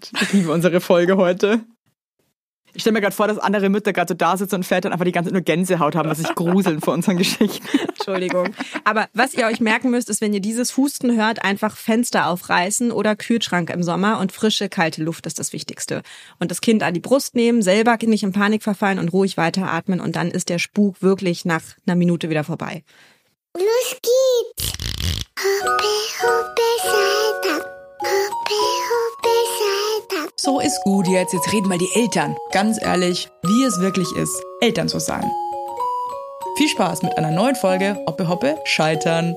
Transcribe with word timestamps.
Gott, 0.00 0.22
ich 0.22 0.32
liebe 0.32 0.52
unsere 0.52 0.80
Folge 0.80 1.16
heute. 1.16 1.60
Ich 2.74 2.82
stelle 2.82 2.94
mir 2.94 3.00
gerade 3.00 3.14
vor, 3.14 3.26
dass 3.26 3.38
andere 3.38 3.70
Mütter 3.70 3.92
gerade 3.92 4.08
so 4.08 4.14
da 4.14 4.36
sitzen 4.36 4.56
und 4.56 4.64
Väter 4.64 4.92
einfach 4.92 5.04
die 5.04 5.12
ganze 5.12 5.28
Zeit 5.28 5.34
nur 5.34 5.42
Gänsehaut 5.42 5.96
haben, 5.96 6.08
was 6.08 6.18
sich 6.18 6.32
gruseln 6.34 6.80
vor 6.80 6.94
unseren 6.94 7.16
Geschichten. 7.16 7.66
Entschuldigung. 7.88 8.54
Aber 8.84 9.08
was 9.14 9.34
ihr 9.34 9.46
euch 9.46 9.60
merken 9.60 9.90
müsst, 9.90 10.10
ist, 10.10 10.20
wenn 10.20 10.34
ihr 10.34 10.40
dieses 10.40 10.76
Husten 10.76 11.16
hört, 11.16 11.42
einfach 11.42 11.76
Fenster 11.76 12.28
aufreißen 12.28 12.92
oder 12.92 13.16
Kühlschrank 13.16 13.70
im 13.70 13.82
Sommer 13.82 14.20
und 14.20 14.32
frische, 14.32 14.68
kalte 14.68 15.02
Luft 15.02 15.26
ist 15.26 15.38
das 15.38 15.52
Wichtigste. 15.52 16.02
Und 16.38 16.50
das 16.50 16.60
Kind 16.60 16.82
an 16.82 16.94
die 16.94 17.00
Brust 17.00 17.34
nehmen, 17.34 17.62
selber 17.62 17.96
nicht 18.02 18.22
in 18.22 18.32
Panik 18.32 18.62
verfallen 18.62 18.98
und 18.98 19.12
ruhig 19.12 19.36
weiteratmen 19.36 20.00
und 20.00 20.14
dann 20.14 20.30
ist 20.30 20.48
der 20.48 20.58
Spuk 20.58 21.02
wirklich 21.02 21.44
nach 21.44 21.62
einer 21.86 21.96
Minute 21.96 22.30
wieder 22.30 22.44
vorbei. 22.44 22.84
Los 23.56 23.96
geht's! 24.02 24.72
Hoppe, 25.40 25.94
hoppe, 26.20 26.62
Saltag. 26.82 27.64
Hoppe, 28.02 28.60
hoppe, 28.88 29.34
Saltag. 29.58 29.77
So 30.36 30.60
ist 30.60 30.80
gut 30.84 31.08
jetzt. 31.08 31.32
Jetzt 31.32 31.52
reden 31.52 31.68
mal 31.68 31.78
die 31.78 31.90
Eltern. 31.94 32.36
Ganz 32.52 32.80
ehrlich, 32.80 33.28
wie 33.42 33.64
es 33.64 33.80
wirklich 33.80 34.10
ist, 34.12 34.40
Eltern 34.60 34.88
zu 34.88 34.98
sein. 35.00 35.30
Viel 36.56 36.68
Spaß 36.68 37.02
mit 37.02 37.16
einer 37.18 37.30
neuen 37.30 37.54
Folge 37.56 37.96
Hoppe 38.06 38.28
Hoppe 38.28 38.58
Scheitern. 38.64 39.36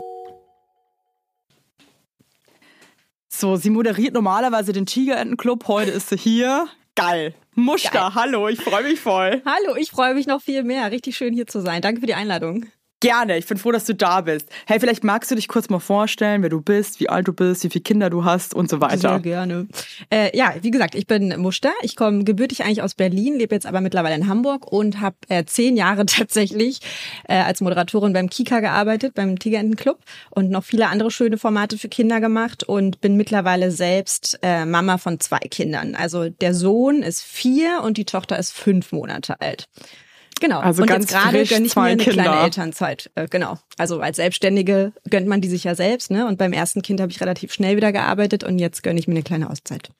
So, 3.27 3.55
sie 3.55 3.69
moderiert 3.71 4.13
normalerweise 4.13 4.71
den 4.73 4.85
Tigerentenclub. 4.85 5.67
Heute 5.67 5.91
ist 5.91 6.09
sie 6.09 6.17
hier. 6.17 6.67
Geil. 6.95 7.33
Muster, 7.55 7.89
Geil. 7.91 8.15
hallo, 8.15 8.47
ich 8.47 8.61
freue 8.61 8.83
mich 8.83 8.99
voll. 8.99 9.41
Hallo, 9.45 9.75
ich 9.75 9.91
freue 9.91 10.13
mich 10.13 10.27
noch 10.27 10.41
viel 10.41 10.63
mehr. 10.63 10.91
Richtig 10.91 11.17
schön 11.17 11.33
hier 11.33 11.47
zu 11.47 11.61
sein. 11.61 11.81
Danke 11.81 12.01
für 12.01 12.07
die 12.07 12.13
Einladung. 12.13 12.67
Gerne, 13.01 13.39
ich 13.39 13.47
bin 13.47 13.57
froh, 13.57 13.71
dass 13.71 13.85
du 13.85 13.95
da 13.95 14.21
bist. 14.21 14.47
Hey, 14.67 14.79
vielleicht 14.79 15.03
magst 15.03 15.31
du 15.31 15.35
dich 15.35 15.47
kurz 15.47 15.69
mal 15.69 15.79
vorstellen, 15.79 16.43
wer 16.43 16.49
du 16.49 16.61
bist, 16.61 16.99
wie 16.99 17.09
alt 17.09 17.27
du 17.27 17.33
bist, 17.33 17.63
wie 17.63 17.69
viele 17.71 17.81
Kinder 17.81 18.11
du 18.11 18.25
hast 18.25 18.53
und 18.53 18.69
so 18.69 18.77
Sehr 18.77 18.89
weiter. 18.89 19.19
gerne. 19.19 19.67
Äh, 20.11 20.37
ja, 20.37 20.53
wie 20.61 20.69
gesagt, 20.69 20.93
ich 20.93 21.07
bin 21.07 21.35
Muster. 21.41 21.71
Ich 21.81 21.95
komme 21.95 22.23
gebürtig 22.23 22.63
eigentlich 22.63 22.83
aus 22.83 22.93
Berlin, 22.93 23.39
lebe 23.39 23.55
jetzt 23.55 23.65
aber 23.65 23.81
mittlerweile 23.81 24.13
in 24.13 24.27
Hamburg 24.27 24.71
und 24.71 25.01
habe 25.01 25.15
äh, 25.29 25.43
zehn 25.45 25.77
Jahre 25.77 26.05
tatsächlich 26.05 26.79
äh, 27.27 27.37
als 27.41 27.59
Moderatorin 27.61 28.13
beim 28.13 28.29
Kika 28.29 28.59
gearbeitet, 28.59 29.15
beim 29.15 29.39
Tigerentenclub 29.39 29.97
und 30.29 30.51
noch 30.51 30.63
viele 30.63 30.87
andere 30.87 31.09
schöne 31.09 31.39
Formate 31.39 31.79
für 31.79 31.89
Kinder 31.89 32.21
gemacht 32.21 32.63
und 32.63 33.01
bin 33.01 33.17
mittlerweile 33.17 33.71
selbst 33.71 34.37
äh, 34.43 34.63
Mama 34.65 34.99
von 34.99 35.19
zwei 35.19 35.39
Kindern. 35.39 35.95
Also 35.95 36.29
der 36.29 36.53
Sohn 36.53 37.01
ist 37.01 37.23
vier 37.23 37.81
und 37.83 37.97
die 37.97 38.05
Tochter 38.05 38.37
ist 38.37 38.53
fünf 38.53 38.91
Monate 38.91 39.41
alt. 39.41 39.67
Genau. 40.41 40.59
Also 40.59 40.81
und 40.81 40.87
ganz 40.87 41.05
jetzt 41.05 41.13
gerade 41.13 41.45
gönne 41.45 41.65
ich 41.67 41.75
mir 41.75 41.81
eine 41.83 42.03
Kinder. 42.03 42.23
kleine 42.23 42.43
Elternzeit. 42.43 43.11
Äh, 43.15 43.27
genau. 43.29 43.59
Also 43.77 44.01
als 44.01 44.17
Selbstständige 44.17 44.91
gönnt 45.09 45.27
man 45.27 45.39
die 45.39 45.47
sich 45.47 45.63
ja 45.63 45.75
selbst, 45.75 46.11
ne? 46.11 46.27
Und 46.27 46.37
beim 46.37 46.51
ersten 46.51 46.81
Kind 46.81 46.99
habe 46.99 47.11
ich 47.11 47.21
relativ 47.21 47.53
schnell 47.53 47.77
wieder 47.77 47.91
gearbeitet 47.93 48.43
und 48.43 48.59
jetzt 48.59 48.83
gönne 48.83 48.99
ich 48.99 49.07
mir 49.07 49.13
eine 49.13 49.23
kleine 49.23 49.49
Auszeit. 49.49 49.91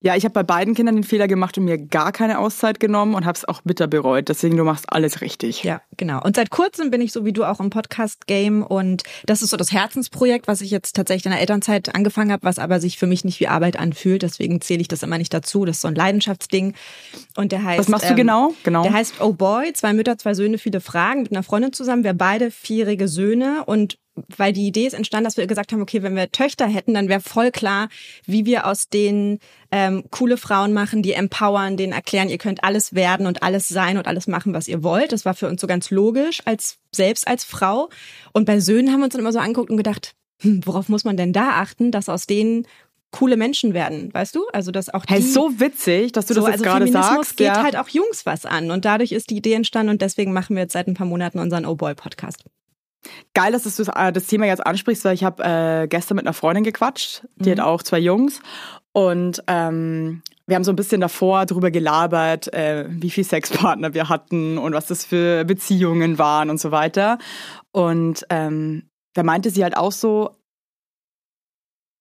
Ja, 0.00 0.14
ich 0.14 0.22
habe 0.24 0.32
bei 0.32 0.44
beiden 0.44 0.74
Kindern 0.74 0.94
den 0.94 1.02
Fehler 1.02 1.26
gemacht 1.26 1.58
und 1.58 1.64
mir 1.64 1.76
gar 1.76 2.12
keine 2.12 2.38
Auszeit 2.38 2.78
genommen 2.78 3.16
und 3.16 3.24
habe 3.26 3.36
es 3.36 3.44
auch 3.44 3.62
bitter 3.62 3.88
bereut. 3.88 4.28
Deswegen, 4.28 4.56
du 4.56 4.62
machst 4.62 4.84
alles 4.92 5.22
richtig. 5.22 5.64
Ja, 5.64 5.82
genau. 5.96 6.22
Und 6.22 6.36
seit 6.36 6.50
kurzem 6.50 6.92
bin 6.92 7.00
ich 7.00 7.10
so 7.10 7.24
wie 7.24 7.32
du 7.32 7.44
auch 7.44 7.58
im 7.58 7.70
Podcast-Game 7.70 8.62
und 8.62 9.02
das 9.26 9.42
ist 9.42 9.50
so 9.50 9.56
das 9.56 9.72
Herzensprojekt, 9.72 10.46
was 10.46 10.60
ich 10.60 10.70
jetzt 10.70 10.94
tatsächlich 10.94 11.26
in 11.26 11.32
der 11.32 11.40
Elternzeit 11.40 11.96
angefangen 11.96 12.30
habe, 12.30 12.44
was 12.44 12.60
aber 12.60 12.78
sich 12.78 12.96
für 12.96 13.08
mich 13.08 13.24
nicht 13.24 13.40
wie 13.40 13.48
Arbeit 13.48 13.76
anfühlt. 13.76 14.22
Deswegen 14.22 14.60
zähle 14.60 14.82
ich 14.82 14.88
das 14.88 15.02
immer 15.02 15.18
nicht 15.18 15.34
dazu. 15.34 15.64
Das 15.64 15.78
ist 15.78 15.82
so 15.82 15.88
ein 15.88 15.96
Leidenschaftsding. 15.96 16.74
Und 17.36 17.50
der 17.50 17.64
heißt. 17.64 17.80
Was 17.80 17.88
machst 17.88 18.04
du 18.04 18.10
ähm, 18.10 18.16
genau? 18.16 18.54
Genau. 18.62 18.84
Der 18.84 18.92
heißt 18.92 19.20
Oh 19.20 19.32
Boy, 19.32 19.72
zwei 19.72 19.94
Mütter, 19.94 20.16
zwei 20.16 20.34
Söhne, 20.34 20.58
viele 20.58 20.80
Fragen 20.80 21.22
mit 21.22 21.32
einer 21.32 21.42
Freundin 21.42 21.72
zusammen. 21.72 22.04
Wir 22.04 22.14
beide 22.14 22.52
vierjährige 22.52 23.08
Söhne 23.08 23.64
und 23.66 23.98
weil 24.36 24.52
die 24.52 24.66
Idee 24.66 24.86
ist 24.86 24.94
entstanden, 24.94 25.24
dass 25.24 25.36
wir 25.36 25.46
gesagt 25.46 25.72
haben, 25.72 25.82
okay, 25.82 26.02
wenn 26.02 26.16
wir 26.16 26.30
Töchter 26.30 26.66
hätten, 26.66 26.94
dann 26.94 27.08
wäre 27.08 27.20
voll 27.20 27.50
klar, 27.50 27.88
wie 28.26 28.46
wir 28.46 28.66
aus 28.66 28.88
denen 28.88 29.38
ähm, 29.70 30.04
coole 30.10 30.36
Frauen 30.36 30.72
machen, 30.72 31.02
die 31.02 31.12
empowern, 31.12 31.76
denen 31.76 31.92
erklären, 31.92 32.28
ihr 32.28 32.38
könnt 32.38 32.64
alles 32.64 32.94
werden 32.94 33.26
und 33.26 33.42
alles 33.42 33.68
sein 33.68 33.98
und 33.98 34.06
alles 34.06 34.26
machen, 34.26 34.54
was 34.54 34.68
ihr 34.68 34.82
wollt. 34.82 35.12
Das 35.12 35.24
war 35.24 35.34
für 35.34 35.48
uns 35.48 35.60
so 35.60 35.66
ganz 35.66 35.90
logisch, 35.90 36.40
als 36.44 36.78
selbst 36.94 37.28
als 37.28 37.44
Frau. 37.44 37.88
Und 38.32 38.44
bei 38.44 38.60
Söhnen 38.60 38.92
haben 38.92 39.00
wir 39.00 39.04
uns 39.04 39.12
dann 39.12 39.20
immer 39.20 39.32
so 39.32 39.38
angeguckt 39.38 39.70
und 39.70 39.76
gedacht, 39.76 40.14
hm, 40.40 40.60
worauf 40.64 40.88
muss 40.88 41.04
man 41.04 41.16
denn 41.16 41.32
da 41.32 41.60
achten, 41.60 41.90
dass 41.90 42.08
aus 42.08 42.26
denen 42.26 42.66
coole 43.10 43.36
Menschen 43.36 43.74
werden, 43.74 44.12
weißt 44.12 44.34
du? 44.34 44.46
Also 44.52 44.70
dass 44.70 44.92
auch 44.92 45.06
die 45.06 45.14
Hey, 45.14 45.22
so 45.22 45.58
witzig, 45.60 46.12
dass 46.12 46.26
du 46.26 46.34
so, 46.34 46.40
das 46.40 46.48
jetzt 46.48 46.60
also 46.60 46.64
gerade 46.64 46.86
Feminismus 46.86 47.16
sagst. 47.16 47.36
geht 47.36 47.46
ja. 47.46 47.62
halt 47.62 47.76
auch 47.76 47.88
Jungs 47.88 48.26
was 48.26 48.44
an 48.44 48.70
und 48.70 48.84
dadurch 48.84 49.12
ist 49.12 49.30
die 49.30 49.36
Idee 49.36 49.54
entstanden 49.54 49.90
und 49.90 50.02
deswegen 50.02 50.32
machen 50.32 50.56
wir 50.56 50.62
jetzt 50.62 50.74
seit 50.74 50.88
ein 50.88 50.94
paar 50.94 51.06
Monaten 51.06 51.38
unseren 51.38 51.64
Oh 51.64 51.74
Boy 51.74 51.94
Podcast. 51.94 52.44
Geil, 53.34 53.52
dass 53.52 53.62
du 53.64 53.70
das, 53.70 53.88
äh, 53.94 54.12
das 54.12 54.26
Thema 54.26 54.46
jetzt 54.46 54.66
ansprichst, 54.66 55.04
weil 55.04 55.14
ich 55.14 55.24
habe 55.24 55.42
äh, 55.42 55.88
gestern 55.88 56.16
mit 56.16 56.26
einer 56.26 56.34
Freundin 56.34 56.64
gequatscht, 56.64 57.22
die 57.36 57.50
hat 57.50 57.60
auch 57.60 57.82
zwei 57.82 57.98
Jungs 57.98 58.40
und 58.92 59.42
ähm, 59.46 60.22
wir 60.46 60.56
haben 60.56 60.64
so 60.64 60.72
ein 60.72 60.76
bisschen 60.76 61.00
davor 61.00 61.46
drüber 61.46 61.70
gelabert, 61.70 62.52
äh, 62.52 62.86
wie 62.88 63.10
viel 63.10 63.24
Sexpartner 63.24 63.94
wir 63.94 64.08
hatten 64.08 64.58
und 64.58 64.72
was 64.72 64.86
das 64.86 65.04
für 65.04 65.44
Beziehungen 65.44 66.18
waren 66.18 66.50
und 66.50 66.58
so 66.58 66.70
weiter. 66.70 67.18
Und 67.70 68.24
ähm, 68.30 68.88
da 69.14 69.22
meinte 69.22 69.50
sie 69.50 69.62
halt 69.62 69.76
auch 69.76 69.92
so, 69.92 70.30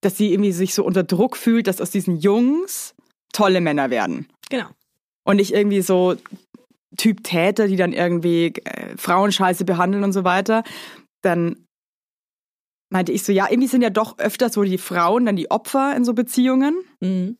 dass 0.01 0.17
sie 0.17 0.31
irgendwie 0.31 0.53
sich 0.53 0.73
so 0.73 0.83
unter 0.85 1.03
Druck 1.03 1.35
fühlt, 1.35 1.67
dass 1.67 1.81
aus 1.81 1.91
diesen 1.91 2.17
Jungs 2.17 2.95
tolle 3.33 3.59
Männer 3.59 3.89
werden. 3.89 4.27
Genau. 4.49 4.67
Und 5.23 5.35
nicht 5.35 5.53
irgendwie 5.53 5.81
so 5.81 6.15
Typ 6.95 7.23
Täter, 7.23 7.67
die 7.67 7.75
dann 7.75 7.91
irgendwie 7.93 8.53
äh, 8.63 8.95
Frauen 8.97 9.31
scheiße 9.31 9.65
behandeln 9.65 10.03
und 10.03 10.13
so 10.13 10.23
weiter. 10.23 10.63
Dann 11.21 11.65
meinte 12.89 13.11
ich 13.11 13.23
so, 13.23 13.31
ja, 13.31 13.47
irgendwie 13.49 13.67
sind 13.67 13.81
ja 13.81 13.89
doch 13.89 14.17
öfter 14.19 14.49
so 14.49 14.63
die 14.63 14.77
Frauen 14.77 15.25
dann 15.25 15.35
die 15.35 15.51
Opfer 15.51 15.95
in 15.95 16.05
so 16.05 16.13
Beziehungen. 16.13 16.75
Mhm. 17.01 17.37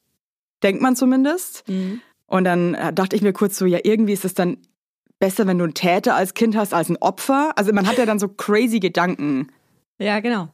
Denkt 0.64 0.82
man 0.82 0.96
zumindest. 0.96 1.64
Mhm. 1.70 2.02
Und 2.26 2.44
dann 2.44 2.74
äh, 2.74 2.92
dachte 2.92 3.16
ich 3.16 3.22
mir 3.22 3.32
kurz 3.34 3.58
so, 3.58 3.66
ja, 3.66 3.80
irgendwie 3.84 4.14
ist 4.14 4.26
es 4.26 4.34
dann 4.34 4.58
besser, 5.20 5.48
wenn 5.48 5.58
du 5.58 5.64
einen 5.64 5.74
Täter 5.74 6.16
als 6.16 6.34
Kind 6.34 6.56
hast, 6.58 6.74
als 6.74 6.90
ein 6.90 6.98
Opfer. 6.98 7.54
Also 7.56 7.72
man 7.74 7.88
hat 7.88 7.98
ja 7.98 8.06
dann 8.06 8.20
so 8.20 8.28
crazy 8.28 8.80
Gedanken. 8.80 9.48
Ja, 9.98 10.20
genau. 10.20 10.50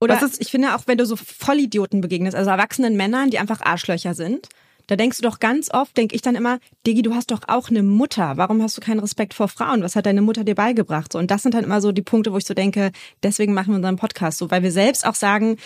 Oder 0.00 0.20
ist- 0.20 0.40
ich 0.40 0.50
finde 0.50 0.74
auch, 0.74 0.82
wenn 0.86 0.98
du 0.98 1.06
so 1.06 1.14
Vollidioten 1.14 2.00
begegnest, 2.00 2.36
also 2.36 2.50
erwachsenen 2.50 2.96
Männern, 2.96 3.30
die 3.30 3.38
einfach 3.38 3.60
Arschlöcher 3.60 4.14
sind, 4.14 4.48
da 4.86 4.96
denkst 4.96 5.18
du 5.18 5.22
doch 5.22 5.40
ganz 5.40 5.70
oft, 5.72 5.96
denke 5.96 6.14
ich 6.14 6.22
dann 6.22 6.34
immer, 6.34 6.58
Digi, 6.86 7.02
du 7.02 7.14
hast 7.14 7.30
doch 7.30 7.40
auch 7.46 7.70
eine 7.70 7.82
Mutter. 7.82 8.36
Warum 8.36 8.62
hast 8.62 8.76
du 8.76 8.80
keinen 8.80 9.00
Respekt 9.00 9.34
vor 9.34 9.48
Frauen? 9.48 9.82
Was 9.82 9.96
hat 9.96 10.06
deine 10.06 10.22
Mutter 10.22 10.44
dir 10.44 10.54
beigebracht? 10.54 11.12
So, 11.12 11.18
und 11.18 11.30
das 11.30 11.42
sind 11.42 11.54
dann 11.54 11.64
immer 11.64 11.80
so 11.80 11.92
die 11.92 12.02
Punkte, 12.02 12.32
wo 12.32 12.38
ich 12.38 12.46
so 12.46 12.54
denke, 12.54 12.92
deswegen 13.22 13.54
machen 13.54 13.68
wir 13.68 13.76
unseren 13.76 13.96
Podcast 13.96 14.38
so, 14.38 14.50
weil 14.50 14.62
wir 14.62 14.72
selbst 14.72 15.06
auch 15.06 15.14
sagen, 15.14 15.56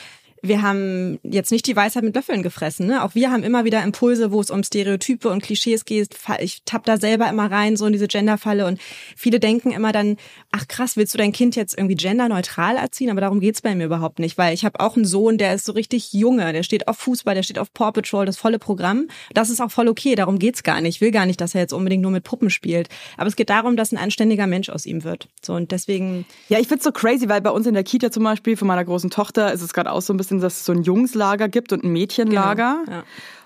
wir 0.48 0.62
haben 0.62 1.18
jetzt 1.22 1.50
nicht 1.50 1.66
die 1.66 1.76
Weisheit 1.76 2.02
mit 2.02 2.14
Löffeln 2.14 2.42
gefressen. 2.42 2.86
Ne? 2.86 3.02
Auch 3.02 3.14
wir 3.14 3.30
haben 3.30 3.42
immer 3.42 3.64
wieder 3.64 3.82
Impulse, 3.82 4.32
wo 4.32 4.40
es 4.40 4.50
um 4.50 4.62
Stereotype 4.62 5.28
und 5.28 5.42
Klischees 5.42 5.84
geht. 5.84 6.16
Ich 6.40 6.62
tapp 6.64 6.84
da 6.84 6.96
selber 6.98 7.28
immer 7.28 7.50
rein, 7.50 7.76
so 7.76 7.86
in 7.86 7.92
diese 7.92 8.08
Genderfalle. 8.08 8.66
Und 8.66 8.80
viele 9.16 9.40
denken 9.40 9.72
immer 9.72 9.92
dann, 9.92 10.16
ach 10.52 10.68
krass, 10.68 10.96
willst 10.96 11.14
du 11.14 11.18
dein 11.18 11.32
Kind 11.32 11.56
jetzt 11.56 11.76
irgendwie 11.76 11.94
genderneutral 11.96 12.76
erziehen? 12.76 13.10
Aber 13.10 13.20
darum 13.20 13.40
geht's 13.40 13.62
bei 13.62 13.74
mir 13.74 13.86
überhaupt 13.86 14.18
nicht. 14.18 14.38
Weil 14.38 14.54
ich 14.54 14.64
habe 14.64 14.80
auch 14.80 14.96
einen 14.96 15.04
Sohn, 15.04 15.38
der 15.38 15.54
ist 15.54 15.66
so 15.66 15.72
richtig 15.72 16.12
junge. 16.12 16.52
Der 16.52 16.62
steht 16.62 16.88
auf 16.88 16.98
Fußball, 16.98 17.34
der 17.34 17.42
steht 17.42 17.58
auf 17.58 17.72
Paw 17.72 17.92
Patrol, 17.92 18.26
das 18.26 18.36
volle 18.36 18.58
Programm. 18.58 19.08
Das 19.34 19.50
ist 19.50 19.60
auch 19.60 19.70
voll 19.70 19.88
okay, 19.88 20.14
darum 20.14 20.38
geht's 20.38 20.62
gar 20.62 20.80
nicht. 20.80 20.96
Ich 20.96 21.00
will 21.00 21.10
gar 21.10 21.26
nicht, 21.26 21.40
dass 21.40 21.54
er 21.54 21.60
jetzt 21.60 21.72
unbedingt 21.72 22.02
nur 22.02 22.12
mit 22.12 22.24
Puppen 22.24 22.50
spielt. 22.50 22.88
Aber 23.16 23.28
es 23.28 23.36
geht 23.36 23.50
darum, 23.50 23.76
dass 23.76 23.92
ein 23.92 23.98
anständiger 23.98 24.46
Mensch 24.46 24.68
aus 24.68 24.86
ihm 24.86 25.04
wird. 25.04 25.28
So 25.42 25.54
Und 25.54 25.72
deswegen, 25.72 26.26
Ja, 26.48 26.58
ich 26.58 26.68
find's 26.68 26.84
so 26.84 26.92
crazy, 26.92 27.28
weil 27.28 27.40
bei 27.40 27.50
uns 27.50 27.66
in 27.66 27.74
der 27.74 27.84
Kita 27.84 28.10
zum 28.10 28.24
Beispiel 28.24 28.56
von 28.56 28.68
meiner 28.68 28.84
großen 28.84 29.10
Tochter 29.10 29.52
ist 29.52 29.62
es 29.62 29.72
gerade 29.72 29.92
auch 29.92 30.02
so 30.02 30.12
ein 30.12 30.16
bisschen, 30.16 30.35
dass 30.40 30.58
es 30.58 30.64
so 30.64 30.72
ein 30.72 30.82
Jungslager 30.82 31.48
gibt 31.48 31.72
und 31.72 31.84
ein 31.84 31.92
Mädchenlager. 31.92 32.82
Genau, 32.84 32.96
ja. 32.98 33.04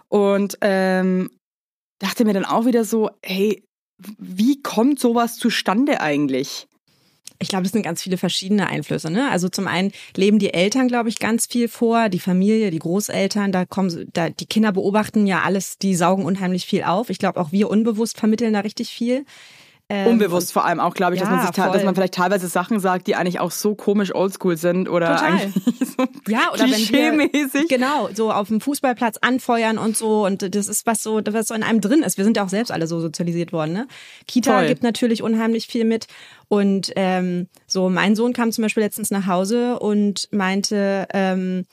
Und 0.09 0.59
ähm, 0.61 1.31
dachte 1.99 2.25
mir 2.25 2.33
dann 2.33 2.45
auch 2.45 2.67
wieder 2.67 2.85
so, 2.85 3.11
hey, 3.23 3.63
wie 4.19 4.61
kommt 4.63 4.99
sowas 4.99 5.37
zustande 5.37 6.01
eigentlich? 6.01 6.67
Ich 7.43 7.49
glaube, 7.49 7.65
es 7.65 7.73
sind 7.73 7.83
ganz 7.83 8.03
viele 8.03 8.19
verschiedene 8.19 8.67
Einflüsse. 8.67 9.11
Ne? 9.11 9.31
Also 9.31 9.49
zum 9.49 9.67
einen 9.67 9.93
leben 10.15 10.39
die 10.39 10.53
Eltern, 10.53 10.89
glaube 10.89 11.09
ich, 11.09 11.19
ganz 11.19 11.47
viel 11.47 11.69
vor, 11.69 12.11
die 12.11 12.19
Familie, 12.19 12.71
die 12.71 12.79
Großeltern, 12.79 13.51
da 13.51 13.65
kommen, 13.65 14.11
da 14.13 14.29
die 14.29 14.45
Kinder 14.45 14.73
beobachten 14.73 15.27
ja 15.27 15.41
alles, 15.43 15.79
die 15.79 15.95
saugen 15.95 16.27
unheimlich 16.27 16.67
viel 16.67 16.83
auf. 16.83 17.09
Ich 17.09 17.19
glaube, 17.19 17.41
auch 17.41 17.51
wir 17.51 17.71
unbewusst 17.71 18.19
vermitteln 18.19 18.53
da 18.53 18.61
richtig 18.61 18.91
viel. 18.91 19.25
Ähm, 19.93 20.07
Unbewusst 20.07 20.53
vor 20.53 20.65
allem 20.65 20.79
auch, 20.79 20.95
glaube 20.95 21.15
ich, 21.15 21.21
dass 21.21 21.29
Ja, 21.29 21.35
man 21.35 21.45
sich 21.45 21.51
dass 21.55 21.83
man 21.85 21.97
vielleicht 21.97 22.15
teilweise 22.15 22.47
Sachen 22.47 22.79
sagt, 22.79 23.09
die 23.09 23.17
eigentlich 23.17 23.41
auch 23.41 23.51
so 23.51 23.75
komisch 23.75 24.15
oldschool 24.15 24.57
sind 24.57 24.89
oder 24.89 25.17
Total. 25.17 25.33
eigentlich 25.33 25.55
so 25.97 26.05
Ja, 26.29 26.51
oder 26.53 26.63
wenn 26.63 26.71
wir, 26.71 26.77
klischee-mäßig. 26.77 27.69
genau, 27.69 28.09
so 28.15 28.31
auf 28.31 28.47
dem 28.47 28.61
Fußballplatz 28.61 29.17
anfeuern 29.21 29.79
und 29.79 29.97
so 29.97 30.25
und 30.25 30.55
das 30.55 30.69
ist 30.69 30.87
was 30.87 31.03
so, 31.03 31.21
was 31.29 31.49
so 31.49 31.55
in 31.55 31.65
einem 31.65 31.81
drin 31.81 32.05
ist. 32.05 32.19
Wir 32.19 32.25
sind 32.25 32.37
ja 32.37 32.45
auch 32.45 32.49
selbst 32.49 32.71
alle 32.71 32.87
so 32.87 33.01
sozialisiert 33.01 33.53
worden, 33.53 33.73
ne? 33.73 33.89
Kita 34.29 34.59
Voll. 34.59 34.69
gibt 34.69 34.85
natürlich 34.85 35.25
unheimlich 35.25 35.67
viel 35.67 35.85
mit 35.85 36.07
und 36.47 36.93
ähm, 36.95 37.49
so 37.67 37.91
mein 37.91 38.15
Sohn 38.15 38.33
kam 38.33 38.53
zum 38.53 38.63
Beispiel 38.63 38.85
letztens 38.85 39.11
nach 39.11 39.27
Hause 39.27 39.81
und 39.81 40.29
meinte, 40.31 41.09
ähm, 41.13 41.65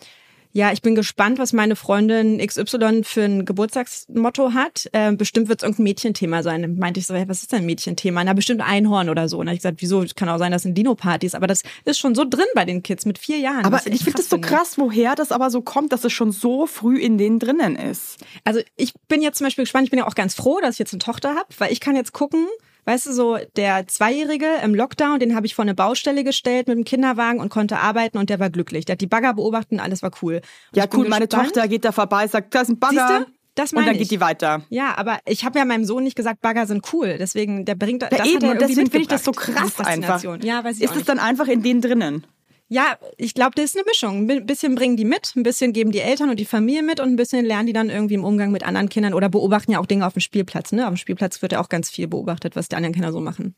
Ja, 0.58 0.72
ich 0.72 0.82
bin 0.82 0.96
gespannt, 0.96 1.38
was 1.38 1.54
meine 1.54 1.76
Freundin 1.76 2.40
XY 2.40 3.04
für 3.04 3.22
ein 3.22 3.46
Geburtstagsmotto 3.46 4.56
hat. 4.56 4.90
Äh, 4.92 5.12
bestimmt 5.12 5.50
wird 5.50 5.62
es 5.62 5.64
irgendein 5.64 5.84
Mädchenthema 5.84 6.42
sein. 6.42 6.78
Meinte 6.80 7.00
ich 7.00 7.06
so, 7.06 7.14
hey, 7.14 7.30
was 7.30 7.44
ist 7.44 7.52
denn 7.52 7.60
ein 7.60 7.68
Mädchenthema? 7.68 8.24
Na, 8.24 8.34
bestimmt 8.34 8.62
Einhorn 8.62 9.10
oder 9.10 9.30
so. 9.30 9.38
Und 9.38 9.46
dann 9.46 9.54
ich 9.54 9.60
gesagt, 9.60 9.84
wieso? 9.84 10.04
Kann 10.16 10.30
auch 10.30 10.40
sein, 10.40 10.52
dass 10.52 10.64
sind 10.64 10.76
Dino-Partys. 10.76 11.36
Aber 11.36 11.46
das 11.46 11.62
ist 11.86 12.00
schon 12.00 12.16
so 12.16 12.26
drin 12.28 12.48
bei 12.56 12.66
den 12.66 12.82
Kids 12.82 13.06
mit 13.06 13.20
vier 13.20 13.38
Jahren. 13.38 13.66
Aber 13.66 13.78
ich 13.86 13.86
echt 13.86 14.02
finde 14.02 14.18
das 14.18 14.30
so 14.30 14.40
krass, 14.40 14.80
woher 14.80 15.14
das 15.14 15.32
aber 15.32 15.52
so 15.52 15.62
kommt, 15.62 15.94
dass 15.94 16.04
es 16.04 16.12
schon 16.12 16.32
so 16.32 16.66
früh 16.66 16.98
in 16.98 17.20
denen 17.20 17.38
drinnen 17.38 17.76
ist. 17.76 18.18
Also 18.44 18.62
ich 18.78 18.96
bin 19.08 19.22
jetzt 19.22 19.38
zum 19.38 19.46
Beispiel 19.46 19.66
gespannt, 19.66 19.84
ich 19.84 19.92
bin 19.92 20.00
ja 20.00 20.08
auch 20.08 20.16
ganz 20.16 20.34
froh, 20.34 20.58
dass 20.60 20.74
ich 20.74 20.80
jetzt 20.80 20.92
eine 20.92 21.02
Tochter 21.02 21.36
habe, 21.36 21.50
weil 21.60 21.72
ich 21.72 21.82
kann 21.82 21.96
jetzt 21.96 22.14
gucken, 22.14 22.48
weißt 22.88 23.06
du, 23.06 23.14
so 23.14 23.38
der 23.56 23.86
Zweijährige 23.88 24.48
im 24.64 24.74
Lockdown, 24.74 25.20
den 25.20 25.36
habe 25.36 25.46
ich 25.46 25.54
vor 25.54 25.64
eine 25.64 25.76
Baustelle 25.76 26.24
gestellt 26.24 26.68
mit 26.68 26.78
dem 26.78 26.86
Kinderwagen 26.86 27.40
und 27.40 27.50
konnte 27.50 27.78
arbeiten 27.78 28.18
und 28.18 28.30
der 28.32 28.40
war 28.40 28.50
glücklich. 28.50 28.86
Der 28.86 28.94
hat 28.94 29.02
die 29.02 29.08
Bagger 29.08 29.34
beobachtet 29.34 29.74
und 29.74 29.80
alles 29.82 30.02
war 30.02 30.12
cool. 30.22 30.36
Und 30.36 30.78
Ja, 30.78 30.86
cool, 30.94 31.08
meine 31.08 31.28
gespannt- 31.28 31.54
Tochter 31.54 31.68
geht 31.68 31.86
da 31.86 31.92
vorbei, 31.92 32.26
sagt, 32.28 32.56
da 32.56 32.62
ist 32.62 32.70
ein 32.70 32.80
Bagger. 32.80 33.08
Siehste? 33.08 33.28
Das 33.56 33.72
und 33.72 33.78
meine 33.78 33.88
dann 33.88 33.96
ich. 33.96 34.02
geht 34.02 34.12
die 34.12 34.22
weiter. 34.22 34.62
Ja, 34.70 34.96
aber 34.98 35.18
ich 35.26 35.44
habe 35.44 35.58
ja 35.58 35.66
meinem 35.66 35.84
Sohn 35.84 36.04
nicht 36.04 36.16
gesagt, 36.16 36.42
Bagger 36.42 36.68
sind 36.68 36.94
cool. 36.94 37.18
Deswegen, 37.20 37.66
der 37.66 37.74
bringt 37.76 38.04
das 38.04 38.12
Ja, 38.12 38.20
hat 38.20 38.26
eben, 38.28 38.36
er 38.44 38.52
und 38.52 38.56
irgendwie 38.58 38.68
deswegen 38.68 38.92
finde 38.92 39.02
ich 39.02 39.08
das 39.08 39.24
so 39.24 39.32
krass 39.32 39.80
einfach. 39.80 40.24
Ja, 40.44 40.64
weiß 40.64 40.78
ich 40.78 40.84
Ist 40.84 40.92
es 40.92 40.96
nicht. 40.98 41.10
dann 41.10 41.18
einfach 41.20 41.48
in 41.48 41.64
denen 41.64 41.82
drinnen? 41.82 42.28
Ja, 42.70 42.98
ich 43.18 43.34
glaube, 43.34 43.52
das 43.56 43.66
ist 43.66 43.76
eine 43.78 43.86
Mischung. 43.86 44.30
Ein 44.30 44.46
bisschen 44.46 44.76
bringen 44.76 44.98
die 44.98 45.06
mit, 45.06 45.34
ein 45.38 45.44
bisschen 45.44 45.72
geben 45.72 45.92
die 45.92 46.00
Eltern 46.02 46.30
und 46.30 46.38
die 46.38 46.46
Familie 46.46 46.84
mit 46.84 47.00
und 47.00 47.08
ein 47.10 47.16
bisschen 47.16 47.46
lernen 47.46 47.68
die 47.68 47.74
dann 47.74 47.90
irgendwie 47.90 48.16
im 48.16 48.26
Umgang 48.26 48.52
mit 48.52 48.64
anderen 48.66 48.90
Kindern 48.90 49.14
oder 49.14 49.30
beobachten 49.30 49.72
ja 49.72 49.80
auch 49.80 49.86
Dinge 49.86 50.06
auf 50.06 50.14
dem 50.14 50.20
Spielplatz. 50.20 50.74
Ne? 50.74 50.84
Auf 50.86 50.94
dem 50.94 50.98
Spielplatz 50.98 51.42
wird 51.42 51.54
ja 51.54 51.62
auch 51.62 51.70
ganz 51.70 51.90
viel 51.90 52.08
beobachtet, 52.08 52.56
was 52.58 52.68
die 52.68 52.76
anderen 52.76 52.94
Kinder 52.94 53.14
so 53.14 53.22
machen. 53.22 53.56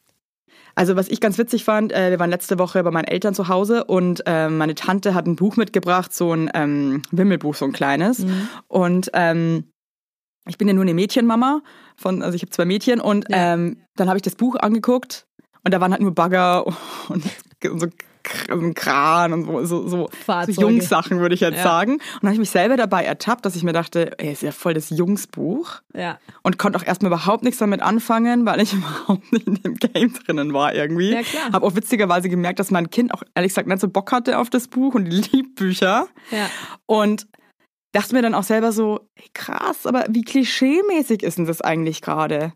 Also 0.76 0.96
was 0.96 1.10
ich 1.10 1.20
ganz 1.20 1.40
witzig 1.40 1.64
fand, 1.64 1.92
äh, 1.92 2.12
wir 2.12 2.20
waren 2.20 2.30
letzte 2.30 2.60
Woche 2.60 2.84
bei 2.84 2.92
meinen 2.92 3.06
Eltern 3.06 3.34
zu 3.34 3.48
Hause 3.48 3.86
und 3.86 4.22
äh, 4.28 4.48
meine 4.48 4.76
Tante 4.76 5.16
hat 5.16 5.26
ein 5.26 5.36
Buch 5.36 5.58
mitgebracht, 5.58 6.14
so 6.14 6.32
ein 6.34 6.50
ähm, 6.54 7.02
Wimmelbuch, 7.12 7.56
so 7.56 7.66
ein 7.66 7.72
kleines. 7.72 8.24
Und 8.68 9.10
ähm, 9.14 9.64
ich 10.48 10.58
bin 10.60 10.68
ja 10.68 10.74
nur 10.76 10.84
eine 10.84 10.94
Mädchenmama, 10.94 11.62
von, 11.98 12.22
also 12.22 12.36
ich 12.36 12.44
habe 12.44 12.52
zwei 12.52 12.66
Mädchen 12.66 13.02
und 13.02 13.26
Ja. 13.30 13.56
ähm, 13.56 13.78
dann 13.96 14.08
habe 14.08 14.18
ich 14.18 14.24
das 14.24 14.36
Buch 14.36 14.56
angeguckt 14.56 15.26
und 15.64 15.74
da 15.74 15.82
waren 15.82 15.92
halt 15.92 16.02
nur 16.02 16.14
Bagger 16.14 16.66
und, 17.10 17.24
so 17.64 17.88
ein 18.50 18.74
Kran 18.74 19.34
und 19.34 19.46
so, 19.46 19.66
so, 19.66 19.88
so, 19.88 20.10
so. 20.48 20.62
Jungssachen, 20.62 21.20
würde 21.20 21.36
ich 21.36 21.42
jetzt 21.42 21.58
Ja. 21.58 21.64
sagen. 21.64 21.94
Und 21.94 22.02
dann 22.22 22.30
habe 22.30 22.34
ich 22.34 22.40
mich 22.40 22.50
selber 22.50 22.78
dabei 22.78 23.04
ertappt, 23.06 23.46
dass 23.46 23.56
ich 23.56 23.64
mir 23.64 23.74
dachte, 23.74 24.12
ey, 24.20 24.32
ist 24.32 24.42
ja 24.44 24.52
voll 24.52 24.74
das 24.74 24.90
Jungsbuch. 24.90 25.82
Ja. 25.96 26.20
Und 26.44 26.58
konnte 26.60 26.78
auch 26.78 26.86
erstmal 26.86 27.12
überhaupt 27.12 27.44
nichts 27.44 27.60
damit 27.60 27.82
anfangen, 27.82 28.46
weil 28.46 28.62
ich 28.62 28.74
überhaupt 28.74 29.32
nicht 29.32 29.48
in 29.48 29.56
dem 29.56 29.76
Game 29.76 30.14
drinnen 30.14 30.54
war 30.54 30.74
irgendwie. 30.76 31.14
Ja, 31.14 31.22
klar. 31.22 31.52
Habe 31.54 31.66
auch 31.66 31.76
witzigerweise 31.76 32.30
gemerkt, 32.30 32.60
dass 32.60 32.72
mein 32.72 32.90
Kind 32.90 33.14
auch 33.14 33.24
ehrlich 33.36 33.52
gesagt 33.52 33.68
nicht 33.68 33.80
so 33.82 33.88
Bock 33.90 34.12
hatte 34.12 34.38
auf 34.38 34.50
das 34.50 34.68
Buch 34.68 34.96
und 34.96 35.06
liebt 35.32 35.56
Bücher. 35.56 36.08
Ja. 36.32 36.50
Und 36.86 37.28
dachte 37.92 38.14
mir 38.14 38.22
dann 38.22 38.36
auch 38.36 38.44
selber 38.44 38.72
so, 38.72 39.00
ey, 39.16 39.26
krass, 39.34 39.86
aber 39.88 40.06
wie 40.10 40.22
klischeemäßig 40.24 41.24
ist 41.24 41.38
denn 41.40 41.46
das 41.46 41.62
eigentlich 41.62 42.02
gerade? 42.02 42.54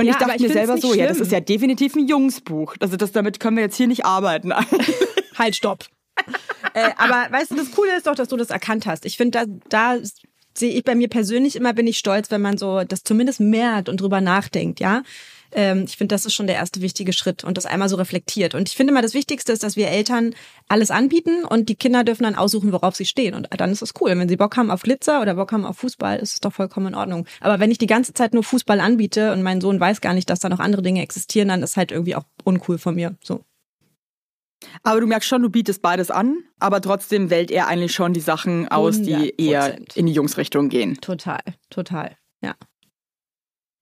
Und 0.00 0.06
Ja, 0.06 0.12
ich 0.12 0.18
dachte 0.18 0.36
ich 0.36 0.42
mir 0.42 0.52
selber 0.52 0.78
so, 0.78 0.94
ja, 0.94 1.06
das 1.06 1.16
schlimm. 1.18 1.26
ist 1.26 1.32
ja 1.32 1.40
definitiv 1.40 1.94
ein 1.94 2.08
Jungsbuch. 2.08 2.74
Also 2.80 2.96
das, 2.96 3.12
damit 3.12 3.38
können 3.40 3.56
wir 3.56 3.64
jetzt 3.64 3.76
hier 3.76 3.86
nicht 3.86 4.04
arbeiten. 4.04 4.52
Halt, 5.38 5.56
stopp. 5.56 5.84
äh, 6.74 6.90
aber 6.96 7.30
weißt 7.30 7.50
du, 7.50 7.56
das 7.56 7.70
Coole 7.72 7.96
ist 7.96 8.06
doch, 8.06 8.14
dass 8.14 8.28
du 8.28 8.36
das 8.36 8.50
erkannt 8.50 8.86
hast. 8.86 9.04
Ich 9.04 9.16
finde, 9.16 9.38
da, 9.38 9.44
da 9.68 9.98
sehe 10.56 10.72
ich 10.72 10.84
bei 10.84 10.94
mir 10.94 11.08
persönlich 11.08 11.56
immer, 11.56 11.72
bin 11.72 11.86
ich 11.86 11.98
stolz, 11.98 12.30
wenn 12.30 12.40
man 12.42 12.58
so 12.58 12.82
das 12.84 13.02
zumindest 13.04 13.40
merkt 13.40 13.88
und 13.88 14.00
drüber 14.00 14.20
nachdenkt, 14.20 14.80
ja. 14.80 15.02
Ähm, 15.52 15.84
ich 15.86 15.96
finde, 15.96 16.14
das 16.14 16.26
ist 16.26 16.34
schon 16.34 16.46
der 16.46 16.56
erste 16.56 16.80
wichtige 16.80 17.12
Schritt 17.12 17.44
und 17.44 17.56
das 17.56 17.66
einmal 17.66 17.88
so 17.88 17.96
reflektiert. 17.96 18.54
Und 18.54 18.68
ich 18.68 18.76
finde 18.76 18.92
mal, 18.92 19.02
das 19.02 19.14
Wichtigste 19.14 19.52
ist, 19.52 19.62
dass 19.62 19.76
wir 19.76 19.88
Eltern 19.88 20.34
alles 20.68 20.90
anbieten 20.90 21.44
und 21.44 21.68
die 21.68 21.74
Kinder 21.74 22.04
dürfen 22.04 22.24
dann 22.24 22.34
aussuchen, 22.34 22.72
worauf 22.72 22.96
sie 22.96 23.06
stehen. 23.06 23.34
Und 23.34 23.48
dann 23.56 23.72
ist 23.72 23.82
das 23.82 23.94
cool. 24.00 24.10
Wenn 24.10 24.28
sie 24.28 24.36
Bock 24.36 24.56
haben 24.56 24.70
auf 24.70 24.82
Glitzer 24.82 25.20
oder 25.20 25.34
Bock 25.34 25.52
haben 25.52 25.64
auf 25.64 25.78
Fußball, 25.78 26.18
ist 26.18 26.34
es 26.34 26.40
doch 26.40 26.52
vollkommen 26.52 26.88
in 26.88 26.94
Ordnung. 26.94 27.26
Aber 27.40 27.60
wenn 27.60 27.70
ich 27.70 27.78
die 27.78 27.86
ganze 27.86 28.14
Zeit 28.14 28.34
nur 28.34 28.44
Fußball 28.44 28.80
anbiete 28.80 29.32
und 29.32 29.42
mein 29.42 29.60
Sohn 29.60 29.80
weiß 29.80 30.00
gar 30.00 30.14
nicht, 30.14 30.30
dass 30.30 30.40
da 30.40 30.48
noch 30.48 30.60
andere 30.60 30.82
Dinge 30.82 31.02
existieren, 31.02 31.48
dann 31.48 31.62
ist 31.62 31.76
halt 31.76 31.92
irgendwie 31.92 32.16
auch 32.16 32.24
uncool 32.44 32.78
von 32.78 32.94
mir. 32.94 33.16
So. 33.22 33.44
Aber 34.82 35.00
du 35.00 35.06
merkst 35.06 35.28
schon, 35.28 35.42
du 35.42 35.48
bietest 35.48 35.80
beides 35.82 36.10
an, 36.10 36.44
aber 36.58 36.80
trotzdem 36.80 37.30
wählt 37.30 37.50
er 37.50 37.66
eigentlich 37.66 37.94
schon 37.94 38.12
die 38.12 38.20
Sachen 38.20 38.68
aus, 38.68 39.00
die 39.00 39.14
100%. 39.14 39.38
eher 39.38 39.78
in 39.94 40.06
die 40.06 40.12
Jungsrichtung 40.12 40.68
gehen. 40.68 41.00
Total, 41.00 41.40
total. 41.70 42.16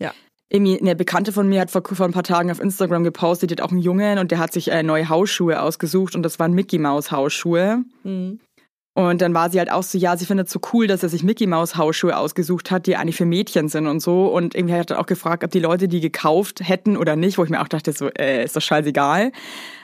Ja. 0.00 0.12
Irgendwie 0.50 0.80
eine 0.80 0.96
Bekannte 0.96 1.32
von 1.32 1.48
mir 1.48 1.60
hat 1.60 1.70
vor, 1.70 1.82
vor 1.84 2.06
ein 2.06 2.12
paar 2.12 2.22
Tagen 2.22 2.50
auf 2.50 2.60
Instagram 2.60 3.04
gepostet, 3.04 3.50
die 3.50 3.54
hat 3.54 3.60
auch 3.60 3.70
einen 3.70 3.82
Jungen 3.82 4.18
und 4.18 4.30
der 4.30 4.38
hat 4.38 4.52
sich 4.52 4.70
äh, 4.70 4.82
neue 4.82 5.08
Hausschuhe 5.08 5.60
ausgesucht 5.60 6.14
und 6.14 6.22
das 6.22 6.38
waren 6.38 6.54
Mickey 6.54 6.78
Maus 6.78 7.10
Hausschuhe. 7.10 7.84
Mhm. 8.02 8.40
Und 8.98 9.22
dann 9.22 9.32
war 9.32 9.48
sie 9.48 9.60
halt 9.60 9.70
auch 9.70 9.84
so, 9.84 9.96
ja, 9.96 10.16
sie 10.16 10.26
findet 10.26 10.50
so 10.50 10.58
cool, 10.72 10.88
dass 10.88 11.04
er 11.04 11.08
sich 11.08 11.22
Mickey 11.22 11.46
Maus 11.46 11.76
Hausschuhe 11.76 12.16
ausgesucht 12.16 12.72
hat, 12.72 12.88
die 12.88 12.96
eigentlich 12.96 13.14
für 13.14 13.26
Mädchen 13.26 13.68
sind 13.68 13.86
und 13.86 14.00
so. 14.00 14.26
Und 14.26 14.56
irgendwie 14.56 14.74
hat 14.74 14.90
er 14.90 14.98
auch 14.98 15.06
gefragt, 15.06 15.44
ob 15.44 15.52
die 15.52 15.60
Leute 15.60 15.86
die 15.86 16.00
gekauft 16.00 16.66
hätten 16.66 16.96
oder 16.96 17.14
nicht, 17.14 17.38
wo 17.38 17.44
ich 17.44 17.50
mir 17.50 17.62
auch 17.62 17.68
dachte, 17.68 17.92
so, 17.92 18.08
äh, 18.08 18.42
ist 18.42 18.56
doch 18.56 18.60
scheißegal. 18.60 19.30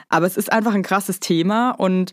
Aber 0.09 0.25
es 0.25 0.35
ist 0.35 0.51
einfach 0.51 0.73
ein 0.73 0.83
krasses 0.83 1.21
Thema 1.21 1.71
und 1.71 2.11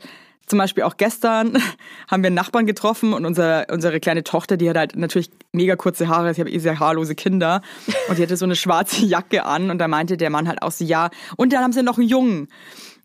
zum 0.52 0.58
Beispiel 0.58 0.84
auch 0.84 0.98
gestern 0.98 1.54
haben 2.10 2.22
wir 2.22 2.26
einen 2.26 2.34
Nachbarn 2.36 2.66
getroffen 2.66 3.14
und 3.14 3.24
unser, 3.24 3.64
unsere 3.70 4.00
kleine 4.00 4.22
Tochter, 4.22 4.58
die 4.58 4.68
hat 4.68 4.76
halt 4.76 4.96
natürlich 4.96 5.30
mega 5.52 5.76
kurze 5.76 6.08
Haare, 6.08 6.30
ich 6.30 6.38
habe 6.38 6.50
eh 6.50 6.58
sehr 6.58 6.78
haarlose 6.78 7.14
Kinder 7.14 7.62
und 8.10 8.18
die 8.18 8.22
hatte 8.22 8.36
so 8.36 8.44
eine 8.44 8.54
schwarze 8.54 9.06
Jacke 9.06 9.46
an 9.46 9.70
und 9.70 9.78
da 9.78 9.88
meinte 9.88 10.18
der 10.18 10.28
Mann 10.28 10.46
halt 10.46 10.60
auch 10.60 10.70
so, 10.70 10.84
ja, 10.84 11.08
und 11.38 11.54
dann 11.54 11.62
haben 11.62 11.72
sie 11.72 11.82
noch 11.82 11.96
einen 11.96 12.06
Jungen. 12.06 12.48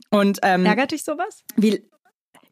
Und 0.10 0.40
ähm, 0.44 0.66
Ärgert 0.66 0.92
dich 0.92 1.06
sowas? 1.06 1.46
wie, 1.56 1.84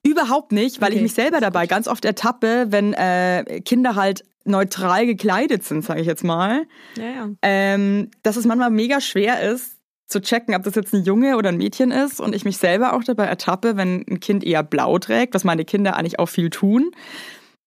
überhaupt 0.02 0.54
nicht, 0.54 0.80
weil 0.80 0.92
ich 0.92 0.96
Okay, 1.00 1.04
mich 1.04 1.14
selber 1.14 1.42
dabei 1.42 1.68
ganz 1.68 1.90
oft 1.90 2.06
ertappe, 2.06 2.68
wenn 2.70 2.94
äh, 2.94 3.60
Kinder 3.66 3.96
halt 3.96 4.24
neutral 4.46 5.06
gekleidet 5.06 5.66
sind, 5.66 5.84
sage 5.84 6.00
ich 6.00 6.08
jetzt 6.08 6.24
mal, 6.24 6.68
Ja, 6.98 7.04
ja. 7.10 7.30
ähm, 7.42 8.12
dass 8.24 8.38
es 8.38 8.46
manchmal 8.46 8.70
mega 8.70 9.02
schwer 9.02 9.42
ist 9.42 9.75
zu 10.08 10.22
checken, 10.22 10.56
ob 10.56 10.64
das 10.64 10.76
jetzt 10.76 10.94
ein 10.94 11.04
Junge 11.04 11.38
oder 11.38 11.50
ein 11.50 11.58
Mädchen 11.58 11.92
ist 11.92 12.20
und 12.20 12.36
ich 12.36 12.46
mich 12.46 12.58
selber 12.58 12.94
auch 12.94 13.04
dabei 13.04 13.26
ertappe, 13.26 13.76
wenn 13.78 14.06
ein 14.10 14.20
Kind 14.20 14.44
eher 14.44 14.64
blau 14.64 15.00
trägt, 15.00 15.34
was 15.34 15.44
meine 15.44 15.66
Kinder 15.66 15.96
eigentlich 15.96 16.20
auch 16.20 16.28
viel 16.30 16.50
tun, 16.50 16.92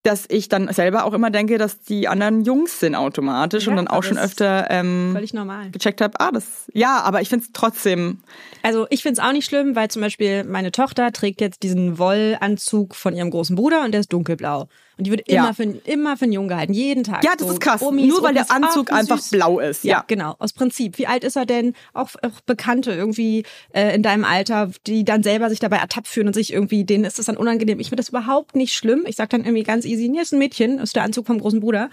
dass 0.04 0.26
ich 0.28 0.48
dann 0.48 0.72
selber 0.72 1.04
auch 1.04 1.12
immer 1.12 1.30
denke, 1.30 1.58
dass 1.58 1.80
die 1.80 2.06
anderen 2.06 2.42
Jungs 2.44 2.78
sind 2.78 2.94
automatisch 2.94 3.64
Ja, 3.66 3.70
und 3.72 3.76
dann 3.76 3.88
auch 3.88 4.04
schon 4.04 4.16
öfter 4.16 4.68
ähm, 4.70 5.10
Völlig 5.12 5.34
normal. 5.34 5.70
gecheckt 5.72 6.00
habe, 6.00 6.18
ah, 6.20 6.30
das, 6.30 6.70
ja, 6.72 7.00
aber 7.02 7.20
ich 7.20 7.28
finde 7.28 7.44
es 7.44 7.52
trotzdem, 7.52 8.20
Also 8.62 8.86
ich 8.90 9.02
find's 9.02 9.18
auch 9.18 9.32
nicht 9.32 9.44
schlimm, 9.46 9.74
weil 9.74 9.88
zum 9.90 10.00
Beispiel 10.00 10.44
meine 10.44 10.70
Tochter 10.70 11.10
trägt 11.12 11.40
jetzt 11.40 11.64
diesen 11.64 11.98
Wollanzug 11.98 12.94
von 12.94 13.14
ihrem 13.14 13.30
großen 13.30 13.56
Bruder 13.56 13.84
und 13.84 13.90
der 13.92 14.00
ist 14.00 14.12
dunkelblau. 14.12 14.68
Und 14.98 15.06
die 15.06 15.10
wird 15.12 15.30
Ja. 15.30 15.44
immer, 15.44 15.54
für, 15.54 15.62
immer 15.62 16.16
für 16.16 16.24
einen 16.24 16.32
Jungen 16.32 16.48
gehalten, 16.48 16.72
jeden 16.74 17.04
Tag. 17.04 17.22
ja, 17.24 17.30
das 17.38 17.46
So 17.46 17.52
ist 17.54 17.60
krass, 17.60 17.80
Omis, 17.82 18.06
nur 18.08 18.22
weil 18.22 18.34
der 18.34 18.42
Opis, 18.42 18.50
ach, 18.54 18.62
Anzug 18.68 18.88
wie 18.90 18.92
einfach 18.94 19.18
süß. 19.18 19.30
blau 19.30 19.60
ist, 19.60 19.84
Ja, 19.84 19.98
ja. 19.98 20.04
genau, 20.06 20.34
aus 20.40 20.52
Prinzip. 20.52 20.98
Wie 20.98 21.06
alt 21.06 21.22
ist 21.24 21.36
er 21.36 21.46
denn? 21.46 21.74
Auch, 21.94 22.10
auch 22.22 22.40
Bekannte 22.46 22.92
irgendwie 22.92 23.44
äh, 23.72 23.94
in 23.94 24.02
deinem 24.02 24.24
Alter, 24.24 24.70
die 24.86 25.04
dann 25.04 25.22
selber 25.22 25.48
sich 25.50 25.60
dabei 25.60 25.76
ertappt 25.76 26.08
fühlen 26.08 26.26
und 26.26 26.34
sich 26.34 26.52
irgendwie, 26.52 26.84
denen 26.84 27.04
ist 27.04 27.18
das 27.18 27.26
dann 27.26 27.36
unangenehm. 27.36 27.78
Ich 27.80 27.88
finde 27.88 28.00
das 28.02 28.08
überhaupt 28.08 28.56
nicht 28.56 28.74
schlimm. 28.74 29.04
Ich 29.06 29.16
sag 29.16 29.30
dann 29.30 29.42
irgendwie 29.44 29.62
ganz 29.62 29.84
easy, 29.84 30.08
nee, 30.08 30.20
ist 30.20 30.32
ein 30.32 30.38
Mädchen, 30.40 30.78
ist 30.80 30.96
der 30.96 31.04
Anzug 31.04 31.26
vom 31.26 31.38
großen 31.40 31.60
Bruder. 31.60 31.90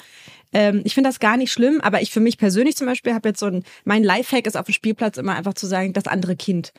Ähm, 0.52 0.82
ich 0.84 0.94
finde 0.96 1.10
das 1.10 1.20
gar 1.20 1.38
nicht 1.38 1.52
schlimm, 1.52 1.82
aber 1.82 2.02
ich 2.02 2.12
für 2.12 2.20
mich 2.22 2.38
persönlich 2.40 2.76
zum 2.76 2.88
Beispiel 2.88 3.14
habe 3.14 3.30
jetzt 3.30 3.40
so 3.40 3.46
ein, 3.46 3.64
mein 3.84 4.04
Lifehack 4.04 4.48
ist 4.48 4.58
auf 4.58 4.66
dem 4.66 4.74
Spielplatz 4.74 5.18
immer 5.18 5.36
einfach 5.36 5.54
zu 5.54 5.68
sagen, 5.68 5.94
das 5.94 6.08
andere 6.08 6.36
Kind. 6.36 6.74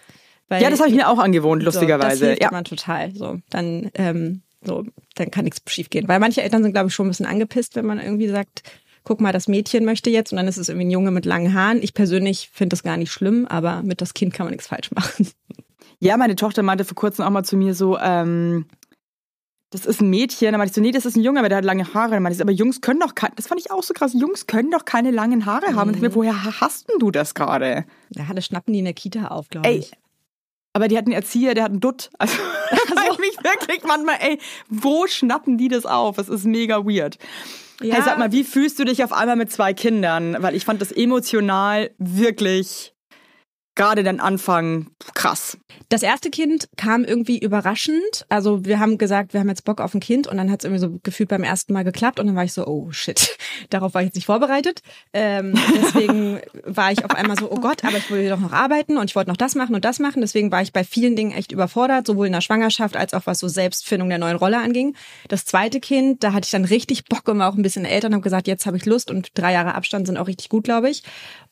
Weil 0.49 0.63
Ja, 0.63 0.71
das 0.71 0.81
habe 0.81 0.89
ich 0.91 0.97
mir 0.97 1.09
auch 1.09 1.19
angewohnt, 1.19 1.63
so, 1.63 1.67
das 1.67 1.75
lustigerweise. 1.77 2.27
hilft 2.27 2.43
ja. 2.43 2.63
total. 2.63 3.15
So, 3.15 3.39
dann, 3.51 3.91
ähm, 3.95 4.43
so, 4.67 4.85
dann 5.15 5.31
kann 5.31 5.45
nichts 5.45 5.61
schief 5.71 5.91
gehen. 5.91 6.09
Weil 6.09 6.21
manche 6.21 6.43
Eltern 6.43 6.63
sind, 6.63 6.73
glaube 6.73 6.89
ich, 6.89 6.95
schon 6.95 7.07
ein 7.07 7.11
bisschen 7.11 7.27
angepisst, 7.27 7.77
wenn 7.77 7.87
man 7.87 8.01
irgendwie 8.01 8.29
sagt, 8.29 8.63
guck 9.05 9.21
mal, 9.21 9.33
das 9.33 9.49
Mädchen 9.49 9.85
möchte 9.85 10.11
jetzt 10.11 10.33
und 10.33 10.37
dann 10.37 10.49
ist 10.49 10.57
es 10.59 10.69
irgendwie 10.69 10.87
ein 10.87 10.91
Junge 10.91 11.13
mit 11.13 11.25
langen 11.25 11.55
Haaren. 11.55 11.83
Ich 11.83 11.95
persönlich 11.95 12.51
finde 12.53 12.75
das 12.75 12.83
gar 12.83 12.97
nicht 12.97 13.13
schlimm, 13.13 13.47
aber 13.47 13.83
mit 13.83 14.01
das 14.01 14.15
Kind 14.15 14.35
kann 14.35 14.47
man 14.47 14.53
nichts 14.53 14.67
falsch 14.67 14.91
machen. 14.91 15.29
Ja, 15.99 16.17
meine 16.17 16.37
Tochter 16.37 16.63
meinte 16.63 16.85
vor 16.85 16.95
kurzem 16.97 17.25
auch 17.25 17.31
mal 17.31 17.45
zu 17.45 17.57
mir 17.57 17.75
so, 17.75 17.97
ähm, 17.99 18.67
das 19.71 19.87
ist 19.87 20.01
ein 20.01 20.11
Mädchen. 20.11 20.53
Dann 20.53 20.59
meinte 20.59 20.71
ich 20.71 20.75
so, 20.75 20.81
nee, 20.81 20.91
das 20.91 21.07
ist 21.07 21.17
ein 21.17 21.23
Junge, 21.23 21.39
aber 21.39 21.49
der 21.49 21.59
hat 21.59 21.65
lange 21.65 21.95
Haare. 21.95 22.11
Dann 22.13 22.23
meinte 22.23 22.37
ich, 22.37 22.43
aber 22.43 22.53
Jungs 22.53 22.81
können 22.81 23.01
doch 23.01 23.15
keine, 23.15 23.35
das 23.37 23.47
fand 23.47 23.61
ich 23.61 23.71
auch 23.71 23.83
so 23.83 23.95
krass, 23.95 24.13
Jungs 24.13 24.47
können 24.47 24.71
doch 24.71 24.85
keine 24.85 25.11
langen 25.11 25.47
Haare 25.47 25.75
haben. 25.75 25.89
Und 25.89 25.97
ich 25.97 26.03
mir, 26.03 26.15
woher 26.15 26.61
hast 26.61 26.89
denn 26.89 26.99
du 26.99 27.11
das 27.11 27.35
gerade? 27.35 27.85
Ja, 28.11 28.33
das 28.35 28.45
schnappen 28.47 28.73
die 28.73 28.81
in 28.81 28.85
der 28.85 28.95
Kita 28.95 29.29
auf, 29.29 29.49
glaube 29.49 29.69
Ey, 29.69 29.79
ich. 29.79 29.93
Aber 30.77 30.89
die 30.89 30.99
hat 30.99 31.07
einen 31.07 31.15
Erzieher, 31.15 31.55
der 31.55 31.65
hat 31.65 31.71
einen 31.71 31.81
Dutt. 31.81 32.11
Also, 32.19 32.37
ich 33.11 33.19
mich 33.19 33.37
wirklich 33.43 33.83
manchmal, 33.85 34.17
ey, 34.21 34.39
wo 34.69 35.07
schnappen 35.07 35.57
die 35.57 35.69
das 35.69 35.87
auf? 35.87 36.17
Das 36.17 36.29
ist 36.29 36.45
mega 36.45 36.85
weird. 36.85 37.17
Ja. 37.81 37.95
Hey, 37.95 38.03
sag 38.05 38.19
mal, 38.19 38.31
wie 38.31 38.45
fühlst 38.45 38.79
du 38.79 38.85
dich 38.85 39.03
auf 39.03 39.15
einmal 39.15 39.37
mit 39.37 39.51
zwei 39.51 39.73
Kindern? 39.73 40.37
Weil 40.41 40.55
ich 40.55 40.67
fand 40.67 40.83
das 40.83 40.93
emotional 40.93 41.93
wirklich 41.97 42.93
gerade 43.77 44.03
den 44.03 44.21
Anfang 44.21 44.89
krass. 45.15 45.59
Das 45.89 46.03
erste 46.03 46.31
Kind 46.31 46.69
kam 46.77 47.05
irgendwie 47.05 47.39
überraschend. 47.39 48.27
Also 48.29 48.65
wir 48.65 48.81
haben 48.81 48.99
gesagt, 48.99 49.35
wir 49.35 49.41
haben 49.41 49.49
jetzt 49.49 49.65
Bock 49.65 49.81
auf 49.81 49.95
ein 49.95 50.01
Kind 50.01 50.27
und 50.27 50.37
dann 50.39 50.51
hat 50.51 50.61
es 50.61 50.65
irgendwie 50.65 50.81
so 50.81 50.99
gefühlt 51.03 51.29
beim 51.29 51.45
ersten 51.45 51.73
Mal 51.73 51.85
geklappt 51.85 52.19
und 52.19 52.27
dann 52.27 52.35
war 52.35 52.43
ich 52.43 52.53
so, 52.53 52.67
oh 52.67 52.91
shit, 52.91 53.37
darauf 53.71 53.95
war 53.95 54.01
ich 54.01 54.07
jetzt 54.07 54.17
nicht 54.17 54.27
vorbereitet. 54.27 54.83
Ähm, 55.13 55.55
deswegen 55.75 56.41
war 56.65 56.91
ich 56.91 57.05
auf 57.05 57.13
einmal 57.13 57.39
so, 57.39 57.51
oh 57.51 57.61
Gott, 57.61 57.85
aber 57.85 57.99
ich 57.99 58.11
will 58.11 58.29
doch 58.29 58.41
noch 58.41 58.53
arbeiten 58.53 58.97
und 58.97 59.11
ich 59.11 59.15
wollte 59.15 59.31
noch 59.31 59.37
das 59.37 59.55
machen 59.55 59.75
und 59.75 59.85
das 59.85 60.01
machen. 60.01 60.23
Deswegen 60.23 60.51
war 60.51 60.63
ich 60.63 60.73
bei 60.73 60.83
vielen 60.83 61.15
Dingen 61.15 61.33
echt 61.33 61.53
überfordert, 61.53 62.07
sowohl 62.07 62.27
in 62.27 62.33
der 62.33 62.41
Schwangerschaft 62.41 62.97
als 62.97 63.15
auch 63.15 63.27
was 63.27 63.39
so 63.39 63.47
Selbstfindung 63.47 64.09
der 64.09 64.19
neuen 64.19 64.37
Rolle 64.37 64.59
anging. 64.59 64.97
Das 65.29 65.45
zweite 65.45 65.81
Kind, 65.81 66.25
da 66.25 66.33
hatte 66.33 66.47
ich 66.47 66.51
dann 66.51 66.65
richtig 66.65 67.05
Bock 67.05 67.29
und 67.29 67.39
war 67.39 67.51
auch 67.53 67.57
ein 67.57 67.63
bisschen 67.63 67.85
älter 67.85 68.09
und 68.09 68.15
habe 68.15 68.23
gesagt, 68.23 68.49
jetzt 68.49 68.67
habe 68.67 68.77
ich 68.77 68.87
Lust 68.87 69.11
und 69.11 69.31
drei 69.35 69.53
Jahre 69.53 69.75
Abstand 69.75 70.07
sind 70.07 70.17
auch 70.17 70.27
richtig 70.27 70.49
gut, 70.49 70.65
glaube 70.65 70.89
ich. 70.89 71.03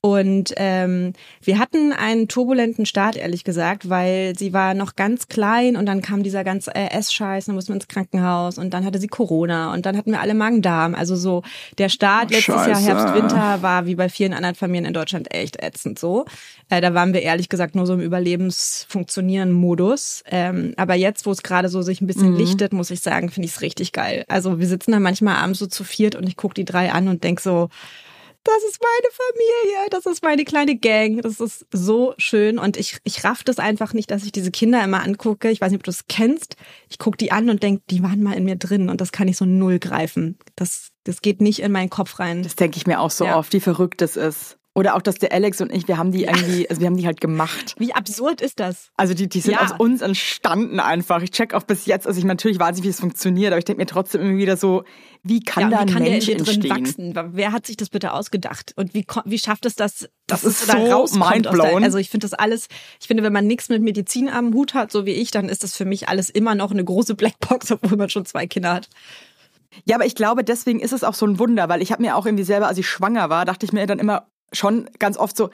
Und 0.01 0.53
ähm, 0.57 1.15
wir 1.43 1.59
hatten 1.59 1.93
einen 2.19 2.29
turbulenten 2.29 2.87
Start, 2.87 3.17
ehrlich 3.17 3.45
gesagt, 3.45 3.89
weil 3.91 4.37
sie 4.39 4.53
war 4.53 4.75
noch 4.75 4.97
ganz 4.97 5.29
klein 5.29 5.77
und 5.77 5.87
dann 5.87 6.03
kam 6.03 6.23
dieser 6.23 6.45
ganze 6.45 6.75
äh, 6.75 6.89
Essscheiß, 6.91 7.47
dann 7.47 7.55
mussten 7.55 7.71
wir 7.73 7.77
ins 7.77 7.89
Krankenhaus 7.89 8.59
und 8.59 8.71
dann 8.73 8.85
hatte 8.85 8.99
sie 8.99 9.09
Corona 9.09 9.73
und 9.73 9.87
dann 9.87 9.97
hatten 9.97 10.13
wir 10.13 10.21
alle 10.21 10.35
Magen-Darm. 10.35 10.95
Also 10.95 11.17
so 11.17 11.43
der 11.79 11.89
Start 11.89 12.27
Oh, 12.31 12.35
letztes 12.35 12.67
Jahr. 12.67 12.81
Herbst, 12.81 13.15
Winter 13.15 13.63
war 13.63 13.87
wie 13.87 13.95
bei 13.95 14.09
vielen 14.09 14.33
anderen 14.33 14.55
Familien 14.55 14.85
in 14.87 14.95
Deutschland 14.95 15.33
echt 15.35 15.63
ätzend 15.63 15.99
so. 15.99 16.25
Äh, 16.71 16.81
da 16.81 16.95
waren 16.95 17.13
wir 17.13 17.23
ehrlich 17.23 17.49
gesagt 17.49 17.75
nur 17.75 17.87
so 17.87 17.95
im 17.95 18.01
Überlebensfunktionieren-Modus. 18.01 20.23
Ähm, 20.31 20.75
aber 20.77 20.95
jetzt, 20.95 21.27
wo 21.27 21.31
es 21.31 21.43
gerade 21.43 21.69
so 21.69 21.83
sich 21.83 22.01
ein 22.01 22.07
bisschen 22.07 22.33
Mhm. 22.33 22.37
lichtet, 22.39 22.73
muss 22.73 22.91
ich 22.91 23.01
sagen, 23.01 23.31
finde 23.31 23.47
ich 23.47 23.53
es 23.55 23.61
richtig 23.61 23.93
geil. 23.93 24.25
Also 24.29 24.59
wir 24.59 24.67
sitzen 24.67 24.93
da 24.93 25.01
manchmal 25.01 25.37
abends 25.37 25.59
so 25.59 25.67
zu 25.67 25.85
viert 25.85 26.17
und 26.17 26.27
ich 26.29 26.37
gucke 26.37 26.55
die 26.55 26.65
drei 26.65 26.93
an 26.93 27.09
und 27.09 27.25
denk 27.25 27.41
so, 27.41 27.69
das 28.45 28.63
ist 28.69 28.79
meine 28.81 29.13
Familie, 29.13 29.91
das 29.91 30.07
ist 30.07 30.23
meine 30.23 30.45
kleine 30.45 30.77
Gang, 30.77 31.21
das 31.23 31.41
ist 31.41 31.67
so 31.73 32.15
schön 32.19 32.59
und 32.59 32.77
ich, 32.77 32.99
ich 33.05 33.25
raff 33.25 33.43
das 33.43 33.59
einfach 33.59 33.93
nicht, 33.95 34.11
dass 34.11 34.25
ich 34.25 34.33
diese 34.33 34.51
Kinder 34.51 34.83
immer 34.85 35.03
angucke. 35.03 35.51
Ich 35.51 35.61
weiß 35.61 35.71
nicht, 35.71 35.79
ob 35.81 35.85
du 35.85 35.91
das 35.91 36.07
kennst. 36.09 36.57
Ich 36.89 36.99
gucke 36.99 37.17
die 37.17 37.33
an 37.33 37.51
und 37.51 37.63
denk, 37.63 37.87
die 37.89 38.03
waren 38.03 38.23
mal 38.23 38.35
in 38.35 38.45
mir 38.45 38.57
drin 38.57 38.89
und 38.89 39.01
das 39.01 39.13
kann 39.13 39.29
ich 39.29 39.37
so 39.37 39.45
null 39.45 39.79
greifen. 39.79 40.39
Das, 40.57 40.91
das 41.05 41.23
geht 41.23 41.41
nicht 41.41 41.61
in 41.61 41.73
meinen 41.73 41.91
Kopf 41.91 42.19
rein. 42.19 42.43
Das 42.43 42.57
denke 42.57 42.77
ich 42.77 42.87
mir 42.87 43.01
auch 43.01 43.11
so 43.11 43.25
Ja. 43.25 43.39
oft, 43.39 43.53
wie 43.53 43.61
verrückt 43.61 44.01
das 44.01 44.17
ist. 44.17 44.59
Oder 44.77 44.97
auch, 44.97 45.03
dass 45.03 45.15
der 45.15 45.31
Alex 45.33 45.61
und 45.61 45.71
ich, 45.71 45.87
wir 45.87 45.99
haben 45.99 46.11
die 46.11 46.25
irgendwie, 46.25 46.69
also 46.69 46.81
wir 46.81 46.89
haben 46.89 46.97
die 46.97 47.07
halt 47.07 47.21
gemacht. 47.21 47.77
Wie 47.79 47.95
absurd 47.95 48.41
ist 48.41 48.59
das? 48.59 48.91
Also 48.97 49.15
die, 49.15 49.29
die 49.29 49.39
sind 49.41 49.53
Ja. 49.53 49.61
aus 49.63 49.71
uns 49.79 50.03
entstanden 50.03 50.81
einfach. 50.81 51.23
Ich 51.23 51.31
check 51.31 51.55
auch 51.55 51.63
bis 51.63 51.87
jetzt, 51.87 52.09
also 52.09 52.19
ich 52.19 52.25
natürlich 52.25 52.59
weiß 52.59 52.75
nicht, 52.75 52.85
wie 52.85 52.89
es 52.89 52.99
funktioniert, 52.99 53.53
aber 53.53 53.59
ich 53.59 53.65
denke 53.65 53.81
mir 53.81 53.87
trotzdem 53.87 54.21
immer 54.23 54.37
wieder 54.37 54.57
so, 54.57 54.83
wie 55.23 55.39
kann 55.41 55.71
da 55.71 55.77
ja, 55.77 55.83
ein 55.83 55.89
wie 55.89 55.93
kann 55.93 56.03
Mensch 56.03 56.27
der 56.27 56.33
in 56.37 56.39
dir 56.39 56.45
drin 56.45 56.55
entstehen? 56.73 57.15
wachsen? 57.15 57.31
Wer 57.37 57.53
hat 57.53 57.67
sich 57.67 57.77
das 57.77 57.89
bitte 57.89 58.13
ausgedacht? 58.13 58.73
Und 58.75 58.95
wie, 58.95 59.07
wie 59.27 59.39
schafft 59.39 59.65
es 59.65 59.77
das, 59.77 60.09
Das 60.27 60.43
dass 60.43 60.45
es 60.45 60.61
ist 60.63 60.69
da 60.69 60.73
so 60.73 60.93
rauskommt? 60.93 61.23
Aus 61.25 61.31
mindblown. 61.53 61.77
der, 61.79 61.83
also 61.85 61.99
ich 61.99 62.11
finde 62.11 62.25
das 62.25 62.35
alles, 62.35 62.67
ich 63.01 63.07
finde, 63.07 63.23
wenn 63.23 63.33
man 63.33 63.47
nichts 63.47 63.69
mit 63.69 63.81
Medizin 63.81 64.29
am 64.29 64.53
Hut 64.55 64.75
hat, 64.75 64.91
so 64.91 65.07
wie 65.07 65.13
ich, 65.13 65.31
dann 65.31 65.49
ist 65.49 65.63
das 65.63 65.77
für 65.77 65.85
mich 65.85 66.09
alles 66.09 66.31
immer 66.31 66.57
noch 66.57 66.73
eine 66.73 66.83
große 66.85 67.15
Blackbox, 67.15 67.71
obwohl 67.71 67.97
man 67.97 68.11
schon 68.11 68.27
zwei 68.27 68.49
Kinder 68.49 68.75
hat. 68.75 68.89
Ja, 69.87 69.97
aber 69.97 70.07
ich 70.07 70.15
glaube, 70.17 70.43
deswegen 70.45 70.81
ist 70.81 70.93
es 70.93 71.05
auch 71.05 71.15
so 71.15 71.27
ein 71.27 71.39
Wunder, 71.39 71.69
weil 71.69 71.81
ich 71.83 71.93
habe 71.93 72.03
mir 72.03 72.17
auch 72.17 72.27
irgendwie 72.27 72.45
selber, 72.45 72.67
als 72.69 72.79
ich 72.79 72.89
schwanger 72.89 73.31
war, 73.31 73.45
dachte 73.45 73.67
ich 73.67 73.73
mir 73.73 73.87
dann 73.87 73.99
immer 73.99 74.27
schon 74.55 74.89
ganz 74.99 75.17
oft 75.17 75.37
so, 75.37 75.51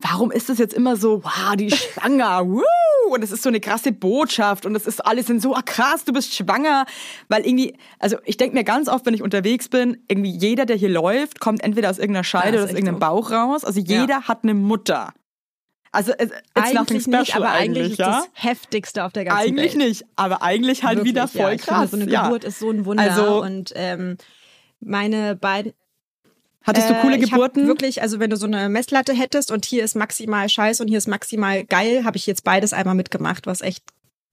warum 0.00 0.30
ist 0.30 0.48
das 0.48 0.58
jetzt 0.58 0.74
immer 0.74 0.96
so, 0.96 1.24
wow, 1.24 1.56
die 1.56 1.66
ist 1.66 1.78
schwanger, 1.78 2.44
woo! 2.46 2.62
Und 3.10 3.22
es 3.22 3.30
ist 3.32 3.42
so 3.42 3.50
eine 3.50 3.60
krasse 3.60 3.92
Botschaft 3.92 4.64
und 4.64 4.74
es 4.74 4.86
ist 4.86 5.04
alles 5.04 5.28
in 5.28 5.38
so, 5.38 5.54
ah 5.54 5.62
krass, 5.62 6.04
du 6.04 6.12
bist 6.12 6.34
schwanger. 6.34 6.86
Weil 7.28 7.46
irgendwie, 7.46 7.76
also 7.98 8.16
ich 8.24 8.38
denke 8.38 8.56
mir 8.56 8.64
ganz 8.64 8.88
oft, 8.88 9.04
wenn 9.04 9.14
ich 9.14 9.22
unterwegs 9.22 9.68
bin, 9.68 10.02
irgendwie 10.08 10.30
jeder, 10.30 10.64
der 10.64 10.76
hier 10.76 10.88
läuft, 10.88 11.38
kommt 11.38 11.62
entweder 11.62 11.90
aus 11.90 11.98
irgendeiner 11.98 12.24
Scheide 12.24 12.56
Ja, 12.56 12.62
oder 12.62 12.64
aus 12.64 12.70
irgendeinem 12.70 12.94
so. 12.94 13.00
Bauch 13.00 13.30
raus. 13.30 13.64
Also 13.64 13.80
jeder 13.80 14.22
hat 14.22 14.42
eine 14.42 14.54
Mutter. 14.54 15.12
Also 15.92 16.12
it's 16.18 16.32
Eigentlich 16.54 17.02
special 17.04 17.20
nicht, 17.20 17.36
aber 17.36 17.50
eigentlich 17.50 17.92
ist 17.92 17.98
ja? 17.98 18.06
das 18.22 18.28
heftigste 18.32 19.04
auf 19.04 19.12
der 19.12 19.26
ganzen 19.26 19.40
Eigentlich 19.46 19.76
Welt. 19.76 19.88
nicht, 19.88 20.04
aber 20.16 20.42
eigentlich 20.42 20.82
halt 20.82 20.96
Wirklich, 20.98 21.12
wieder 21.12 21.22
ja. 21.22 21.26
voll 21.28 21.50
finde, 21.50 21.64
krass. 21.64 21.90
so 21.92 21.96
eine 21.96 22.10
ja. 22.10 22.24
Geburt 22.24 22.44
ist 22.44 22.58
so 22.58 22.70
ein 22.70 22.84
Wunder. 22.84 23.02
Also- 23.04 23.42
und 23.42 23.72
ähm, 23.76 24.16
meine 24.80 25.36
beiden 25.36 25.72
Hattest 26.64 26.88
du 26.90 26.94
coole 26.94 27.16
Äh, 27.16 27.20
Geburten? 27.20 27.66
Wirklich, 27.66 28.02
also 28.02 28.18
wenn 28.20 28.30
du 28.30 28.36
so 28.36 28.46
eine 28.46 28.68
Messlatte 28.68 29.12
hättest 29.12 29.50
und 29.50 29.64
hier 29.64 29.84
ist 29.84 29.94
maximal 29.94 30.48
scheiß 30.48 30.80
und 30.80 30.88
hier 30.88 30.98
ist 30.98 31.08
maximal 31.08 31.64
geil, 31.64 32.04
habe 32.04 32.16
ich 32.16 32.26
jetzt 32.26 32.42
beides 32.44 32.72
einmal 32.72 32.94
mitgemacht, 32.94 33.46
was 33.46 33.60
echt 33.60 33.84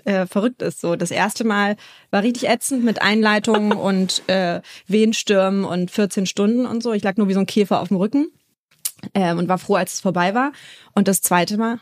äh, 0.05 0.25
verrückt 0.25 0.61
ist. 0.61 0.81
So 0.81 0.95
das 0.95 1.11
erste 1.11 1.43
Mal 1.43 1.75
war 2.09 2.23
richtig 2.23 2.47
ätzend 2.49 2.83
mit 2.83 3.01
Einleitungen 3.01 3.73
und 3.77 4.27
äh, 4.27 4.61
Wehenstürmen 4.87 5.65
und 5.65 5.91
14 5.91 6.25
Stunden 6.25 6.65
und 6.65 6.81
so. 6.81 6.93
Ich 6.93 7.03
lag 7.03 7.17
nur 7.17 7.27
wie 7.27 7.33
so 7.33 7.39
ein 7.41 7.45
Käfer 7.45 7.81
auf 7.81 7.89
dem 7.89 7.97
Rücken 7.97 8.27
ähm, 9.13 9.37
und 9.37 9.47
war 9.49 9.57
froh, 9.57 9.75
als 9.75 9.95
es 9.95 9.99
vorbei 9.99 10.33
war. 10.33 10.53
Und 10.93 11.07
das 11.07 11.21
zweite 11.21 11.57
Mal 11.57 11.79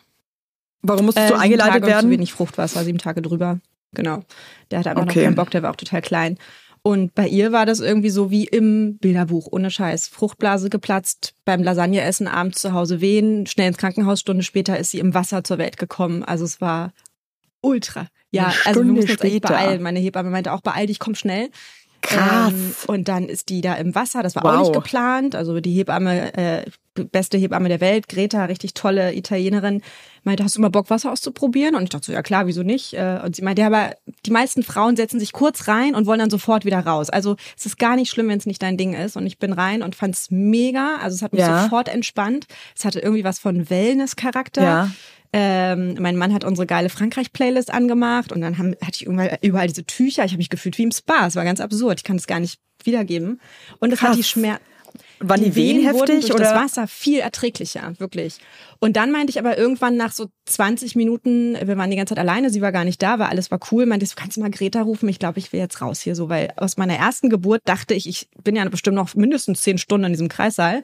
Warum 0.82 1.06
musstest 1.06 1.30
äh, 1.30 1.34
du 1.34 1.40
eingeleitet 1.40 1.74
Tage 1.74 1.88
werden? 1.88 2.06
Zu 2.08 2.12
wenig 2.12 2.34
Fruchtwasser, 2.34 2.84
sieben 2.84 2.98
Tage 3.00 3.22
drüber. 3.22 3.60
Genau. 3.94 4.24
Der 4.72 4.80
hatte 4.80 4.92
einfach 4.92 5.04
Okay. 5.04 5.20
noch 5.20 5.24
keinen 5.26 5.36
Bock, 5.36 5.52
der 5.52 5.64
war 5.64 5.72
auch 5.72 5.76
total 5.76 6.02
klein. 6.02 6.38
Und 6.90 7.14
bei 7.14 7.28
ihr 7.28 7.52
war 7.52 7.68
das 7.68 7.82
irgendwie 7.82 8.10
so 8.10 8.32
wie 8.32 8.46
im 8.46 8.98
Bilderbuch, 8.98 9.48
ohne 9.52 9.70
Scheiß. 9.70 10.08
Fruchtblase 10.08 10.72
geplatzt, 10.72 11.36
beim 11.46 11.62
Lasagneessen 11.62 12.28
abends 12.28 12.62
zu 12.62 12.74
Hause 12.74 13.00
wehen, 13.00 13.46
schnell 13.46 13.68
ins 13.68 13.78
Krankenhaus, 13.78 14.22
Stunde 14.22 14.42
später 14.42 14.76
ist 14.80 14.90
sie 14.90 14.98
im 14.98 15.14
Wasser 15.14 15.44
zur 15.44 15.60
Welt 15.60 15.78
gekommen. 15.78 16.24
Also 16.24 16.46
es 16.46 16.62
war 16.62 16.92
ultra. 17.62 18.08
Ja, 18.32 18.46
Eine 18.46 18.54
also 18.54 18.66
wir 18.66 18.72
Stunde 18.74 18.94
mussten 18.94 19.12
uns 19.12 19.22
echt 19.24 19.42
beeilen. 19.44 19.84
Meine 19.84 20.00
Hebamme 20.00 20.32
meinte 20.32 20.52
auch, 20.52 20.62
beeil 20.62 20.88
dich, 20.88 20.98
komm 20.98 21.14
schnell. 21.14 21.52
Krass. 22.02 22.54
Ähm, 22.54 22.74
und 22.88 23.08
dann 23.08 23.30
ist 23.30 23.50
die 23.50 23.62
da 23.62 23.76
im 23.76 23.94
Wasser, 23.94 24.24
das 24.24 24.36
war 24.36 24.44
auch 24.44 24.54
Wow. 24.54 24.60
nicht 24.62 24.74
geplant. 24.74 25.36
Also 25.36 25.60
die 25.60 25.74
Hebamme, 25.74 26.34
äh, 26.36 26.66
beste 27.06 27.38
Hebamme 27.38 27.70
der 27.70 27.82
Welt, 27.82 28.08
Greta, 28.10 28.46
richtig 28.46 28.74
tolle 28.74 29.14
Italienerin, 29.16 29.82
meinte, 30.24 30.44
hast 30.44 30.58
du 30.58 30.62
mal 30.62 30.70
Bock, 30.70 30.90
Wasser 30.90 31.12
auszuprobieren? 31.12 31.76
Und 31.76 31.84
ich 31.84 31.90
dachte 31.90 32.08
so, 32.08 32.12
ja 32.12 32.22
klar, 32.22 32.46
wieso 32.48 32.64
nicht? 32.64 32.94
Äh, 32.94 33.20
Und 33.24 33.36
sie 33.36 33.42
meinte, 33.42 33.62
ja, 33.62 33.68
aber 33.68 33.96
die 34.26 34.32
meisten 34.32 34.64
Frauen 34.64 34.96
setzen 34.96 35.20
sich 35.20 35.32
kurz 35.32 35.68
rein 35.68 35.96
und 35.96 36.06
wollen 36.06 36.20
dann 36.20 36.30
sofort 36.30 36.66
wieder 36.66 36.80
raus. 36.80 37.10
Also 37.10 37.36
es 37.58 37.66
ist 37.66 37.80
gar 37.80 37.96
nicht 37.96 38.10
schlimm, 38.10 38.28
wenn 38.30 38.38
es 38.38 38.46
nicht 38.46 38.62
dein 38.62 38.78
Ding 38.78 38.94
ist. 38.94 39.16
Und 39.18 39.26
ich 39.26 39.38
bin 39.40 39.54
rein 39.54 39.82
und 39.82 39.96
fand 39.96 40.16
es 40.16 40.28
mega. 40.30 40.98
Also 41.02 41.16
es 41.16 41.22
hat 41.22 41.32
mich 41.34 41.42
Ja. 41.42 41.64
sofort 41.64 41.88
entspannt. 41.90 42.48
Es 42.76 42.84
hatte 42.86 43.00
irgendwie 43.00 43.24
was 43.24 43.40
von 43.40 43.70
Wellness-Charakter. 43.70 44.62
Ja. 44.64 44.92
Ähm, 45.32 45.96
mein 46.00 46.16
Mann 46.18 46.34
hat 46.34 46.44
unsere 46.44 46.66
geile 46.66 46.90
Frankreich-Playlist 46.90 47.72
angemacht 47.72 48.32
und 48.32 48.42
dann 48.42 48.58
haben, 48.58 48.72
hatte 48.84 48.96
ich 48.96 49.06
überall, 49.06 49.38
überall 49.42 49.68
diese 49.68 49.86
Tücher. 49.86 50.26
Ich 50.26 50.32
habe 50.32 50.40
mich 50.40 50.50
gefühlt 50.50 50.78
wie 50.80 50.84
im 50.84 50.92
Spa. 50.92 51.28
Es 51.28 51.36
war 51.36 51.44
ganz 51.44 51.62
absurd. 51.62 52.00
Ich 52.00 52.04
kann 52.04 52.16
es 52.16 52.26
gar 52.28 52.40
nicht 52.40 52.60
wiedergeben. 52.84 53.40
Und 53.80 53.94
es 53.94 54.02
hat 54.02 54.10
Krass. 54.10 54.18
die 54.18 54.24
Schmerz. 54.24 54.60
Waren 55.22 55.44
die 55.44 55.56
Wehen 55.56 55.84
wurden 55.94 56.14
heftig 56.14 56.30
durch 56.30 56.34
oder? 56.36 56.44
das 56.46 56.56
Wasser 56.56 56.88
viel 56.88 57.20
erträglicher, 57.20 57.94
wirklich. 57.98 58.38
Und 58.80 58.96
dann 58.96 59.12
meinte 59.12 59.32
ich 59.32 59.40
aber 59.40 59.58
irgendwann 59.58 59.98
nach 59.98 60.14
so 60.14 60.28
20 60.46 60.96
Minuten, 60.96 61.58
wir 61.62 61.78
waren 61.78 61.90
die 61.90 61.98
ganze 61.98 62.16
Zeit 62.16 62.20
alleine, 62.20 62.50
sie 62.50 62.62
war 62.62 62.72
gar 62.72 62.86
nicht 62.86 63.02
da, 63.02 63.20
weil 63.20 63.28
alles 63.28 63.52
war 63.52 63.60
cool, 63.72 63.86
meinte 63.86 64.06
ich, 64.06 64.16
kannst 64.16 64.38
du 64.38 64.42
mal 64.42 64.50
Greta 64.50 64.82
rufen? 64.82 65.10
Ich 65.10 65.20
glaube, 65.20 65.40
ich 65.40 65.52
will 65.52 65.60
jetzt 65.60 65.82
raus 65.82 66.00
hier 66.00 66.16
so, 66.16 66.30
weil 66.30 66.54
aus 66.56 66.78
meiner 66.78 66.96
ersten 66.96 67.30
Geburt 67.30 67.62
dachte 67.66 67.94
ich, 67.94 68.08
ich 68.08 68.30
bin 68.44 68.56
ja 68.56 68.68
bestimmt 68.70 68.96
noch 68.96 69.14
mindestens 69.16 69.62
zehn 69.62 69.78
Stunden 69.78 70.06
in 70.06 70.14
diesem 70.14 70.30
Kreissaal. 70.30 70.84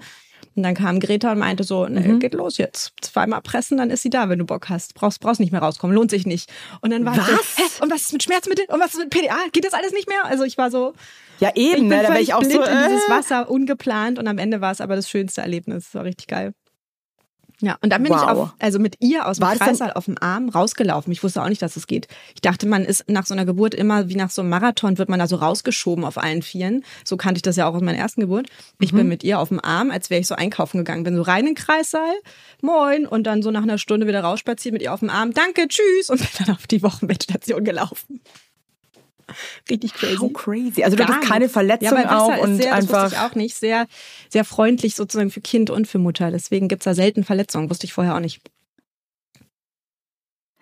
Und 0.55 0.63
dann 0.63 0.73
kam 0.75 0.99
Greta 1.01 1.31
und 1.33 1.39
meinte 1.39 1.63
so, 1.65 1.85
ne, 1.87 1.99
Mhm. 1.99 2.19
geht 2.19 2.33
los 2.33 2.57
jetzt. 2.57 2.93
Zweimal 3.01 3.41
pressen, 3.41 3.77
dann 3.77 3.89
ist 3.89 4.03
sie 4.03 4.09
da, 4.09 4.29
wenn 4.29 4.39
du 4.39 4.45
Bock 4.45 4.69
hast. 4.69 4.93
Brauchst, 4.95 5.19
brauchst 5.19 5.39
nicht 5.41 5.51
mehr 5.51 5.61
rauskommen, 5.61 5.93
lohnt 5.95 6.09
sich 6.11 6.25
nicht. 6.25 6.49
Und 6.81 6.91
dann 6.91 7.03
war 7.05 7.15
ich 7.15 7.21
so, 7.23 7.31
Was? 7.33 7.57
hä, 7.57 7.83
und 7.83 7.91
was 7.91 8.01
ist 8.03 8.13
mit 8.13 8.23
Schmerzmitteln? 8.23 8.67
Und 8.69 8.79
was 8.79 8.93
ist 8.93 8.99
mit 8.99 9.09
PDA? 9.09 9.35
Geht 9.51 9.65
das 9.65 9.73
alles 9.73 9.91
nicht 9.91 10.07
mehr? 10.07 10.23
Also 10.25 10.43
ich 10.45 10.57
war 10.57 10.71
so, 10.71 10.93
Ja, 11.39 11.51
ich 11.55 11.63
eben, 11.73 11.73
bin 11.81 11.87
ne? 11.89 11.95
Da 11.97 12.01
wäre 12.03 12.11
völlig 12.13 12.27
ich 12.29 12.33
auch 12.33 12.39
blind 12.39 12.53
so. 12.53 12.61
in 12.63 12.77
dieses 12.87 13.05
Äh. 13.07 13.09
Wasser, 13.11 13.49
ungeplant 13.51 14.17
und 14.17 14.27
am 14.27 14.37
Ende 14.37 14.61
war 14.61 14.71
es 14.71 14.79
aber 14.79 14.95
das 14.95 15.09
schönste 15.09 15.41
Erlebnis. 15.41 15.85
Das 15.85 15.95
war 15.95 16.03
richtig 16.05 16.27
geil. 16.27 16.53
Ja, 17.65 17.77
und 17.81 17.89
dann 17.91 18.03
bin 18.03 18.11
ich 18.13 18.19
Wow. 18.19 18.29
auf, 18.29 18.53
also 18.59 18.77
mit 18.77 18.97
ihr 18.99 19.25
aus 19.27 19.37
dem 19.37 19.41
War 19.47 19.55
Kreißsaal 19.55 19.93
auf 19.93 20.05
dem 20.05 20.17
Arm 20.21 20.49
rausgelaufen. 20.49 21.11
Ich 21.11 21.23
wusste 21.23 21.41
auch 21.41 21.49
nicht, 21.49 21.63
dass 21.63 21.75
es 21.77 21.87
geht. 21.87 22.07
Ich 22.35 22.41
dachte, 22.41 22.67
man 22.67 22.85
ist 22.85 23.05
nach 23.09 23.25
so 23.25 23.33
einer 23.33 23.43
Geburt 23.43 23.73
immer 23.73 24.07
wie 24.07 24.15
nach 24.15 24.29
so 24.29 24.43
einem 24.43 24.51
Marathon, 24.51 24.99
wird 24.99 25.09
man 25.09 25.17
da 25.17 25.25
so 25.27 25.37
rausgeschoben 25.37 26.05
auf 26.05 26.19
allen 26.19 26.43
Vieren. 26.43 26.83
So 27.03 27.17
kannte 27.17 27.39
ich 27.39 27.41
das 27.41 27.55
ja 27.55 27.67
auch 27.67 27.73
aus 27.73 27.81
meiner 27.81 27.97
ersten 27.97 28.21
Geburt. 28.21 28.49
Ich 28.79 28.93
Mhm. 28.93 28.97
bin 28.97 29.07
mit 29.07 29.23
ihr 29.23 29.39
auf 29.39 29.49
dem 29.49 29.59
Arm, 29.63 29.89
als 29.89 30.11
wäre 30.11 30.21
ich 30.21 30.27
so 30.27 30.35
einkaufen 30.35 30.77
gegangen. 30.77 31.03
Bin 31.03 31.15
so 31.15 31.23
rein 31.23 31.39
in 31.39 31.45
den 31.47 31.55
Kreissaal, 31.55 32.13
moin, 32.61 33.07
und 33.07 33.23
dann 33.23 33.41
so 33.41 33.49
nach 33.49 33.63
einer 33.63 33.79
Stunde 33.79 34.05
wieder 34.05 34.21
rausspaziert 34.21 34.73
mit 34.73 34.83
ihr 34.83 34.93
auf 34.93 34.99
dem 34.99 35.09
Arm, 35.09 35.33
danke, 35.33 35.67
tschüss, 35.67 36.11
und 36.11 36.19
bin 36.19 36.45
dann 36.45 36.55
auf 36.55 36.67
die 36.67 36.83
Wochenbettstation 36.83 37.63
gelaufen. 37.63 38.21
Richtig 39.69 39.93
crazy. 39.93 40.17
How 40.17 40.33
crazy. 40.33 40.83
Also 40.83 40.95
du 40.97 41.03
Gar 41.05 41.15
hattest 41.15 41.29
keine. 41.29 41.49
Verletzung 41.49 41.97
ja, 41.99 42.17
auch 42.19 42.37
und 42.37 42.51
ist 42.53 42.63
sehr, 42.63 42.71
das 42.75 42.79
einfach. 42.89 43.11
ich 43.11 43.17
auch 43.19 43.35
nicht, 43.35 43.55
sehr, 43.55 43.87
sehr 44.29 44.43
freundlich 44.45 44.95
sozusagen 44.95 45.29
für 45.31 45.41
Kind 45.41 45.69
und 45.69 45.87
für 45.87 45.99
Mutter. 45.99 46.31
Deswegen 46.31 46.67
gibt's 46.67 46.85
da 46.85 46.93
selten 46.93 47.23
Verletzungen, 47.23 47.69
wusste 47.69 47.85
ich 47.85 47.93
vorher 47.93 48.15
auch 48.15 48.19
nicht. 48.19 48.41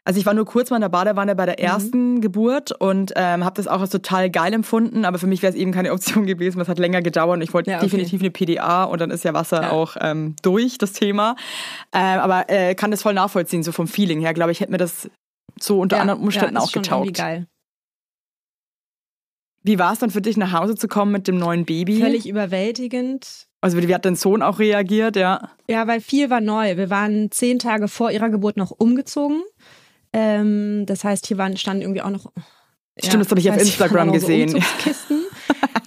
Also 0.06 0.20
ich 0.20 0.26
war 0.26 0.34
nur 0.34 0.44
kurz 0.46 0.70
mal 0.70 0.76
in 0.78 0.82
der 0.82 0.90
Badewanne 0.90 1.34
bei 1.34 1.46
der 1.46 1.56
Mhm. 1.58 1.64
ersten 1.66 2.22
Geburt 2.22 2.74
und 2.74 3.14
ähm, 3.16 3.46
habe 3.46 3.56
das 3.56 3.70
auch 3.70 3.80
als 3.80 3.90
total 3.92 4.30
geil 4.30 4.52
empfunden, 4.52 5.06
aber 5.06 5.18
für 5.18 5.28
mich 5.28 5.42
wäre 5.42 5.54
es 5.54 5.58
eben 5.58 5.72
keine 5.72 5.92
Option 5.94 6.26
gewesen, 6.26 6.60
es 6.60 6.68
hat 6.68 6.78
länger 6.78 7.02
gedauert 7.02 7.38
und 7.38 7.42
ich 7.42 7.54
wollte 7.54 7.72
Ja, 7.72 7.78
okay. 7.78 7.86
definitiv 7.86 8.20
eine 8.20 8.30
PDA 8.30 8.84
und 8.84 9.00
dann 9.00 9.12
ist 9.12 9.24
ja 9.24 9.34
Wasser 9.34 9.62
Ja. 9.62 9.72
auch 9.72 9.96
ähm, 10.02 10.36
durch, 10.42 10.78
das 10.78 10.92
Thema. 10.92 11.38
Ähm, 11.94 12.20
aber 12.20 12.50
äh, 12.50 12.76
kann 12.76 12.92
das 12.92 13.02
voll 13.02 13.14
nachvollziehen, 13.14 13.64
so 13.64 13.72
vom 13.72 13.88
Feeling 13.88 14.20
her, 14.20 14.34
glaube 14.34 14.52
ich, 14.52 14.60
hätte 14.60 14.72
mir 14.74 14.78
das 14.78 15.10
so 15.58 15.80
unter 15.80 16.02
anderen 16.02 16.20
Umständen 16.20 16.56
ja, 16.56 16.60
ist 16.62 16.66
auch 16.68 16.72
schon 16.72 16.84
irgendwie 16.84 17.14
getaugt. 17.14 17.18
geil. 17.18 17.48
Wie 19.64 19.80
war 19.80 19.94
es 19.94 20.00
dann 20.00 20.10
für 20.10 20.22
dich, 20.22 20.38
nach 20.38 20.52
Hause 20.52 20.76
zu 20.76 20.88
kommen 20.88 21.12
mit 21.12 21.28
dem 21.28 21.38
neuen 21.38 21.66
Baby? 21.66 22.00
Völlig 22.00 22.28
überwältigend. 22.28 23.48
Also 23.62 23.78
wie 23.78 23.94
hat 23.94 24.04
dein 24.04 24.18
Sohn 24.18 24.42
auch 24.42 24.60
reagiert, 24.60 25.16
ja? 25.16 25.50
Ja, 25.70 25.88
weil 25.88 26.02
viel 26.02 26.30
war 26.30 26.42
neu. 26.42 26.76
Wir 26.76 26.90
waren 26.90 27.32
zehn 27.32 27.60
Tage 27.60 27.88
vor 27.88 28.12
ihrer 28.12 28.30
Geburt 28.30 28.58
noch 28.58 28.72
umgezogen. 28.72 29.42
Ähm, 30.12 30.86
das 30.86 31.06
heißt, 31.06 31.28
hier 31.28 31.38
waren, 31.38 31.56
standen 31.56 31.82
irgendwie 31.82 32.02
auch 32.02 32.10
noch. 32.10 32.32
Stimmt, 33.00 33.24
das 33.24 33.32
habe 33.32 33.40
ich 33.40 33.50
auf 33.50 33.58
Instagram 33.58 34.12
gesehen. 34.12 34.50
So 34.50 34.58
Umzugskisten, 34.58 35.23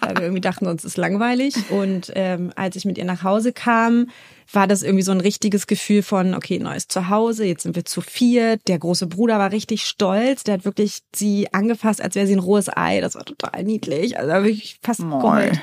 weil 0.06 0.16
wir 0.16 0.22
irgendwie 0.22 0.40
dachten, 0.40 0.66
uns 0.66 0.84
ist 0.84 0.96
langweilig. 0.96 1.54
Und 1.70 2.12
ähm, 2.14 2.52
als 2.56 2.76
ich 2.76 2.84
mit 2.84 2.96
ihr 2.98 3.04
nach 3.04 3.22
Hause 3.22 3.52
kam, 3.52 4.08
war 4.52 4.66
das 4.66 4.82
irgendwie 4.82 5.02
so 5.02 5.12
ein 5.12 5.20
richtiges 5.20 5.66
Gefühl 5.66 6.02
von, 6.02 6.34
okay, 6.34 6.58
neues 6.58 6.86
Zuhause, 6.88 7.44
jetzt 7.44 7.64
sind 7.64 7.74
wir 7.76 7.84
zu 7.84 8.00
viert. 8.00 8.60
Der 8.68 8.78
große 8.78 9.06
Bruder 9.08 9.38
war 9.38 9.50
richtig 9.50 9.82
stolz. 9.86 10.44
Der 10.44 10.54
hat 10.54 10.64
wirklich 10.64 11.00
sie 11.14 11.52
angefasst, 11.52 12.00
als 12.00 12.14
wäre 12.14 12.26
sie 12.26 12.36
ein 12.36 12.40
rohes 12.40 12.68
Ei. 12.74 13.00
Das 13.00 13.16
war 13.16 13.24
total 13.24 13.64
niedlich. 13.64 14.18
Also 14.18 14.30
da 14.30 14.34
war 14.40 14.44
ich 14.44 14.78
fast 14.82 15.00
Moi. 15.00 15.20
geheult. 15.20 15.60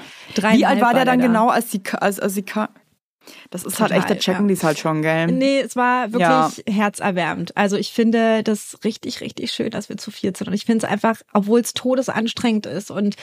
Wie 0.58 0.66
alt 0.66 0.82
war 0.82 0.94
der 0.94 1.06
dann 1.06 1.20
da. 1.20 1.28
genau, 1.28 1.50
als 1.50 1.72
sie, 1.72 1.82
als, 2.00 2.20
als 2.20 2.34
sie 2.34 2.44
kam? 2.44 2.68
Das 3.52 3.64
ist 3.64 3.80
halt 3.80 3.92
Total, 3.92 4.00
echt, 4.00 4.10
da 4.10 4.16
checken 4.16 4.44
ja. 4.44 4.48
die 4.50 4.54
es 4.54 4.64
halt 4.66 4.80
schon, 4.80 5.02
gell? 5.02 5.28
Nee, 5.28 5.62
es 5.62 5.78
war 5.78 6.12
wirklich 6.12 6.28
Ja. 6.28 6.52
herzerwärmend. 6.70 7.56
Also 7.56 7.78
ich 7.78 7.94
finde 7.94 8.44
das 8.44 8.80
richtig, 8.84 9.22
richtig 9.22 9.52
schön, 9.54 9.70
dass 9.70 9.88
wir 9.88 9.96
zu 9.96 10.12
viert 10.12 10.36
sind. 10.36 10.48
Und 10.50 10.54
ich 10.54 10.66
finde 10.66 10.86
es 10.86 10.92
einfach, 10.92 11.22
obwohl 11.32 11.62
es 11.62 11.74
todesanstrengend 11.74 12.66
ist 12.66 12.92
und 12.92 13.16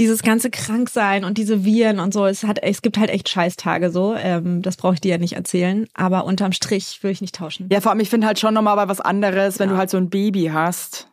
dieses 0.00 0.22
ganze 0.22 0.50
Kranksein 0.50 1.24
und 1.24 1.38
diese 1.38 1.64
Viren 1.64 1.98
und 1.98 2.12
so, 2.14 2.24
es 2.26 2.44
hat, 2.44 2.58
es 2.62 2.82
gibt 2.82 2.98
halt 2.98 3.10
echt 3.10 3.28
Scheißtage 3.28 3.90
so. 3.90 4.14
Ähm, 4.14 4.62
das 4.62 4.76
brauche 4.76 4.94
ich 4.94 5.00
dir 5.00 5.12
ja 5.12 5.18
nicht 5.18 5.34
erzählen. 5.34 5.86
Aber 5.94 6.24
unterm 6.24 6.52
Strich 6.52 7.02
würde 7.02 7.12
ich 7.12 7.20
nicht 7.20 7.34
tauschen. 7.34 7.68
Ja, 7.72 7.80
vor 7.80 7.90
allem, 7.90 8.00
ich 8.00 8.10
finde 8.10 8.26
halt 8.26 8.38
schon 8.38 8.54
nochmal 8.54 8.88
was 8.88 9.00
anderes, 9.00 9.58
wenn 9.58 9.68
Ja. 9.68 9.74
du 9.74 9.78
halt 9.78 9.90
so 9.90 9.96
ein 9.96 10.08
Baby 10.10 10.50
hast. 10.52 11.08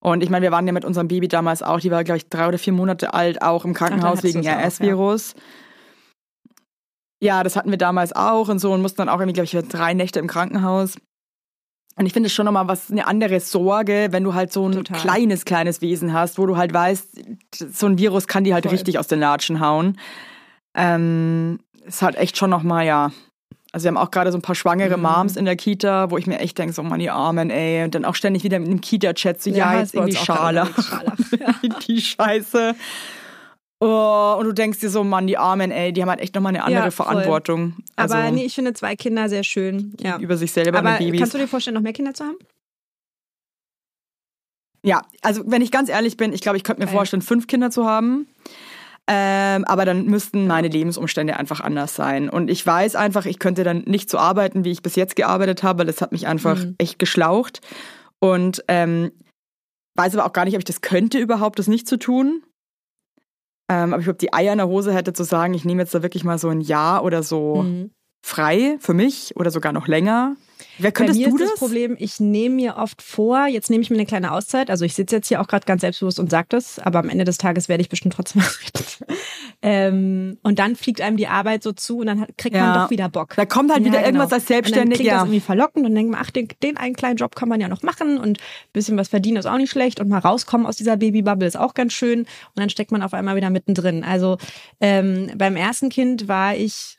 Und 0.00 0.22
ich 0.22 0.30
meine, 0.30 0.42
wir 0.42 0.52
waren 0.52 0.66
ja 0.66 0.72
mit 0.72 0.84
unserem 0.84 1.08
Baby 1.08 1.28
damals 1.28 1.62
auch, 1.62 1.78
die 1.80 1.90
war, 1.90 2.02
glaube 2.04 2.18
ich, 2.18 2.28
drei 2.28 2.48
oder 2.48 2.58
vier 2.58 2.72
Monate 2.72 3.14
alt, 3.14 3.40
auch 3.42 3.64
im 3.64 3.72
Krankenhaus 3.74 4.22
wegen 4.24 4.44
RS-Virus. 4.46 5.34
Ja. 7.20 7.42
das 7.44 7.54
hatten 7.56 7.70
wir 7.70 7.78
damals 7.78 8.12
auch 8.12 8.48
und 8.48 8.58
so 8.58 8.72
und 8.72 8.82
mussten 8.82 8.98
dann 8.98 9.08
auch 9.08 9.20
irgendwie, 9.20 9.32
glaube 9.34 9.44
ich, 9.44 9.68
drei 9.68 9.94
Nächte 9.94 10.18
im 10.18 10.26
Krankenhaus. 10.26 10.96
Und 11.96 12.06
ich 12.06 12.12
finde 12.12 12.28
es 12.28 12.32
schon 12.32 12.46
nochmal 12.46 12.68
was, 12.68 12.90
eine 12.90 13.06
andere 13.06 13.38
Sorge, 13.40 14.08
wenn 14.10 14.24
du 14.24 14.32
halt 14.34 14.52
so 14.52 14.66
ein 14.66 14.72
Total. 14.72 14.98
kleines, 14.98 15.44
kleines 15.44 15.80
Wesen 15.82 16.12
hast, 16.12 16.38
wo 16.38 16.46
du 16.46 16.56
halt 16.56 16.72
weißt, 16.72 17.20
so 17.72 17.86
ein 17.86 17.98
Virus 17.98 18.26
kann 18.26 18.44
die 18.44 18.54
halt 18.54 18.64
Voll. 18.64 18.72
richtig 18.72 18.98
aus 18.98 19.08
den 19.08 19.20
Latschen 19.20 19.60
hauen. 19.60 19.98
Ähm, 20.74 21.58
ist 21.86 22.00
halt 22.02 22.16
echt 22.16 22.36
schon 22.38 22.50
nochmal, 22.50 22.86
ja. 22.86 23.12
Also 23.72 23.84
wir 23.84 23.88
haben 23.88 23.96
auch 23.98 24.10
gerade 24.10 24.32
so 24.32 24.38
ein 24.38 24.42
paar 24.42 24.54
schwangere 24.54 24.96
Mhm. 24.96 25.02
Moms 25.02 25.36
in 25.36 25.44
der 25.44 25.56
Kita, 25.56 26.10
wo 26.10 26.18
ich 26.18 26.26
mir 26.26 26.38
echt 26.38 26.58
denke, 26.58 26.72
so 26.74 26.82
Mann, 26.82 26.98
die 26.98 27.10
Armen, 27.10 27.50
ey. 27.50 27.84
Und 27.84 27.94
dann 27.94 28.04
auch 28.04 28.14
ständig 28.14 28.44
wieder 28.44 28.58
mit 28.58 28.68
dem 28.68 28.80
Kita-Chat 28.80 29.42
so, 29.42 29.50
ja, 29.50 29.78
jetzt 29.78 29.94
bei 29.94 30.00
uns 30.02 30.14
irgendwie 30.14 30.24
Scharlach. 30.24 31.02
Ja. 31.38 31.54
die 31.88 32.00
Scheiße. 32.00 32.74
Oh, 33.84 34.36
und 34.38 34.44
du 34.46 34.52
denkst 34.52 34.78
dir 34.78 34.90
so, 34.90 35.02
Mann, 35.02 35.26
die 35.26 35.36
Armen, 35.38 35.72
ey, 35.72 35.92
die 35.92 36.02
haben 36.02 36.08
halt 36.08 36.20
echt 36.20 36.36
nochmal 36.36 36.54
eine 36.54 36.62
andere 36.62 36.84
Ja. 36.84 36.90
Verantwortung. 36.92 37.78
Also 37.96 38.14
Aber 38.14 38.30
nee, 38.30 38.44
ich 38.44 38.54
finde 38.54 38.74
zwei 38.74 38.94
Kinder 38.94 39.28
sehr 39.28 39.42
schön. 39.42 39.96
Ja. 40.00 40.18
über 40.18 40.36
sich 40.36 40.52
selber 40.52 40.78
Aber 40.78 40.90
mit 40.90 40.98
Babys. 41.00 41.18
kannst 41.20 41.34
du 41.34 41.38
dir 41.38 41.48
vorstellen, 41.48 41.74
noch 41.74 41.82
mehr 41.82 41.92
Kinder 41.92 42.14
zu 42.14 42.24
haben? 42.24 42.36
Ja, 44.84 45.02
also 45.22 45.42
wenn 45.46 45.62
ich 45.62 45.70
ganz 45.72 45.88
ehrlich 45.88 46.16
bin, 46.16 46.32
ich 46.32 46.40
glaube, 46.42 46.56
ich 46.58 46.64
könnte 46.64 46.80
mir 46.80 46.86
Geil. 46.86 46.94
vorstellen, 46.94 47.22
fünf 47.22 47.46
Kinder 47.48 47.70
zu 47.70 47.84
haben. 47.86 48.28
Ähm, 49.08 49.64
aber 49.64 49.84
dann 49.84 50.06
müssten 50.06 50.46
meine 50.46 50.68
Lebensumstände 50.68 51.36
einfach 51.36 51.60
anders 51.60 51.96
sein. 51.96 52.28
Und 52.28 52.48
ich 52.50 52.64
weiß 52.64 52.94
einfach, 52.94 53.26
ich 53.26 53.40
könnte 53.40 53.64
dann 53.64 53.78
nicht 53.78 54.08
so 54.10 54.18
arbeiten, 54.18 54.64
wie 54.64 54.70
ich 54.70 54.82
bis 54.82 54.94
jetzt 54.94 55.16
gearbeitet 55.16 55.64
habe, 55.64 55.80
weil 55.80 55.86
das 55.86 56.00
hat 56.00 56.12
mich 56.12 56.28
einfach 56.28 56.56
Mhm. 56.58 56.76
echt 56.78 57.00
geschlaucht. 57.00 57.60
Und 58.20 58.62
ähm, 58.68 59.10
weiß 59.96 60.14
aber 60.14 60.24
auch 60.26 60.32
gar 60.32 60.44
nicht, 60.44 60.54
ob 60.54 60.60
ich 60.60 60.64
das 60.66 60.82
könnte 60.82 61.18
überhaupt, 61.18 61.58
das 61.58 61.66
nicht 61.66 61.88
zu 61.88 61.96
tun. 61.98 62.44
Ähm, 63.72 63.92
aber 63.92 64.00
ich 64.00 64.04
glaube, 64.04 64.18
die 64.18 64.32
Eier 64.32 64.52
in 64.52 64.58
der 64.58 64.68
Hose 64.68 64.92
hätte 64.92 65.12
zu 65.12 65.24
sagen, 65.24 65.54
ich 65.54 65.64
nehme 65.64 65.82
jetzt 65.82 65.94
da 65.94 66.02
wirklich 66.02 66.24
mal 66.24 66.38
so 66.38 66.48
ein 66.48 66.60
Jahr 66.60 67.04
oder 67.04 67.22
so 67.22 67.62
Mhm. 67.62 67.90
frei 68.24 68.76
für 68.80 68.94
mich 68.94 69.32
oder 69.36 69.50
sogar 69.50 69.72
noch 69.72 69.88
länger. 69.88 70.36
Wer 70.78 70.90
Bei 70.90 70.92
könntest 70.92 71.18
mir 71.18 71.28
du 71.30 71.36
ist 71.36 71.40
das? 71.42 71.50
das 71.50 71.58
Problem, 71.58 71.96
ich 71.98 72.20
nehme 72.20 72.54
mir 72.54 72.76
oft 72.76 73.02
vor, 73.02 73.46
jetzt 73.46 73.68
nehme 73.70 73.82
ich 73.82 73.90
mir 73.90 73.96
eine 73.96 74.06
kleine 74.06 74.30
Auszeit. 74.32 74.70
Also 74.70 74.84
ich 74.84 74.94
sitze 74.94 75.16
jetzt 75.16 75.28
hier 75.28 75.40
auch 75.40 75.48
gerade 75.48 75.66
ganz 75.66 75.80
selbstbewusst 75.80 76.20
und 76.20 76.30
sage 76.30 76.46
das, 76.50 76.78
aber 76.78 77.00
am 77.00 77.08
Ende 77.08 77.24
des 77.24 77.38
Tages 77.38 77.68
werde 77.68 77.80
ich 77.82 77.88
bestimmt 77.88 78.14
trotzdem. 78.14 78.42
ähm, 79.62 80.38
und 80.42 80.58
dann 80.58 80.74
fliegt 80.74 81.00
einem 81.00 81.16
die 81.16 81.28
Arbeit 81.28 81.62
so 81.62 81.72
zu 81.72 81.98
und 81.98 82.06
dann 82.06 82.20
hat, 82.20 82.36
kriegt 82.36 82.56
Ja. 82.56 82.66
man 82.66 82.74
doch 82.74 82.90
wieder 82.90 83.08
Bock. 83.08 83.34
Da 83.36 83.46
kommt 83.46 83.72
halt 83.72 83.84
wieder 83.84 84.04
irgendwas 84.04 84.32
als 84.32 84.50
Und 84.50 84.76
dann 84.76 84.90
klingt 84.90 84.98
das 84.98 85.00
ja. 85.06 85.18
irgendwie 85.20 85.40
verlockend 85.40 85.86
und 85.86 85.94
denkt 85.94 86.10
man, 86.10 86.20
ach, 86.20 86.30
den, 86.30 86.48
den 86.62 86.76
einen 86.76 86.94
kleinen 86.94 87.16
Job 87.16 87.36
kann 87.36 87.48
man 87.48 87.60
ja 87.60 87.68
noch 87.68 87.82
machen 87.82 88.18
und 88.18 88.38
ein 88.38 88.72
bisschen 88.72 88.96
was 88.96 89.08
verdienen 89.08 89.36
ist 89.36 89.46
auch 89.46 89.56
nicht 89.56 89.70
schlecht 89.70 90.00
und 90.00 90.08
mal 90.08 90.18
rauskommen 90.18 90.66
aus 90.66 90.76
dieser 90.76 90.96
Babybubble 90.96 91.46
ist 91.46 91.56
auch 91.56 91.74
ganz 91.74 91.92
schön 91.92 92.20
und 92.20 92.26
dann 92.56 92.70
steckt 92.70 92.90
man 92.90 93.02
auf 93.02 93.14
einmal 93.14 93.36
wieder 93.36 93.50
mittendrin. 93.50 94.02
Also 94.02 94.36
ähm, 94.80 95.30
beim 95.36 95.54
ersten 95.56 95.88
Kind 95.90 96.26
war 96.26 96.56
ich 96.56 96.96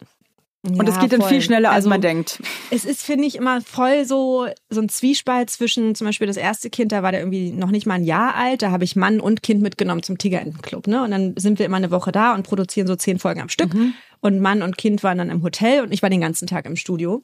Und 0.66 0.88
es 0.88 0.98
geht 0.98 1.12
dann 1.12 1.22
viel 1.22 1.42
schneller, 1.42 1.70
als 1.70 1.78
also, 1.78 1.90
man 1.90 2.00
denkt. 2.00 2.42
es 2.72 2.86
ist, 2.86 3.04
finde 3.04 3.26
ich, 3.28 3.36
immer 3.36 3.60
voll 3.60 4.06
so, 4.06 4.48
so 4.70 4.80
ein 4.80 4.88
Zwiespalt 4.88 5.50
zwischen 5.50 5.94
zum 5.94 6.08
Beispiel 6.08 6.26
das 6.26 6.38
erste 6.38 6.70
Kind, 6.70 6.94
da 6.94 7.04
war 7.04 7.12
der 7.12 7.20
irgendwie 7.20 7.52
noch 7.52 7.70
nicht 7.70 7.86
mal 7.86 7.96
ein 7.96 8.06
Jahr 8.06 8.36
alt, 8.36 8.62
da 8.62 8.72
habe 8.72 8.86
ich 8.86 8.96
Mann 8.96 9.20
und 9.20 9.44
Kind 9.44 9.62
mitgenommen 9.62 10.04
zum 10.04 10.18
Tigerentenclub, 10.18 10.88
ne? 10.88 11.04
Und 11.04 11.12
dann 11.12 11.36
sind 11.38 11.60
wir 11.60 11.66
immer 11.66 11.78
eine 11.78 11.92
Woche 11.92 12.14
da 12.14 12.34
und 12.34 12.44
produzieren 12.44 12.88
so 12.88 12.96
zehn 12.96 13.20
Folgen 13.20 13.42
am 13.42 13.50
Stück. 13.50 13.74
Und 14.22 14.40
Mann 14.40 14.62
und 14.62 14.78
Kind 14.78 15.04
waren 15.04 15.18
dann 15.18 15.30
im 15.30 15.44
Hotel 15.44 15.82
und 15.82 15.92
ich 15.92 16.02
war 16.02 16.10
den 16.10 16.22
ganzen 16.22 16.48
Tag 16.48 16.66
im 16.66 16.78
Studio. 16.78 17.22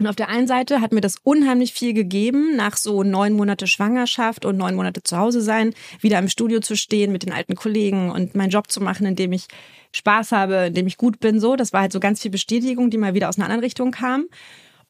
Und 0.00 0.06
auf 0.06 0.16
der 0.16 0.30
einen 0.30 0.46
Seite 0.46 0.80
hat 0.80 0.92
mir 0.92 1.02
das 1.02 1.16
unheimlich 1.22 1.74
viel 1.74 1.92
gegeben, 1.92 2.56
nach 2.56 2.78
so 2.78 3.02
neun 3.02 3.34
Monate 3.34 3.66
Schwangerschaft 3.66 4.46
und 4.46 4.56
neun 4.56 4.74
Monate 4.74 5.02
zu 5.02 5.18
Hause 5.18 5.42
sein, 5.42 5.74
wieder 6.00 6.18
im 6.18 6.30
Studio 6.30 6.60
zu 6.60 6.74
stehen 6.74 7.12
mit 7.12 7.22
den 7.22 7.32
alten 7.32 7.54
Kollegen 7.54 8.10
und 8.10 8.34
meinen 8.34 8.48
Job 8.48 8.70
zu 8.70 8.80
machen, 8.80 9.04
in 9.04 9.14
dem 9.14 9.32
ich 9.32 9.46
Spaß 9.92 10.32
habe, 10.32 10.68
in 10.68 10.74
dem 10.74 10.86
ich 10.86 10.96
gut 10.96 11.20
bin. 11.20 11.38
So, 11.38 11.54
das 11.54 11.74
war 11.74 11.82
halt 11.82 11.92
so 11.92 12.00
ganz 12.00 12.22
viel 12.22 12.30
Bestätigung, 12.30 12.88
die 12.88 12.96
mal 12.96 13.12
wieder 13.12 13.28
aus 13.28 13.36
einer 13.36 13.44
anderen 13.44 13.62
Richtung 13.62 13.90
kam. 13.90 14.24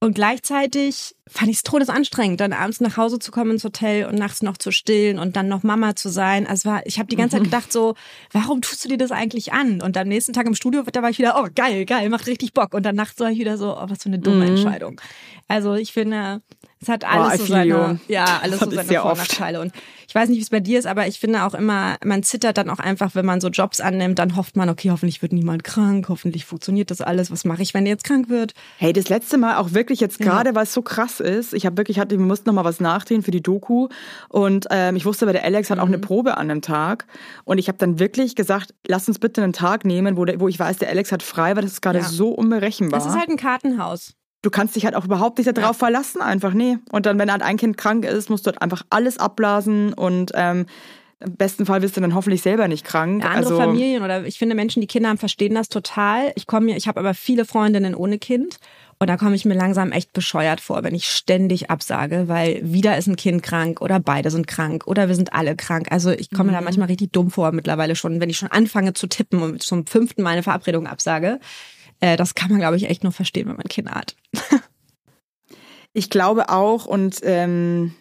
Und 0.03 0.15
gleichzeitig 0.15 1.15
fand 1.27 1.51
ich 1.51 1.59
es 1.59 1.63
todesanstrengend, 1.63 2.41
dann 2.41 2.55
abends 2.55 2.81
nach 2.81 2.97
Hause 2.97 3.19
zu 3.19 3.31
kommen 3.31 3.51
ins 3.51 3.65
Hotel 3.65 4.07
und 4.07 4.15
nachts 4.15 4.41
noch 4.41 4.57
zu 4.57 4.73
stillen 4.73 5.19
und 5.19 5.37
dann 5.37 5.47
noch 5.47 5.63
Mama 5.63 5.95
zu 5.95 6.09
sein. 6.09 6.47
Also 6.47 6.71
war, 6.71 6.87
ich 6.87 6.99
habe 6.99 7.09
die 7.09 7.17
ganze 7.17 7.37
Zeit 7.37 7.45
gedacht 7.45 7.71
so, 7.71 7.95
warum 8.33 8.63
tust 8.63 8.83
du 8.83 8.89
dir 8.89 8.97
das 8.97 9.13
eigentlich 9.13 9.53
an? 9.53 9.83
Und 9.83 9.99
am 9.99 10.09
nächsten 10.09 10.33
Tag 10.33 10.47
im 10.47 10.55
Studio, 10.55 10.85
da 10.91 11.03
war 11.03 11.11
ich 11.11 11.19
wieder, 11.19 11.39
oh 11.39 11.49
geil, 11.55 11.85
geil, 11.85 12.09
macht 12.09 12.27
richtig 12.27 12.55
Bock. 12.55 12.73
Und 12.73 12.85
dann 12.85 12.97
nachts 12.97 13.21
war 13.21 13.31
ich 13.31 13.39
wieder 13.39 13.59
so, 13.59 13.77
oh 13.77 13.85
was 13.89 14.03
für 14.03 14.09
eine 14.09 14.19
dumme 14.19 14.47
Entscheidung. 14.47 14.99
Also 15.49 15.75
ich 15.75 15.93
finde, 15.93 16.41
es 16.81 16.89
hat 16.89 17.05
alles 17.05 17.35
I 17.35 17.37
so 17.37 17.45
you. 17.45 17.49
seine, 17.51 18.01
ja, 18.09 18.41
alles 18.43 18.61
Das 18.61 18.71
so 18.71 18.75
seine 18.75 18.89
Vor- 18.89 19.11
und. 19.13 19.19
Nachteile. 19.19 19.61
Und 19.61 19.73
ich 20.11 20.15
weiß 20.17 20.29
nicht, 20.29 20.39
wie 20.39 20.43
es 20.43 20.51
bei 20.51 20.59
dir 20.59 20.77
ist, 20.77 20.87
aber 20.87 21.07
ich 21.07 21.21
finde 21.21 21.45
auch 21.45 21.55
immer, 21.55 21.95
man 22.05 22.25
zittert 22.25 22.59
dann 22.59 22.69
auch 22.69 22.81
einfach, 22.81 23.15
wenn 23.15 23.25
man 23.25 23.41
so 23.41 23.47
Jobs 23.47 23.81
annimmt, 23.81 24.19
dann 24.19 24.35
hofft 24.35 24.57
man, 24.57 24.69
okay, 24.69 24.91
hoffentlich 24.91 25.23
wird 25.23 25.33
niemand 25.33 25.63
krank, 25.63 26.09
hoffentlich 26.09 26.45
funktioniert 26.47 26.91
das 26.91 27.01
alles. 27.01 27.31
Was 27.31 27.45
mache 27.45 27.63
ich, 27.63 27.75
wenn 27.75 27.85
der 27.85 27.93
jetzt 27.93 28.03
krank 28.03 28.29
wird? 28.29 28.53
Hey, 28.79 28.93
das 28.93 29.09
letzte 29.09 29.39
Mal 29.39 29.57
auch 29.59 29.73
wirklich 29.73 30.01
jetzt 30.01 30.19
gerade, 30.19 30.57
weil 30.57 30.65
es 30.65 30.73
so 30.75 30.83
krass 30.83 31.21
ist. 31.21 31.55
Ich 31.55 31.65
habe 31.65 31.77
wirklich, 31.77 32.01
hatte, 32.01 32.19
wir 32.19 32.27
mussten 32.27 32.49
noch 32.49 32.55
mal 32.55 32.65
was 32.65 32.81
nachdrehen 32.81 33.23
für 33.23 33.31
die 33.31 33.41
Doku 33.41 33.87
und 34.29 34.67
ähm, 34.71 34.97
ich 34.97 35.05
wusste, 35.05 35.27
bei 35.27 35.33
der 35.33 35.45
Alex 35.45 35.71
hat 35.71 35.79
auch 35.79 35.87
eine 35.87 35.99
Mhm. 35.99 36.01
Probe 36.03 36.37
an 36.39 36.49
dem 36.49 36.61
Tag 36.61 37.07
und 37.45 37.59
ich 37.59 37.69
habe 37.69 37.79
dann 37.79 38.01
wirklich 38.01 38.35
gesagt, 38.35 38.75
lass 38.89 39.07
uns 39.07 39.21
bitte 39.21 39.45
einen 39.45 39.53
Tag 39.53 39.85
nehmen, 39.85 40.17
wo, 40.17 40.25
der, 40.25 40.41
wo 40.41 40.49
ich 40.49 40.59
weiß, 40.59 40.79
der 40.79 40.89
Alex 40.89 41.13
hat 41.13 41.23
frei, 41.23 41.55
weil 41.55 41.63
das 41.63 41.75
ist 41.75 41.83
gerade 41.83 42.01
Ja. 42.01 42.05
so 42.05 42.31
unberechenbar. 42.31 42.99
Das 42.99 43.09
ist 43.09 43.17
halt 43.17 43.29
ein 43.31 43.37
Kartenhaus. 43.37 44.15
Du 44.43 44.51
kannst 44.51 44.77
dich 44.77 44.85
halt 44.85 44.95
auch 44.95 45.05
überhaupt 45.05 45.39
nicht 45.39 45.57
darauf 45.57 45.77
verlassen, 45.77 46.21
einfach 46.21 46.55
nee. 46.55 46.79
Und 46.91 47.07
dann, 47.07 47.19
wenn 47.19 47.31
halt 47.31 47.43
ein 47.43 47.57
Kind 47.57 47.77
krank 47.77 48.05
ist, 48.05 48.31
musst 48.31 48.47
du 48.47 48.51
halt 48.51 48.63
einfach 48.63 48.83
alles 48.91 49.19
abblasen 49.19 49.93
und 49.93 50.33
ähm, 50.35 50.67
im 51.23 51.37
besten 51.37 51.67
Fall 51.67 51.83
wirst 51.83 51.97
du 51.97 52.01
dann 52.01 52.15
hoffentlich 52.15 52.41
selber 52.41 52.67
nicht 52.67 52.85
krank. 52.85 53.23
Ja, 53.23 53.31
andere 53.31 53.55
also, 53.55 53.59
Familien 53.59 54.03
oder 54.03 54.25
ich 54.25 54.39
finde 54.39 54.55
Menschen, 54.55 54.81
die 54.81 54.87
Kinder 54.87 55.11
haben, 55.11 55.19
verstehen 55.19 55.55
das 55.55 55.69
total. 55.69 56.33
Ich 56.35 56.47
komme 56.47 56.67
mir, 56.67 56.77
ich 56.77 56.89
habe 56.89 56.99
aber 56.99 57.13
viele 57.13 57.45
Freundinnen 57.45 57.95
ohne 57.95 58.19
Kind 58.19 58.59
und 58.99 59.09
da 59.09 59.19
komme 59.19 59.35
ich 59.35 59.45
mir 59.45 59.55
langsam 59.55 59.93
echt 59.93 60.15
bescheuert 60.15 60.61
vor, 60.61 60.83
wenn 60.83 60.95
ich 60.95 61.11
ständig 61.11 61.71
absage, 61.71 62.25
weil 62.29 62.61
wieder 62.63 62.97
ist 62.97 63.07
ein 63.07 63.17
Kind 63.17 63.43
krank 63.43 63.83
oder 63.83 64.01
beide 64.01 64.31
sind 64.31 64.47
krank 64.47 64.87
oder 64.87 65.09
wir 65.09 65.15
sind 65.15 65.35
alle 65.35 65.57
krank. 65.57 65.89
Also 65.91 66.11
ich 66.11 66.31
komme 66.31 66.53
mir 66.53 66.59
da 66.59 66.63
manchmal 66.63 66.89
richtig 66.89 67.13
dumm 67.13 67.31
vor 67.31 67.53
mittlerweile 67.53 67.97
schon, 67.97 68.21
wenn 68.21 68.31
ich 68.31 68.39
schon 68.39 68.51
anfange 68.51 68.95
zu 68.95 69.07
tippen 69.07 69.43
und 69.43 69.63
zum 69.63 69.87
fünften 69.87 70.23
Mal 70.23 70.31
eine 70.31 70.43
Verabredung 70.43 70.87
absage. 70.87 71.39
Äh, 72.01 72.17
das 72.17 72.35
kann 72.35 72.51
man, 72.51 72.59
glaube 72.61 72.77
ich, 72.77 72.89
echt 72.89 73.03
nur 73.05 73.13
verstehen, 73.13 73.49
wenn 73.49 73.57
man 73.57 73.69
Kinder 73.69 73.93
hat. 73.93 74.17
Ich 75.93 76.09
glaube 76.09 76.49
auch 76.51 76.87
und 76.87 77.19
ähm, 77.25 77.95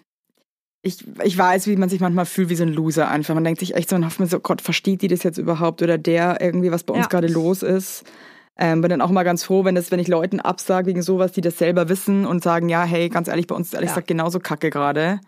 ich, 0.83 1.03
ich 1.23 1.35
weiß, 1.35 1.65
wie 1.67 1.75
man 1.75 1.89
sich 1.89 1.99
manchmal 1.99 2.25
fühlt 2.27 2.49
wie 2.49 2.55
so 2.55 2.63
ein 2.63 2.71
Loser 2.71 3.09
einfach. 3.09 3.33
Man 3.33 3.43
denkt 3.43 3.59
sich 3.59 3.73
echt 3.75 3.89
so 3.89 3.95
und 3.95 4.05
hofft 4.05 4.19
mir 4.19 4.27
so, 4.27 4.39
Gott, 4.39 4.61
versteht 4.61 5.01
die 5.01 5.07
das 5.07 5.23
jetzt 5.23 5.39
überhaupt 5.39 5.81
oder 5.81 5.97
der 5.97 6.39
irgendwie, 6.39 6.71
was 6.71 6.83
bei 6.83 6.93
uns 6.93 7.05
Ja. 7.05 7.09
gerade 7.09 7.27
los 7.27 7.63
ist. 7.63 8.03
Ähm, 8.57 8.81
bin 8.81 8.89
dann 8.89 9.01
auch 9.01 9.09
mal 9.09 9.23
ganz 9.23 9.43
froh, 9.43 9.63
wenn 9.65 9.73
das, 9.73 9.89
wenn 9.89 9.99
ich 9.99 10.07
Leuten 10.07 10.39
absage 10.39 10.85
wegen 10.87 11.01
sowas, 11.01 11.31
die 11.31 11.41
das 11.41 11.57
selber 11.57 11.89
wissen 11.89 12.25
und 12.25 12.43
sagen, 12.43 12.69
ja, 12.69 12.83
hey, 12.83 13.09
ganz 13.09 13.27
ehrlich, 13.27 13.47
bei 13.47 13.55
uns 13.55 13.67
ist 13.69 13.73
ehrlich 13.73 13.87
Ja. 13.87 13.93
gesagt 13.95 14.07
genauso 14.07 14.39
kacke 14.39 14.69
gerade. 14.69 15.19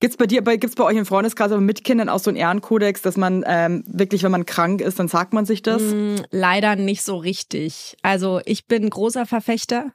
Gibt's 0.00 0.16
bei 0.16 0.26
dir, 0.26 0.42
bei, 0.42 0.56
gibt's 0.56 0.76
bei 0.76 0.84
euch 0.84 0.96
im 0.96 1.06
Freundeskreis 1.06 1.52
aber 1.52 1.60
mit 1.60 1.84
Kindern 1.84 2.08
auch 2.08 2.18
so 2.18 2.30
einen 2.30 2.36
Ehrenkodex, 2.36 3.02
dass 3.02 3.16
man 3.16 3.44
ähm, 3.46 3.84
wirklich, 3.86 4.22
wenn 4.22 4.30
man 4.30 4.46
krank 4.46 4.80
ist, 4.80 4.98
dann 4.98 5.08
sagt 5.08 5.32
man 5.32 5.46
sich 5.46 5.62
das? 5.62 5.82
Mm, 5.82 6.16
Leider 6.30 6.76
nicht 6.76 7.02
so 7.02 7.16
richtig. 7.16 7.96
Also 8.02 8.40
ich 8.44 8.66
bin 8.66 8.88
großer 8.90 9.26
Verfechter 9.26 9.92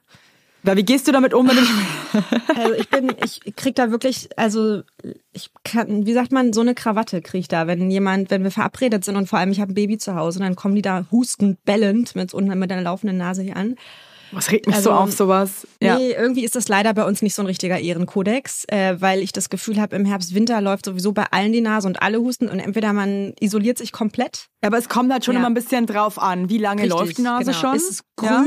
Weil 0.62 0.76
wie 0.76 0.84
gehst 0.84 1.08
du 1.08 1.12
damit 1.12 1.34
um, 1.34 1.48
wenn 1.48 1.56
du 1.56 1.62
Also 2.56 2.74
ich 2.74 2.88
bin, 2.88 3.12
ich 3.24 3.56
krieg 3.56 3.74
da 3.74 3.90
wirklich, 3.90 4.28
also 4.36 4.82
ich 5.32 5.50
kann, 5.64 6.06
wie 6.06 6.12
sagt 6.12 6.32
man, 6.32 6.52
so 6.52 6.60
eine 6.60 6.74
Krawatte 6.74 7.20
krieg 7.20 7.40
ich 7.40 7.48
da, 7.48 7.66
wenn 7.66 7.90
jemand, 7.90 8.30
wenn 8.30 8.44
wir 8.44 8.50
verabredet 8.50 9.04
sind 9.04 9.16
und 9.16 9.28
vor 9.28 9.38
allem 9.38 9.50
ich 9.50 9.60
habe 9.60 9.72
ein 9.72 9.74
Baby 9.74 9.98
zu 9.98 10.14
Hause, 10.14 10.38
dann 10.38 10.56
kommen 10.56 10.74
die 10.74 10.82
da 10.82 11.06
hustend, 11.10 11.64
bellend 11.64 12.14
mit, 12.14 12.32
mit 12.34 12.72
einer 12.72 12.82
laufenden 12.82 13.18
Nase 13.18 13.42
hier 13.42 13.56
an. 13.56 13.76
Was 14.32 14.50
regt 14.50 14.66
mich 14.66 14.76
Also, 14.76 14.90
so 14.90 14.96
auf, 14.96 15.12
sowas? 15.12 15.66
Ja. 15.80 15.96
Nee, 15.98 16.12
irgendwie 16.12 16.44
ist 16.44 16.56
das 16.56 16.68
leider 16.68 16.94
bei 16.94 17.04
uns 17.04 17.22
nicht 17.22 17.34
so 17.34 17.42
ein 17.42 17.46
richtiger 17.46 17.78
Ehrenkodex, 17.78 18.64
äh, 18.68 18.96
weil 19.00 19.20
ich 19.20 19.32
das 19.32 19.50
Gefühl 19.50 19.80
habe, 19.80 19.94
im 19.96 20.04
Herbst, 20.04 20.34
Winter 20.34 20.60
läuft 20.60 20.86
sowieso 20.86 21.12
bei 21.12 21.26
allen 21.30 21.52
die 21.52 21.60
Nase 21.60 21.86
und 21.86 22.02
alle 22.02 22.18
husten 22.20 22.48
und 22.48 22.58
entweder 22.58 22.92
man 22.92 23.34
isoliert 23.40 23.78
sich 23.78 23.92
komplett. 23.92 24.46
Aber 24.62 24.78
es 24.78 24.88
kommt 24.88 25.12
halt 25.12 25.24
schon 25.24 25.34
Ja. 25.34 25.40
immer 25.40 25.48
ein 25.50 25.54
bisschen 25.54 25.86
drauf 25.86 26.18
an, 26.18 26.48
wie 26.48 26.58
lange 26.58 26.82
Richtig, 26.82 26.98
läuft 26.98 27.18
die 27.18 27.22
Nase 27.22 27.44
genau. 27.52 27.58
schon? 27.58 27.76
Ist 27.76 27.90
es 27.90 28.02
grün 28.16 28.30
Ja. 28.30 28.44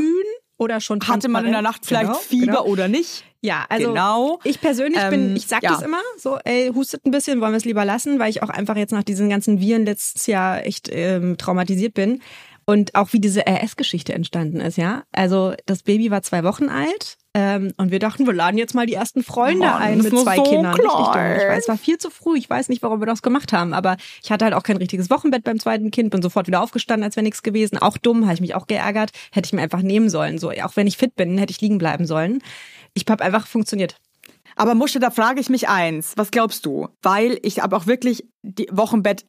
oder 0.57 0.79
schon 0.81 0.99
Hatte 1.07 1.29
man 1.29 1.45
in 1.45 1.51
der 1.51 1.61
Nacht 1.61 1.85
vielleicht 1.85 2.05
Genau, 2.07 2.17
Fieber 2.19 2.45
genau. 2.45 2.65
oder 2.65 2.87
nicht? 2.87 3.23
Ja, 3.41 3.65
also 3.69 3.89
Genau. 3.89 4.39
ich 4.43 4.59
persönlich 4.59 4.99
bin, 5.09 5.29
Ähm, 5.29 5.35
ich 5.35 5.45
sag 5.45 5.61
ja. 5.61 5.69
das 5.71 5.83
immer, 5.83 6.01
so, 6.17 6.39
ey, 6.45 6.71
hustet 6.73 7.05
ein 7.05 7.11
bisschen, 7.11 7.41
wollen 7.41 7.51
wir 7.51 7.57
es 7.57 7.65
lieber 7.65 7.85
lassen, 7.85 8.17
weil 8.17 8.31
ich 8.31 8.41
auch 8.41 8.49
einfach 8.49 8.75
jetzt 8.75 8.91
nach 8.91 9.03
diesen 9.03 9.29
ganzen 9.29 9.59
Viren 9.59 9.85
letztes 9.85 10.25
Jahr 10.25 10.65
echt 10.65 10.89
ähm, 10.91 11.37
traumatisiert 11.37 11.93
bin. 11.93 12.21
Und 12.65 12.95
auch 12.95 13.13
wie 13.13 13.19
diese 13.19 13.45
RS-Geschichte 13.47 14.13
entstanden 14.13 14.59
ist, 14.59 14.77
ja. 14.77 15.03
Also 15.11 15.53
das 15.67 15.83
Baby 15.83 16.09
war 16.09 16.23
zwei 16.23 16.43
Wochen 16.43 16.69
alt 16.69 17.17
ähm, 17.35 17.73
und 17.75 17.91
wir 17.91 17.99
dachten, 17.99 18.25
wir 18.25 18.33
laden 18.33 18.57
jetzt 18.57 18.73
mal 18.73 18.85
die 18.85 18.93
ersten 18.93 19.21
Freunde 19.21 19.67
Mann, 19.67 19.81
ein 19.81 19.97
mit 19.97 20.17
zwei 20.17 20.37
so 20.37 20.43
Kindern. 20.43 20.73
Dumm. 20.75 20.85
Ich 20.85 21.11
klein. 21.11 21.49
weiß, 21.49 21.63
es 21.63 21.67
war 21.67 21.77
viel 21.77 21.97
zu 21.97 22.09
früh. 22.09 22.37
Ich 22.37 22.49
weiß 22.49 22.69
nicht, 22.69 22.81
warum 22.81 23.01
wir 23.01 23.05
das 23.05 23.21
gemacht 23.21 23.51
haben, 23.51 23.73
aber 23.73 23.97
ich 24.23 24.31
hatte 24.31 24.45
halt 24.45 24.53
auch 24.53 24.63
kein 24.63 24.77
richtiges 24.77 25.09
Wochenbett 25.09 25.43
beim 25.43 25.59
zweiten 25.59 25.91
Kind, 25.91 26.11
bin 26.11 26.21
sofort 26.21 26.47
wieder 26.47 26.61
aufgestanden, 26.61 27.03
als 27.03 27.17
wäre 27.17 27.25
nichts 27.25 27.43
gewesen. 27.43 27.77
Auch 27.77 27.97
dumm, 27.97 28.23
habe 28.23 28.35
ich 28.35 28.41
mich 28.41 28.55
auch 28.55 28.67
geärgert. 28.67 29.11
Hätte 29.31 29.47
ich 29.47 29.53
mir 29.53 29.61
einfach 29.61 29.81
nehmen 29.81 30.09
sollen. 30.09 30.37
So, 30.37 30.49
auch 30.49 30.75
wenn 30.75 30.87
ich 30.87 30.95
fit 30.95 31.15
bin, 31.15 31.37
hätte 31.37 31.51
ich 31.51 31.59
liegen 31.59 31.77
bleiben 31.77 32.07
sollen. 32.07 32.41
Ich 32.93 33.03
habe 33.09 33.23
einfach 33.23 33.47
funktioniert. 33.47 33.97
Aber 34.55 34.73
Musche, 34.73 34.99
da 34.99 35.11
frage 35.11 35.41
ich 35.41 35.49
mich 35.49 35.67
eins. 35.67 36.13
Was 36.15 36.31
glaubst 36.31 36.65
du? 36.65 36.87
Weil 37.01 37.37
ich 37.43 37.59
habe 37.59 37.75
auch 37.75 37.85
wirklich, 37.85 38.25
die 38.43 38.69
Wochenbett 38.71 39.25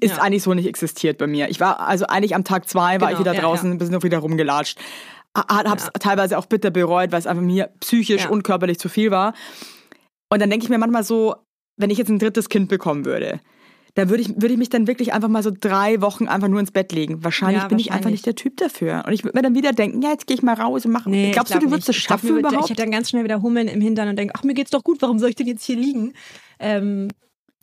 ist 0.00 0.16
Ja. 0.16 0.22
eigentlich 0.22 0.42
so 0.42 0.54
nicht 0.54 0.66
existiert 0.66 1.18
bei 1.18 1.26
mir. 1.26 1.48
Ich 1.50 1.60
war, 1.60 1.80
also 1.80 2.06
eigentlich 2.06 2.34
am 2.34 2.44
Tag 2.44 2.68
zwei 2.68 3.00
war 3.00 3.08
Genau, 3.08 3.12
ich 3.12 3.18
wieder 3.20 3.34
ja, 3.34 3.40
draußen, 3.40 3.70
ja. 3.70 3.76
bisschen 3.76 3.94
noch 3.94 4.02
wieder 4.02 4.18
rumgelatscht. 4.18 4.78
Ha- 5.36 5.64
Hab's 5.64 5.90
teilweise 6.00 6.38
auch 6.38 6.46
bitter 6.46 6.70
bereut, 6.70 7.12
weil 7.12 7.18
es 7.18 7.26
einfach 7.26 7.42
mir 7.42 7.70
psychisch 7.80 8.24
Ja. 8.24 8.30
und 8.30 8.42
körperlich 8.44 8.78
zu 8.78 8.88
viel 8.88 9.10
war. 9.10 9.34
Und 10.30 10.40
dann 10.40 10.50
denke 10.50 10.64
ich 10.64 10.70
mir 10.70 10.78
manchmal 10.78 11.04
so, 11.04 11.34
wenn 11.76 11.90
ich 11.90 11.98
jetzt 11.98 12.08
ein 12.08 12.18
drittes 12.18 12.48
Kind 12.48 12.68
bekommen 12.68 13.04
würde, 13.04 13.40
dann 13.96 14.08
würde 14.10 14.22
ich, 14.22 14.30
würde 14.30 14.48
ich 14.52 14.58
mich 14.58 14.70
dann 14.70 14.88
wirklich 14.88 15.12
einfach 15.12 15.28
mal 15.28 15.42
so 15.44 15.52
drei 15.58 16.00
Wochen 16.00 16.26
einfach 16.26 16.48
nur 16.48 16.58
ins 16.58 16.72
Bett 16.72 16.90
legen. 16.92 17.22
Wahrscheinlich 17.22 17.62
Ja, 17.62 17.68
bin 17.68 17.78
ich 17.78 17.86
einfach 17.92 18.06
wahrscheinlich. 18.06 18.12
nicht 18.20 18.26
der 18.26 18.34
Typ 18.34 18.56
dafür. 18.56 19.04
Und 19.06 19.12
ich 19.12 19.22
würde 19.22 19.36
mir 19.38 19.42
dann 19.42 19.54
wieder 19.54 19.72
denken, 19.72 20.02
ja, 20.02 20.10
jetzt 20.10 20.26
gehe 20.26 20.36
ich 20.36 20.42
mal 20.42 20.54
raus 20.54 20.84
und 20.84 20.90
mache. 20.92 21.08
Nee, 21.10 21.30
Glaubst 21.30 21.50
ich 21.52 21.54
du, 21.54 21.60
du 21.60 21.66
glaub 21.66 21.72
würdest 21.74 21.88
das 21.88 21.94
nicht. 21.96 22.02
Ich 22.02 22.06
glaub, 22.08 22.20
schaffen 22.20 22.38
überhaupt? 22.38 22.64
Ich 22.64 22.70
hätte 22.70 22.82
dann 22.82 22.90
ganz 22.90 23.10
schnell 23.10 23.22
wieder 23.22 23.40
Hummeln 23.42 23.68
im 23.68 23.80
Hintern 23.80 24.08
und 24.08 24.16
denke, 24.16 24.34
ach, 24.36 24.42
mir 24.42 24.54
geht's 24.54 24.70
doch 24.72 24.82
gut, 24.82 25.00
warum 25.00 25.18
soll 25.20 25.28
ich 25.28 25.36
denn 25.36 25.46
jetzt 25.46 25.64
hier 25.64 25.76
liegen? 25.76 26.12
Ähm, 26.58 27.08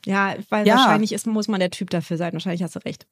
ja, 0.05 0.35
weil 0.49 0.67
Ja. 0.67 0.75
wahrscheinlich 0.75 1.11
ist, 1.13 1.27
muss 1.27 1.47
man 1.47 1.59
der 1.59 1.71
Typ 1.71 1.89
dafür 1.89 2.17
sein. 2.17 2.33
Wahrscheinlich 2.33 2.63
hast 2.63 2.75
du 2.75 2.79
recht. 2.79 3.05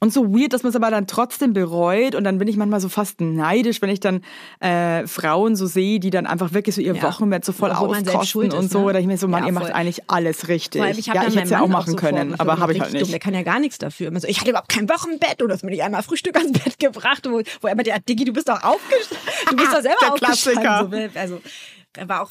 Und 0.00 0.12
so 0.12 0.32
weird, 0.32 0.52
dass 0.52 0.62
man 0.62 0.70
es 0.70 0.76
aber 0.76 0.92
dann 0.92 1.08
trotzdem 1.08 1.52
bereut. 1.54 2.14
Und 2.14 2.22
dann 2.22 2.38
bin 2.38 2.46
ich 2.46 2.56
manchmal 2.56 2.80
so 2.80 2.88
fast 2.88 3.20
neidisch, 3.20 3.82
wenn 3.82 3.90
ich 3.90 3.98
dann 3.98 4.22
äh, 4.60 5.04
Frauen 5.08 5.56
so 5.56 5.66
sehe, 5.66 5.98
die 5.98 6.10
dann 6.10 6.24
einfach 6.24 6.52
wirklich 6.52 6.76
so 6.76 6.80
ihr 6.80 6.94
Ja. 6.94 7.02
Wochenbett 7.02 7.44
so 7.44 7.50
voll 7.52 7.72
Obwohl 7.72 7.96
auskosten 7.96 8.52
und 8.52 8.66
ist, 8.66 8.70
so. 8.70 8.78
ne? 8.78 8.84
Oder 8.84 9.00
ich 9.00 9.06
mir 9.08 9.18
so, 9.18 9.26
Mann, 9.26 9.40
Ja, 9.42 9.46
ihr 9.48 9.52
macht 9.54 9.72
eigentlich 9.72 10.08
alles 10.08 10.46
richtig. 10.46 10.82
Allem, 10.82 10.96
ich 10.96 11.06
ja, 11.06 11.14
ich 11.26 11.34
hätte 11.34 11.40
es 11.42 11.50
ja 11.50 11.62
auch 11.62 11.66
machen 11.66 11.90
so 11.90 11.96
können, 11.96 12.38
aber 12.38 12.58
habe 12.60 12.74
ich 12.74 12.78
halt 12.80 12.90
richtig 12.92 13.00
dumm. 13.00 13.08
Der 13.08 13.16
nicht. 13.16 13.24
kann 13.24 13.34
ja 13.34 13.42
gar 13.42 13.58
nichts 13.58 13.78
dafür. 13.78 14.06
Immer 14.06 14.20
so, 14.20 14.28
ich 14.28 14.38
hatte 14.40 14.50
überhaupt 14.50 14.68
kein 14.68 14.88
Wochenbett 14.88 15.42
oder 15.42 15.54
hast 15.54 15.64
mir 15.64 15.70
nicht 15.72 15.82
einmal 15.82 16.04
Frühstück 16.04 16.36
ans 16.36 16.52
Bett 16.52 16.78
gebracht, 16.78 17.26
wo, 17.28 17.42
wo 17.60 17.66
er 17.66 17.74
meinte, 17.74 17.90
ja, 17.90 17.98
Diggi, 17.98 18.24
du 18.24 18.32
bist 18.32 18.48
doch 18.48 18.62
aufgestanden. 18.62 19.18
Du 19.50 19.56
bist 19.56 19.72
doch 19.72 19.82
selber 19.82 19.96
Der 20.00 20.12
aufgestanden. 20.12 20.62
Klassiker. 20.62 21.10
So, 21.12 21.18
also, 21.18 21.40
er 21.96 22.08
war 22.08 22.22
auch, 22.22 22.30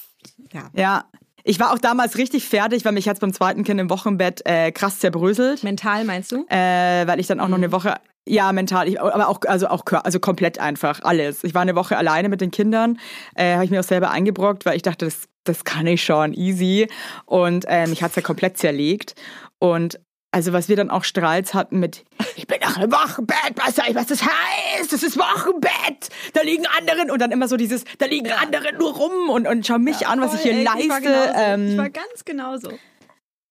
ja, 0.53 0.69
Ja. 0.73 1.05
Ich 1.49 1.61
war 1.61 1.71
auch 1.71 1.77
damals 1.77 2.17
richtig 2.17 2.45
fertig, 2.45 2.83
weil 2.83 2.91
mich 2.91 3.05
jetzt 3.05 3.21
beim 3.21 3.31
zweiten 3.31 3.63
Kind 3.63 3.79
im 3.79 3.89
Wochenbett 3.89 4.41
äh, 4.43 4.73
krass 4.73 4.99
zerbröselt. 4.99 5.63
mental 5.63 6.03
meinst 6.03 6.33
du? 6.33 6.45
äh, 6.49 7.07
weil 7.07 7.21
ich 7.21 7.27
dann 7.27 7.39
auch 7.39 7.47
noch 7.47 7.57
Mhm. 7.57 7.63
eine 7.63 7.71
Woche, 7.71 7.95
ja, 8.27 8.51
mental, 8.51 8.89
ich, 8.89 8.99
aber 8.99 9.29
auch, 9.29 9.39
also 9.47 9.69
auch, 9.69 9.85
also 10.03 10.19
komplett 10.19 10.59
einfach, 10.59 10.99
alles. 11.03 11.45
Ich 11.45 11.53
war 11.53 11.61
eine 11.61 11.75
Woche 11.75 11.95
alleine 11.95 12.27
mit 12.27 12.41
den 12.41 12.51
Kindern, 12.51 12.99
äh, 13.35 13.53
habe 13.53 13.63
ich 13.63 13.71
mir 13.71 13.79
auch 13.79 13.85
selber 13.85 14.11
eingebrockt, 14.11 14.65
weil 14.65 14.75
ich 14.75 14.81
dachte, 14.81 15.05
das, 15.05 15.29
das 15.45 15.63
kann 15.63 15.87
ich 15.87 16.03
schon, 16.03 16.33
easy. 16.33 16.89
Und 17.25 17.63
äh, 17.69 17.87
mich 17.87 18.03
hat's 18.03 18.17
ja 18.17 18.21
komplett 18.21 18.57
zerlegt. 18.57 19.15
Und 19.59 20.01
also 20.31 20.53
was 20.53 20.69
wir 20.69 20.75
dann 20.75 20.89
auch 20.89 21.03
Strahls 21.03 21.53
hatten 21.53 21.79
mit, 21.79 22.03
ich 22.35 22.47
bin 22.47 22.59
nach 22.61 22.77
einem 22.77 22.91
Wochenbett, 22.91 23.53
weißt 23.55 23.77
du 23.77 23.81
eigentlich, 23.83 23.95
was 23.95 24.07
das 24.07 24.21
heißt? 24.23 24.91
Das 24.91 25.03
ist 25.03 25.17
Wochenbett, 25.17 26.09
da 26.33 26.41
liegen 26.41 26.65
anderen 26.77 27.09
und 27.11 27.19
dann 27.19 27.31
immer 27.31 27.47
so 27.47 27.57
dieses, 27.57 27.83
da 27.97 28.05
liegen 28.05 28.31
andere 28.31 28.73
nur 28.73 28.93
rum 28.93 29.29
und, 29.29 29.47
und 29.47 29.65
schau 29.65 29.77
mich 29.77 30.07
an, 30.07 30.21
was 30.21 30.33
ich 30.33 30.41
hier 30.41 30.53
Voll, 30.53 30.59
ey, 30.59 30.65
leiste. 30.65 30.83
Ich 30.83 30.89
war, 30.89 31.01
genauso. 31.01 31.33
ähm, 31.39 31.71
ich 31.71 31.77
war 31.77 31.89
ganz 31.89 32.25
genauso. 32.25 32.71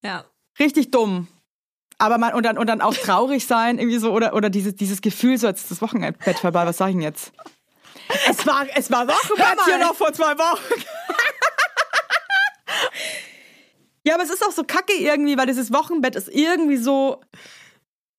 Ja. 0.02 0.24
Richtig 0.58 0.90
dumm. 0.90 1.28
Aber 1.98 2.18
man, 2.18 2.34
und 2.34 2.44
dann, 2.44 2.58
und 2.58 2.66
dann 2.66 2.82
auch 2.82 2.94
traurig 2.94 3.46
sein, 3.46 3.78
irgendwie 3.78 3.98
so, 3.98 4.12
oder, 4.12 4.34
oder 4.34 4.50
dieses, 4.50 4.74
dieses 4.76 5.00
Gefühl, 5.00 5.38
so, 5.38 5.46
jetzt 5.46 5.62
ist 5.62 5.70
das 5.70 5.82
Wochenbett 5.82 6.38
vorbei, 6.38 6.66
was 6.66 6.76
sag 6.76 6.88
ich 6.88 6.94
denn 6.94 7.02
jetzt? 7.02 7.32
Es 8.28 8.46
war, 8.46 8.66
es 8.74 8.90
war 8.90 9.08
Wochenbett 9.08 9.64
hier 9.64 9.78
noch 9.78 9.94
vor 9.94 10.12
zwei 10.12 10.36
Wochen. 10.38 10.82
Ja, 14.06 14.14
aber 14.14 14.22
es 14.24 14.30
ist 14.30 14.44
auch 14.46 14.52
so 14.52 14.62
kacke 14.64 14.92
irgendwie, 14.94 15.36
weil 15.36 15.46
dieses 15.46 15.72
Wochenbett 15.72 16.14
ist 16.16 16.28
irgendwie 16.28 16.76
so 16.76 17.20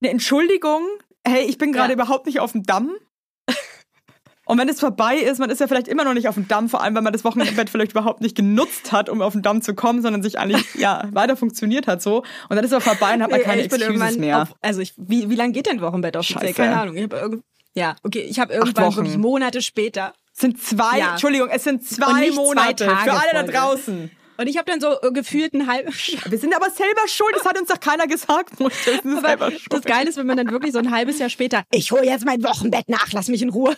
eine 0.01 0.11
Entschuldigung. 0.11 0.83
Hey, 1.27 1.43
ich 1.45 1.57
bin 1.57 1.71
gerade 1.71 1.89
Ja. 1.89 1.93
überhaupt 1.95 2.25
nicht 2.25 2.39
auf 2.39 2.51
dem 2.51 2.63
Damm. 2.63 2.91
Und 4.45 4.57
wenn 4.59 4.69
es 4.69 4.79
vorbei 4.79 5.17
ist, 5.17 5.39
man 5.39 5.49
ist 5.49 5.59
ja 5.59 5.67
vielleicht 5.67 5.89
immer 5.89 6.05
noch 6.05 6.13
nicht 6.13 6.29
auf 6.29 6.35
dem 6.35 6.47
Damm, 6.47 6.69
vor 6.69 6.81
allem, 6.81 6.95
weil 6.95 7.01
man 7.01 7.11
das 7.11 7.25
Wochenbett 7.25 7.69
vielleicht 7.69 7.91
überhaupt 7.91 8.21
nicht 8.21 8.33
genutzt 8.35 8.93
hat, 8.93 9.09
um 9.09 9.21
auf 9.21 9.33
den 9.33 9.41
Damm 9.41 9.61
zu 9.61 9.75
kommen, 9.75 10.01
sondern 10.01 10.23
sich 10.23 10.39
eigentlich, 10.39 10.63
ja, 10.75 11.09
weiter 11.11 11.35
funktioniert 11.35 11.85
hat 11.85 12.01
so. 12.01 12.19
Und 12.47 12.55
dann 12.55 12.63
ist 12.63 12.71
er 12.71 12.79
vorbei 12.79 13.13
und 13.15 13.23
hat 13.23 13.29
man 13.31 13.39
Nee, 13.39 13.45
keine 13.45 13.67
bin 13.67 13.81
Excuses 13.81 14.17
mehr. 14.17 14.43
Auf, 14.43 14.53
also 14.61 14.79
ich, 14.79 14.93
wie, 14.95 15.29
wie 15.29 15.35
lange 15.35 15.51
geht 15.51 15.65
denn 15.65 15.81
Wochenbett 15.81 16.15
offiziell? 16.15 16.41
Scheiße. 16.43 16.53
Keine 16.53 16.79
Ahnung. 16.79 16.95
Ich 16.95 17.03
habe 17.03 17.17
irgend, 17.17 17.43
ja, 17.73 17.95
okay, 18.03 18.21
ich 18.21 18.39
habe 18.39 18.53
irgendwann 18.53 18.95
wirklich 18.95 19.17
Monate 19.17 19.61
später. 19.61 20.13
sind 20.31 20.61
zwei, 20.63 20.97
Ja. 20.99 21.11
Entschuldigung, 21.11 21.49
es 21.49 21.65
sind 21.65 21.83
zwei 21.85 22.21
nicht 22.21 22.33
zwei 22.35 22.41
Monate 22.41 22.85
Tage 22.85 23.11
für 23.11 23.17
alle 23.17 23.31
da 23.33 23.39
Folge. 23.39 23.51
draußen. 23.51 24.11
Und 24.37 24.47
ich 24.47 24.57
habe 24.57 24.69
dann 24.69 24.79
so 24.79 25.01
äh, 25.01 25.11
gefühlt 25.11 25.53
ein 25.53 25.67
halbes 25.67 25.93
Wir 26.29 26.37
sind 26.37 26.55
aber 26.55 26.69
selber 26.69 27.07
schuld, 27.07 27.35
das 27.35 27.45
hat 27.45 27.59
uns 27.59 27.69
doch 27.69 27.79
keiner 27.79 28.07
gesagt. 28.07 28.53
Schuld. 28.57 29.01
das 29.69 29.81
Geile 29.83 30.09
ist, 30.09 30.17
wenn 30.17 30.27
man 30.27 30.37
dann 30.37 30.51
wirklich 30.51 30.73
so 30.73 30.79
ein 30.79 30.91
halbes 30.91 31.19
Jahr 31.19 31.29
später, 31.29 31.63
ich 31.71 31.91
hole 31.91 32.05
jetzt 32.05 32.25
mein 32.25 32.43
Wochenbett 32.43 32.89
nach, 32.89 33.11
lass 33.13 33.27
mich 33.27 33.41
in 33.41 33.49
Ruhe. 33.49 33.75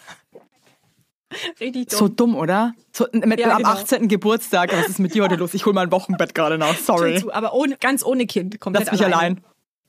Richtig 1.59 1.89
dumm. 1.89 1.99
So 1.99 2.07
dumm, 2.07 2.35
oder? 2.35 2.73
So, 2.91 3.07
mit, 3.11 3.39
Ja, 3.39 3.51
am 3.51 3.57
genau. 3.57 3.69
18. 3.69 4.07
Geburtstag. 4.07 4.71
Was 4.73 4.89
ist 4.89 4.99
mit 4.99 5.13
dir 5.13 5.23
heute 5.23 5.35
los? 5.35 5.53
Ich 5.53 5.65
hol 5.65 5.73
mein 5.73 5.91
Wochenbett 5.91 6.33
gerade 6.33 6.57
nach. 6.57 6.75
Sorry. 6.75 7.23
Aber 7.31 7.53
ohne, 7.53 7.77
ganz 7.77 8.03
ohne 8.03 8.25
Kind. 8.25 8.59
Komplett 8.59 8.87
Lass 8.87 8.93
mich 8.93 9.05
alleine. 9.05 9.37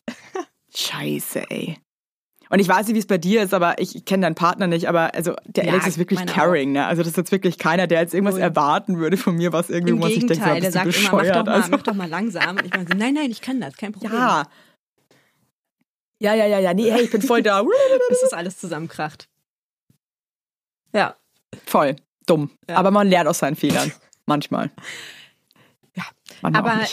allein. 0.06 0.46
Scheiße, 0.74 1.50
ey. 1.50 1.78
Und 2.50 2.58
ich 2.58 2.68
weiß 2.68 2.88
nicht, 2.88 2.96
wie 2.96 3.00
es 3.00 3.06
bei 3.06 3.16
dir 3.16 3.42
ist, 3.42 3.54
aber 3.54 3.78
ich, 3.78 3.94
ich 3.94 4.04
kenne 4.04 4.22
deinen 4.22 4.34
Partner 4.34 4.66
nicht, 4.66 4.88
aber 4.88 5.14
also 5.14 5.34
der 5.46 5.64
Ja, 5.66 5.72
Alex 5.72 5.86
ist 5.86 5.98
wirklich 5.98 6.26
caring, 6.26 6.72
ne? 6.72 6.84
Also 6.84 7.02
das 7.02 7.12
ist 7.12 7.16
jetzt 7.16 7.30
wirklich 7.30 7.58
keiner, 7.58 7.86
der 7.86 8.00
jetzt 8.00 8.12
irgendwas 8.12 8.34
Null. 8.34 8.42
erwarten 8.42 8.98
würde 8.98 9.16
von 9.16 9.36
mir, 9.36 9.52
was 9.52 9.70
irgendwie, 9.70 9.92
Im 9.92 9.98
wo 9.98 10.02
man 10.02 10.10
sich 10.10 10.26
denkt, 10.26 10.44
so, 10.44 10.50
bist 10.50 10.62
der 10.64 10.72
sagt 10.72 10.86
immer, 10.86 10.94
mach 11.04 11.10
doch, 11.10 11.18
bescheuert. 11.20 11.46
mal, 11.46 11.54
also, 11.54 11.70
mach 11.70 11.82
doch 11.82 11.94
mal 11.94 12.08
langsam. 12.08 12.56
Und 12.56 12.66
ich 12.66 12.72
meine 12.72 12.88
so, 12.88 12.94
nein, 12.96 13.14
nein, 13.14 13.30
ich 13.30 13.40
kann 13.40 13.60
das, 13.60 13.76
kein 13.76 13.92
Problem. 13.92 14.12
ja. 14.12 14.44
Ja, 16.22 16.34
ja, 16.34 16.44
ja, 16.46 16.58
ja. 16.58 16.74
Nee, 16.74 16.90
hey, 16.90 17.02
ich 17.04 17.10
bin 17.10 17.22
voll 17.22 17.42
da. 17.42 17.62
Bis 18.08 18.20
das 18.20 18.34
alles 18.34 18.58
zusammenkracht. 18.58 19.28
Ja. 20.92 21.16
Voll. 21.66 21.96
Dumm. 22.26 22.50
Ja. 22.68 22.76
Aber 22.76 22.90
man 22.90 23.08
lernt 23.08 23.28
aus 23.28 23.38
seinen 23.38 23.56
Fehlern. 23.56 23.90
Manchmal. 24.26 24.70
Ja. 25.96 26.04
Manchmal 26.42 26.72
Aber. 26.72 26.86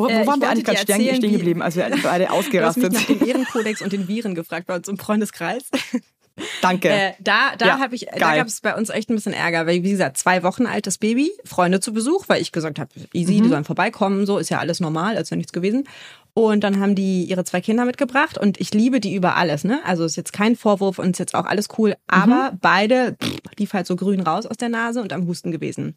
Wo, 0.00 0.04
wo 0.04 0.08
äh, 0.08 0.22
ich 0.22 0.26
waren 0.26 0.40
wir 0.40 0.48
eigentlich 0.48 0.64
gerade 0.64 0.78
stehen, 0.78 1.14
stehen 1.16 1.32
geblieben, 1.32 1.62
als 1.62 1.76
wir 1.76 1.90
beide 2.02 2.30
ausgerastet 2.30 2.94
sind? 2.94 3.08
dem 3.08 3.26
Ehrenkodex 3.28 3.82
und 3.82 3.92
den 3.92 4.08
Viren 4.08 4.34
gefragt 4.34 4.66
bei 4.66 4.76
uns 4.76 4.88
im 4.88 4.98
Freundeskreis. 4.98 5.64
Danke. 6.62 6.88
Äh, 6.88 7.12
da 7.20 7.54
da 7.58 7.66
Ja, 7.66 7.78
habe 7.78 7.94
ich, 7.94 8.06
da 8.06 8.34
gab 8.36 8.46
es 8.46 8.62
bei 8.62 8.74
uns 8.74 8.88
echt 8.88 9.10
ein 9.10 9.14
bisschen 9.16 9.34
Ärger, 9.34 9.66
weil 9.66 9.82
wie 9.82 9.90
gesagt 9.90 10.16
zwei 10.16 10.42
Wochen 10.42 10.64
altes 10.64 10.96
Baby, 10.96 11.30
Freunde 11.44 11.80
zu 11.80 11.92
Besuch, 11.92 12.24
weil 12.28 12.40
ich 12.40 12.52
gesagt 12.52 12.78
habe, 12.78 12.88
easy, 13.12 13.34
Mhm. 13.38 13.42
die 13.42 13.48
sollen 13.50 13.64
vorbeikommen, 13.64 14.24
so 14.24 14.38
ist 14.38 14.48
ja 14.48 14.58
alles 14.58 14.80
normal, 14.80 15.16
als 15.18 15.30
wäre 15.30 15.36
nichts 15.36 15.52
gewesen. 15.52 15.84
Und 16.32 16.64
dann 16.64 16.80
haben 16.80 16.94
die 16.94 17.24
ihre 17.24 17.44
zwei 17.44 17.60
Kinder 17.60 17.84
mitgebracht 17.84 18.38
und 18.38 18.58
ich 18.58 18.72
liebe 18.72 18.98
die 19.00 19.14
über 19.14 19.36
alles, 19.36 19.64
ne? 19.64 19.80
Also 19.84 20.06
ist 20.06 20.16
jetzt 20.16 20.32
kein 20.32 20.56
Vorwurf 20.56 20.98
und 20.98 21.10
ist 21.10 21.18
jetzt 21.18 21.34
auch 21.34 21.44
alles 21.44 21.68
cool, 21.76 21.94
aber 22.06 22.56
beide 22.62 23.14
pff, 23.22 23.38
lief 23.58 23.74
halt 23.74 23.86
so 23.86 23.96
grün 23.96 24.20
raus 24.22 24.46
aus 24.46 24.56
der 24.56 24.70
Nase 24.70 25.02
und 25.02 25.12
am 25.12 25.26
Husten 25.26 25.52
gewesen. 25.52 25.96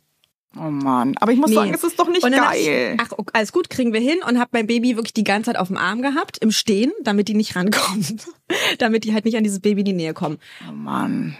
Oh 0.57 0.69
Mann. 0.69 1.15
Aber 1.19 1.31
ich 1.31 1.39
muss 1.39 1.49
Nee. 1.49 1.55
sagen, 1.55 1.73
es 1.73 1.83
ist 1.83 1.99
doch 1.99 2.07
nicht 2.07 2.21
geil. 2.21 2.95
Ich, 2.95 2.99
ach, 3.01 3.11
alles 3.33 3.51
gut, 3.51 3.69
kriegen 3.69 3.93
wir 3.93 3.99
hin 3.99 4.17
und 4.27 4.39
hab 4.39 4.53
mein 4.53 4.67
Baby 4.67 4.95
wirklich 4.95 5.13
die 5.13 5.23
ganze 5.23 5.47
Zeit 5.51 5.57
auf 5.59 5.67
dem 5.67 5.77
Arm 5.77 6.01
gehabt, 6.01 6.37
im 6.39 6.51
Stehen, 6.51 6.91
damit 7.03 7.27
die 7.27 7.33
nicht 7.33 7.55
rankommen. 7.55 8.21
damit 8.79 9.03
die 9.03 9.13
halt 9.13 9.25
nicht 9.25 9.37
an 9.37 9.43
dieses 9.43 9.59
Baby 9.59 9.81
in 9.81 9.85
die 9.85 9.93
Nähe 9.93 10.13
kommen. 10.13 10.37
Oh 10.67 10.71
Mann. 10.71 11.35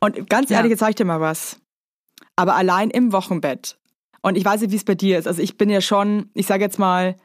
Und 0.00 0.28
ganz 0.28 0.50
Ja. 0.50 0.56
ehrlich, 0.58 0.70
jetzt 0.70 0.80
sag 0.80 0.90
ich 0.90 0.96
dir 0.96 1.04
mal 1.04 1.20
was. 1.20 1.58
Aber 2.36 2.56
allein 2.56 2.90
im 2.90 3.12
Wochenbett. 3.12 3.78
Und 4.22 4.36
ich 4.36 4.44
weiß 4.44 4.60
nicht, 4.62 4.70
wie 4.72 4.76
es 4.76 4.84
bei 4.84 4.94
dir 4.94 5.18
ist. 5.18 5.26
Also 5.28 5.40
ich 5.42 5.56
bin 5.56 5.68
ja 5.70 5.80
schon, 5.80 6.30
ich 6.34 6.46
sage 6.46 6.64
jetzt 6.64 6.78
mal, 6.78 7.16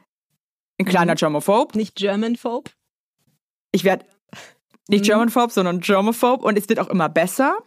ein 0.79 0.85
kleiner 0.85 1.13
Mhm. 1.13 1.17
Germophobe. 1.17 1.77
Nicht 1.77 1.95
Germanphobe. 1.95 2.71
Ich 3.71 3.83
werde 3.83 4.05
nicht 4.87 5.01
Mhm. 5.03 5.07
Germanphobe, 5.07 5.51
sondern 5.51 5.79
Germophobe. 5.81 6.45
Und 6.45 6.57
es 6.57 6.69
wird 6.69 6.79
auch 6.79 6.89
immer 6.89 7.09
besser. 7.09 7.57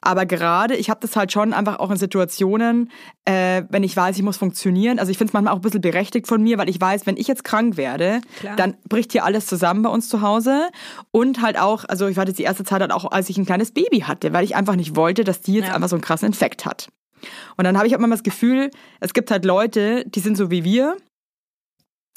Aber 0.00 0.26
gerade, 0.26 0.74
ich 0.76 0.90
habe 0.90 1.00
das 1.00 1.16
halt 1.16 1.32
schon 1.32 1.52
einfach 1.52 1.78
auch 1.78 1.90
in 1.90 1.96
Situationen, 1.96 2.90
äh, 3.24 3.62
wenn 3.70 3.82
ich 3.84 3.96
weiß, 3.96 4.16
ich 4.16 4.22
muss 4.22 4.36
funktionieren. 4.36 4.98
Also 4.98 5.10
ich 5.10 5.18
finde 5.18 5.30
es 5.30 5.34
manchmal 5.34 5.52
auch 5.54 5.58
ein 5.58 5.62
bisschen 5.62 5.80
berechtigt 5.80 6.26
von 6.26 6.42
mir, 6.42 6.58
weil 6.58 6.68
ich 6.68 6.80
weiß, 6.80 7.06
wenn 7.06 7.16
ich 7.16 7.28
jetzt 7.28 7.44
krank 7.44 7.76
werde, 7.76 8.20
Klar. 8.40 8.56
dann 8.56 8.74
bricht 8.88 9.12
hier 9.12 9.24
alles 9.24 9.46
zusammen 9.46 9.82
bei 9.82 9.90
uns 9.90 10.08
zu 10.08 10.22
Hause. 10.22 10.68
Und 11.10 11.42
halt 11.42 11.58
auch, 11.58 11.84
also 11.88 12.06
ich 12.08 12.16
war 12.16 12.26
jetzt 12.26 12.38
die 12.38 12.42
erste 12.44 12.64
Zeit 12.64 12.80
halt 12.80 12.92
auch, 12.92 13.10
als 13.10 13.28
ich 13.30 13.38
ein 13.38 13.46
kleines 13.46 13.72
Baby 13.72 14.00
hatte, 14.00 14.32
weil 14.32 14.44
ich 14.44 14.56
einfach 14.56 14.76
nicht 14.76 14.96
wollte, 14.96 15.24
dass 15.24 15.40
die 15.40 15.54
jetzt 15.54 15.68
Ja. 15.68 15.74
einfach 15.74 15.88
so 15.88 15.96
einen 15.96 16.02
krassen 16.02 16.26
Infekt 16.26 16.64
hat. 16.66 16.88
Und 17.56 17.64
dann 17.64 17.76
habe 17.76 17.86
ich 17.86 17.94
auch 17.94 18.00
manchmal 18.00 18.16
das 18.18 18.24
Gefühl, 18.24 18.70
es 18.98 19.12
gibt 19.14 19.30
halt 19.30 19.44
Leute, 19.44 20.04
die 20.06 20.20
sind 20.20 20.36
so 20.36 20.50
wie 20.50 20.64
wir, 20.64 20.96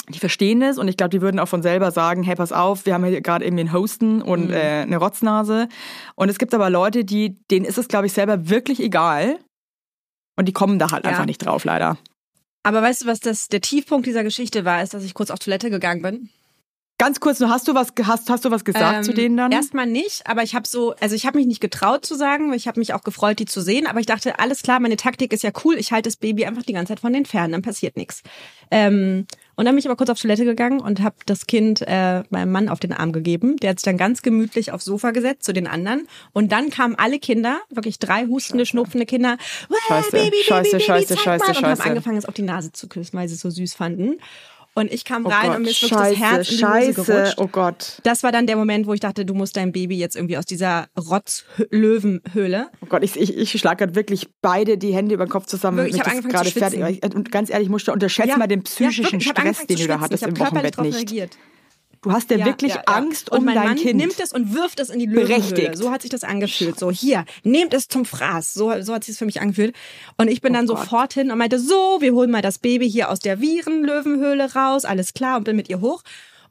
die 0.10 0.20
verstehen 0.20 0.60
das 0.60 0.78
und 0.78 0.88
ich 0.88 0.98
glaube, 0.98 1.10
die 1.10 1.22
würden 1.22 1.40
auch 1.40 1.48
von 1.48 1.62
selber 1.62 1.92
sagen, 1.92 2.24
hey, 2.24 2.36
pass 2.36 2.52
auf, 2.52 2.86
wir 2.86 2.94
haben 2.94 3.06
hier 3.06 3.22
gerade 3.22 3.46
irgendwie 3.46 3.62
einen 3.62 3.74
Hosten 3.74 4.22
und 4.22 4.52
äh, 4.52 4.82
eine 4.84 4.98
Rotznase. 4.98 5.68
Und 6.16 6.30
es 6.30 6.38
gibt 6.38 6.54
aber 6.54 6.70
Leute, 6.70 7.06
die, 7.06 7.38
denen 7.52 7.66
ist 7.66 7.78
es, 7.78 7.88
glaube 7.88 8.06
ich, 8.08 8.14
selber 8.14 8.50
wirklich 8.50 8.80
egal. 8.80 9.40
Und 10.38 10.48
die 10.48 10.54
kommen 10.54 10.80
da 10.80 10.92
halt 10.92 11.06
Ja. 11.06 11.12
einfach 11.12 11.26
nicht 11.26 11.46
drauf, 11.46 11.64
leider. 11.64 11.98
Aber 12.64 12.82
weißt 12.82 13.04
du, 13.04 13.06
was 13.08 13.20
das 13.20 13.48
der 13.48 13.62
Tiefpunkt 13.62 14.06
dieser 14.08 14.24
Geschichte 14.24 14.66
war, 14.66 14.82
ist, 14.82 14.94
dass 14.94 15.04
ich 15.04 15.14
kurz 15.14 15.30
auf 15.32 15.40
Toilette 15.40 15.70
gegangen 15.70 16.02
bin. 16.02 16.30
Ganz 16.98 17.20
kurz, 17.20 17.42
nur 17.42 17.50
hast 17.50 17.68
du 17.68 17.76
was, 17.76 17.90
hast, 18.04 18.30
hast 18.30 18.46
du 18.46 18.52
was 18.52 18.64
gesagt 18.64 18.98
Ähm, 19.00 19.04
zu 19.04 19.14
denen 19.14 19.36
dann? 19.36 19.52
Erstmal 19.52 19.86
nicht, 19.86 20.26
aber 20.28 20.44
ich 20.44 20.56
habe 20.56 20.66
so, 20.66 20.96
also 21.02 21.14
ich 21.14 21.26
habe 21.26 21.38
mich 21.38 21.46
nicht 21.46 21.60
getraut 21.60 22.06
zu 22.06 22.16
sagen, 22.16 22.54
ich 22.54 22.70
habe 22.70 22.80
mich 22.80 22.94
auch 22.94 23.04
gefreut, 23.04 23.38
die 23.40 23.46
zu 23.46 23.60
sehen, 23.60 23.86
aber 23.86 24.00
ich 24.00 24.06
dachte, 24.06 24.40
alles 24.40 24.62
klar, 24.62 24.80
meine 24.80 24.96
Taktik 24.96 25.34
ist 25.34 25.44
ja 25.44 25.52
cool, 25.66 25.76
ich 25.78 25.92
halte 25.92 26.08
das 26.08 26.16
Baby 26.16 26.46
einfach 26.46 26.64
die 26.64 26.72
ganze 26.72 26.94
Zeit 26.94 27.02
von 27.02 27.12
den 27.12 27.26
Fernen, 27.26 27.52
dann 27.52 27.62
passiert 27.62 27.98
nichts. 27.98 28.24
Ähm, 28.72 29.28
und 29.56 29.66
dann 29.66 29.74
bin 29.76 29.80
ich 29.80 29.86
aber 29.86 29.96
kurz 29.96 30.10
auf 30.10 30.20
Toilette 30.20 30.46
gegangen 30.46 30.80
und 30.80 31.02
habe 31.02 31.16
das 31.26 31.48
Kind 31.48 31.82
äh, 31.88 32.24
meinem 32.30 32.52
Mann 32.52 32.70
auf 32.70 32.80
den 32.80 32.94
Arm 32.94 33.12
gegeben. 33.14 33.58
Der 33.58 33.72
hat 33.72 33.80
sich 33.80 33.86
dann 33.86 33.98
ganz 33.98 34.22
gemütlich 34.22 34.72
aufs 34.72 34.86
Sofa 34.86 35.12
gesetzt 35.12 35.44
zu 35.46 35.54
den 35.54 35.68
anderen. 35.68 36.08
Und 36.34 36.52
dann 36.52 36.70
kamen 36.70 36.96
alle 36.96 37.20
Kinder, 37.20 37.60
wirklich 37.70 38.00
drei 38.00 38.26
hustende, 38.26 38.66
schnupfende 38.66 39.06
Kinder. 39.06 39.38
"Wow, 39.70 39.78
Scheiße, 39.88 40.12
Baby, 40.12 40.38
scheiße, 40.44 40.72
Baby, 40.72 40.84
scheiße, 40.84 41.08
Baby, 41.08 41.16
zeig 41.16 41.20
scheiße, 41.24 41.46
mal. 41.46 41.50
Und 41.50 41.56
haben 41.56 41.76
scheiße. 41.78 41.90
angefangen, 41.90 42.18
es 42.18 42.26
auf 42.26 42.34
die 42.34 42.42
Nase 42.42 42.72
zu 42.72 42.88
küssen, 42.88 43.18
weil 43.18 43.28
sie 43.28 43.36
es 43.36 43.42
so 43.42 43.50
süß 43.50 43.74
fanden. 43.76 44.18
Und 44.78 44.92
ich 44.92 45.06
kam 45.06 45.26
oh 45.26 45.30
rein 45.30 45.48
Gott, 45.48 45.56
und 45.56 45.64
mir 45.64 45.70
ist 45.70 45.82
wirklich 45.82 46.00
das 46.00 46.18
Herz 46.18 46.52
in 46.52 46.58
die 46.58 46.66
Hose 46.66 46.74
scheiße, 46.74 47.04
gerutscht. 47.06 47.34
oh 47.38 47.48
Gott. 47.48 48.00
Das 48.04 48.24
war 48.24 48.34
dann 48.34 48.46
der 48.46 48.58
Moment, 48.58 48.88
wo 48.88 48.94
ich 48.94 49.00
dachte, 49.00 49.26
du 49.26 49.34
musst 49.34 49.56
dein 49.56 49.72
Baby 49.72 49.98
jetzt 49.98 50.18
irgendwie 50.18 50.38
aus 50.38 50.46
dieser 50.46 50.88
Rotz-Löwenhöhle. 50.98 52.68
Oh 52.82 52.86
Gott, 52.88 53.02
ich, 53.02 53.16
ich, 53.16 53.38
ich 53.38 53.52
schlage 53.52 53.78
gerade 53.78 53.96
wirklich 53.96 54.28
beide 54.42 54.78
die 54.78 54.94
Hände 54.94 55.16
über 55.16 55.26
den 55.26 55.30
Kopf 55.32 55.46
zusammen. 55.46 55.86
Ich 55.88 55.94
wenn 55.94 56.00
hab 56.02 56.06
das 56.08 56.14
angefangen 56.18 56.46
zu 56.46 56.60
gerade 56.60 56.74
fertig. 56.82 57.16
Und 57.16 57.32
ganz 57.32 57.50
ehrlich, 57.50 57.70
musst 57.70 57.88
du 57.88 57.94
unterschätzen 57.94 58.38
mal 58.38 58.48
den 58.48 58.64
psychischen 58.64 59.22
hab 59.22 59.38
Stress, 59.38 59.66
den 59.66 59.78
du 59.78 59.88
da 59.88 60.02
hattest 60.02 60.24
ich 60.24 60.30
im 60.30 60.38
Wochenbett 60.38 60.76
drauf 60.76 60.86
nicht. 60.86 60.98
reagiert. 60.98 61.38
Du 62.06 62.12
hast 62.12 62.30
ja, 62.30 62.46
wirklich 62.46 62.76
ja, 62.76 62.84
ja. 62.88 62.94
Angst 62.94 63.32
und 63.32 63.40
um 63.40 63.46
mein 63.46 63.56
dein 63.56 63.68
Mann 63.70 63.76
Kind. 63.78 63.96
nimmt 64.00 64.20
es 64.20 64.32
und 64.32 64.54
wirft 64.54 64.80
es 64.80 64.90
in 64.90 65.00
die 65.00 65.08
Löwenhöhle. 65.08 65.40
Berechtigt. 65.40 65.76
So 65.78 65.92
hat 65.92 66.04
sich 66.04 66.12
das 66.12 66.24
angefühlt. 66.24 66.80
So, 66.80 66.92
hier, 66.92 67.26
nehmt 67.44 67.74
es 67.74 67.88
zum 67.88 68.06
Fraß. 68.06 68.54
So, 68.54 68.82
so 68.82 68.94
hat 68.94 69.04
sich 69.04 69.14
das 69.16 69.20
für 69.20 69.26
mich 69.26 69.42
angefühlt. 69.42 69.76
Und 70.18 70.28
ich 70.28 70.40
bin 70.42 70.54
dann 70.54 70.66
Oh 70.70 70.76
Gott. 70.76 70.84
sofort 70.84 71.14
hin 71.14 71.32
und 71.32 71.38
meinte, 71.40 71.60
so, 71.60 71.98
wir 72.02 72.14
holen 72.14 72.30
mal 72.30 72.44
das 72.44 72.60
Baby 72.60 72.90
hier 72.90 73.10
aus 73.10 73.20
der 73.20 73.42
Virenlöwenhöhle 73.42 74.54
raus. 74.54 74.86
Alles 74.86 75.14
klar. 75.14 75.38
Und 75.38 75.46
bin 75.46 75.56
mit 75.56 75.68
ihr 75.70 75.82
hoch. 75.82 76.04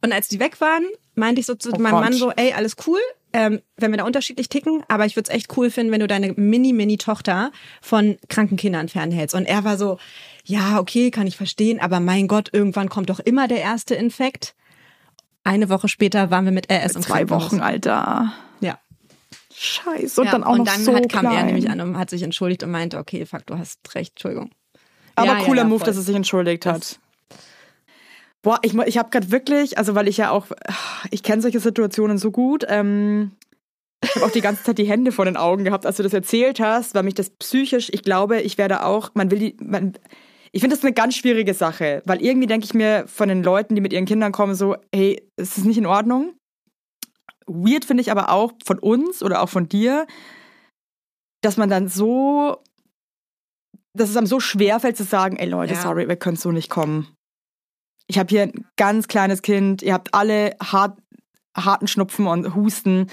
Und 0.03 0.13
als 0.13 0.29
die 0.29 0.41
weg 0.41 0.61
waren, 0.61 0.85
meinte 1.15 1.41
ich 1.41 1.47
so 1.47 1.55
zu 1.55 1.71
Oh 1.73 1.79
meinem 1.79 1.93
Gott. 1.93 2.03
Mann 2.03 2.13
so, 2.15 2.31
ey, 2.33 2.53
alles 2.53 2.77
cool. 2.87 2.99
Ähm, 3.33 3.61
wenn 3.77 3.91
wir 3.91 3.99
da 3.99 4.05
unterschiedlich 4.05 4.49
ticken, 4.49 4.85
aber 4.89 5.07
ich 5.07 5.17
würde 5.17 5.29
es 5.31 5.35
echt 5.35 5.57
cool 5.57 5.71
finden, 5.71 5.93
wenn 5.93 6.01
du 6.01 6.07
deine 6.07 6.33
Mini-Mini-Tochter 6.35 7.51
von 7.81 8.17
kranken 8.29 8.57
Kindern 8.57 8.89
fernhältst. 8.89 9.35
Und 9.35 9.47
er 9.47 9.65
war 9.65 9.77
so, 9.77 9.99
ja, 10.45 10.79
okay, 10.79 11.11
kann 11.11 11.27
ich 11.27 11.37
verstehen, 11.37 11.81
aber 11.81 12.01
mein 12.01 12.29
Gott, 12.29 12.51
irgendwann 12.53 12.89
kommt 12.89 13.11
doch 13.11 13.21
immer 13.21 13.49
der 13.49 13.61
erste 13.61 13.95
Infekt. 13.95 14.55
Eine 15.45 15.69
Woche 15.69 15.89
später 15.89 16.31
waren 16.31 16.47
wir 16.47 16.53
mit 16.53 16.73
RS 16.73 16.97
im 16.97 17.03
Zwei. 17.03 17.29
Wochen, 17.29 17.61
Alter. 17.61 18.33
Ja. 18.61 18.79
Scheiße. 19.55 20.21
Und 20.21 20.27
ja. 20.27 20.33
dann 20.33 20.43
auch 20.43 20.53
und 20.53 20.59
noch 20.59 20.65
dann 20.65 20.83
so 20.83 20.95
hat, 20.95 21.09
kam 21.11 21.27
klein. 21.27 21.37
er 21.37 21.45
nämlich 21.45 21.71
an 21.71 21.81
und 21.81 21.99
hat 21.99 22.11
sich 22.11 22.23
entschuldigt 22.23 22.63
und 22.63 22.71
meinte, 22.71 22.99
okay, 22.99 23.27
fuck, 23.27 23.47
du 23.47 23.59
hast 23.59 23.79
recht, 23.95 24.13
Entschuldigung. 24.13 24.51
Aber 25.15 25.27
Ja, 25.27 25.45
cooler 25.45 25.63
ja, 25.63 25.65
Move, 25.65 25.81
voll. 25.81 25.87
dass 25.87 25.97
er 25.97 26.03
sich 26.03 26.17
entschuldigt 26.17 26.67
hat. 26.67 26.99
Boah, 28.43 28.59
ich, 28.63 28.75
ich 28.75 28.99
habe 28.99 29.11
gerade 29.11 29.31
wirklich, 29.31 29.79
also 29.79 29.95
weil 29.95 30.09
ich 30.09 30.17
ja 30.17 30.31
auch, 30.31 30.47
ich 31.11 31.23
kenne 31.23 31.41
solche 31.43 31.61
Situationen 31.61 32.19
so 32.19 32.31
gut. 32.31 32.65
Ähm, 32.69 33.33
ich 34.03 34.15
habe 34.17 34.27
auch 34.27 34.31
die 34.31 34.41
ganze 34.41 34.65
Zeit 34.65 34.79
die 34.79 34.89
Hände 34.89 35.13
vor 35.13 35.25
den 35.25 35.37
Augen 35.37 35.65
gehabt, 35.65 35.87
als 35.87 35.97
du 35.97 36.03
das 36.03 36.13
erzählt 36.13 36.61
hast, 36.61 36.95
weil 36.95 37.05
mich 37.05 37.15
das 37.15 37.31
psychisch, 37.31 37.89
ich 37.93 38.03
glaube, 38.03 38.41
ich 38.41 38.59
werde 38.59 38.85
auch, 38.85 39.11
man 39.15 39.31
will 39.31 39.39
die, 39.39 39.57
man, 39.63 39.95
ich 40.55 40.61
finde 40.61 40.77
das 40.77 40.85
eine 40.85 40.93
ganz 40.95 41.17
schwierige 41.17 41.53
Sache, 41.53 42.01
weil 42.05 42.23
irgendwie 42.23 42.47
denke 42.47 42.65
ich 42.65 42.75
mir 42.75 43.09
von 43.09 43.29
den 43.29 43.43
Leuten, 43.43 43.75
die 43.75 43.81
mit 43.81 43.93
ihren 43.93 44.05
Kindern 44.05 44.31
kommen, 44.31 44.55
so, 44.55 44.77
hey, 44.95 45.21
es 45.37 45.59
ist 45.59 45.65
nicht 45.65 45.79
in 45.79 45.85
Ordnung. 45.87 46.37
Weird 47.47 47.85
finde 47.85 48.03
ich 48.03 48.13
aber 48.13 48.31
auch 48.31 48.53
von 48.65 48.79
uns 48.79 49.25
oder 49.25 49.43
auch 49.43 49.49
von 49.49 49.69
dir, 49.69 50.07
dass 51.43 51.57
man 51.57 51.69
dann 51.69 51.89
so, 51.89 52.63
dass 53.95 54.09
es 54.11 54.17
einem 54.17 54.29
so 54.29 54.39
schwer 54.39 54.79
fällt 54.79 54.97
zu 54.97 55.03
sagen, 55.03 55.37
ey 55.39 55.49
Leute, 55.49 55.75
Ja. 55.75 55.81
sorry, 55.83 56.09
wir 56.09 56.17
können 56.17 56.37
so 56.37 56.53
nicht 56.53 56.71
kommen. 56.71 57.09
Ich 58.07 58.19
habe 58.19 58.29
hier 58.29 58.43
ein 58.43 58.65
ganz 58.77 59.09
kleines 59.09 59.43
Kind, 59.43 59.83
ihr 59.83 59.93
habt 59.93 60.15
alle 60.15 60.55
hart, 60.63 60.97
harten 61.57 61.89
Schnupfen 61.89 62.29
und 62.29 62.55
Husten. 62.55 63.11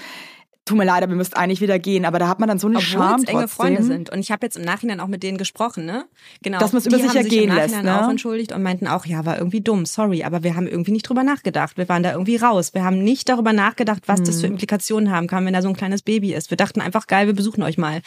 Tut 0.64 0.78
mir 0.78 0.84
leid, 0.84 1.02
aber 1.02 1.12
ihr 1.12 1.16
müsst 1.16 1.36
eigentlich 1.36 1.60
wieder 1.60 1.80
gehen. 1.80 2.04
Aber 2.04 2.20
da 2.20 2.28
hat 2.28 2.38
man 2.38 2.48
dann 2.48 2.60
so 2.60 2.68
eine 2.68 2.80
Scham 2.80 3.22
es 3.22 3.28
enge. 3.28 3.48
Freunde 3.48 3.82
sind. 3.82 4.10
Und 4.10 4.20
ich 4.20 4.30
habe 4.30 4.46
jetzt 4.46 4.56
im 4.56 4.62
Nachhinein 4.62 5.00
auch 5.00 5.08
mit 5.08 5.24
denen 5.24 5.36
gesprochen, 5.36 5.84
ne? 5.84 6.04
Genau. 6.42 6.60
Dass 6.60 6.72
man's 6.72 6.84
Die 6.84 6.90
über 6.90 6.98
sich 6.98 7.16
ergehen 7.16 7.50
im 7.50 7.56
lässt, 7.56 7.74
Nachhinein 7.74 7.96
ne? 7.96 8.04
auch 8.06 8.10
entschuldigt 8.10 8.52
und 8.52 8.62
meinten 8.62 8.86
auch, 8.86 9.04
ja, 9.04 9.26
war 9.26 9.38
irgendwie 9.38 9.60
dumm, 9.60 9.86
sorry, 9.86 10.22
aber 10.22 10.44
wir 10.44 10.54
haben 10.54 10.68
irgendwie 10.68 10.92
nicht 10.92 11.08
drüber 11.08 11.24
nachgedacht. 11.24 11.76
Wir 11.78 11.88
waren 11.88 12.04
da 12.04 12.12
irgendwie 12.12 12.36
raus. 12.36 12.74
Wir 12.74 12.84
haben 12.84 13.02
nicht 13.02 13.28
darüber 13.28 13.52
nachgedacht, 13.52 14.04
was 14.06 14.22
das 14.22 14.36
für 14.40 14.46
Hm. 14.46 14.52
Implikationen 14.52 15.10
haben 15.10 15.26
kann, 15.26 15.44
wenn 15.46 15.52
da 15.52 15.62
so 15.62 15.68
ein 15.68 15.76
kleines 15.76 16.02
Baby 16.02 16.32
ist. 16.32 16.50
Wir 16.50 16.56
dachten 16.56 16.80
einfach, 16.80 17.08
geil, 17.08 17.26
wir 17.26 17.34
besuchen 17.34 17.64
euch 17.64 17.76
mal. 17.76 18.00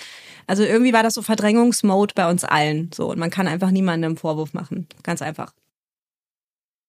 Also 0.48 0.64
irgendwie 0.64 0.94
war 0.94 1.04
das 1.04 1.16
so 1.16 1.22
Verdrängungsmode 1.22 2.14
bei 2.16 2.30
uns 2.30 2.46
allen. 2.46 2.90
So. 2.96 3.12
Und 3.12 3.20
man 3.20 3.32
kann 3.32 3.48
einfach 3.50 3.72
niemandem 3.72 4.16
Vorwurf 4.16 4.54
machen. 4.54 4.88
Ganz 5.04 5.22
einfach. 5.22 5.52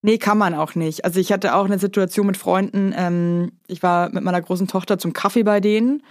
Nee, 0.03 0.19
kann 0.19 0.39
man 0.39 0.55
auch 0.55 0.75
nicht. 0.75 1.05
Also 1.05 1.19
ich 1.19 1.33
hatte 1.33 1.55
auch 1.55 1.65
eine 1.65 1.79
Situation 1.79 2.27
mit 2.27 2.37
Freunden. 2.37 2.95
Ähm, 2.97 3.53
ich 3.67 3.83
war 3.83 4.11
mit 4.11 4.23
meiner 4.23 4.41
großen 4.41 4.69
Tochter 4.69 4.99
zum 4.99 5.13
Kaffee 5.13 5.43
bei 5.43 5.61
denen 5.61 6.03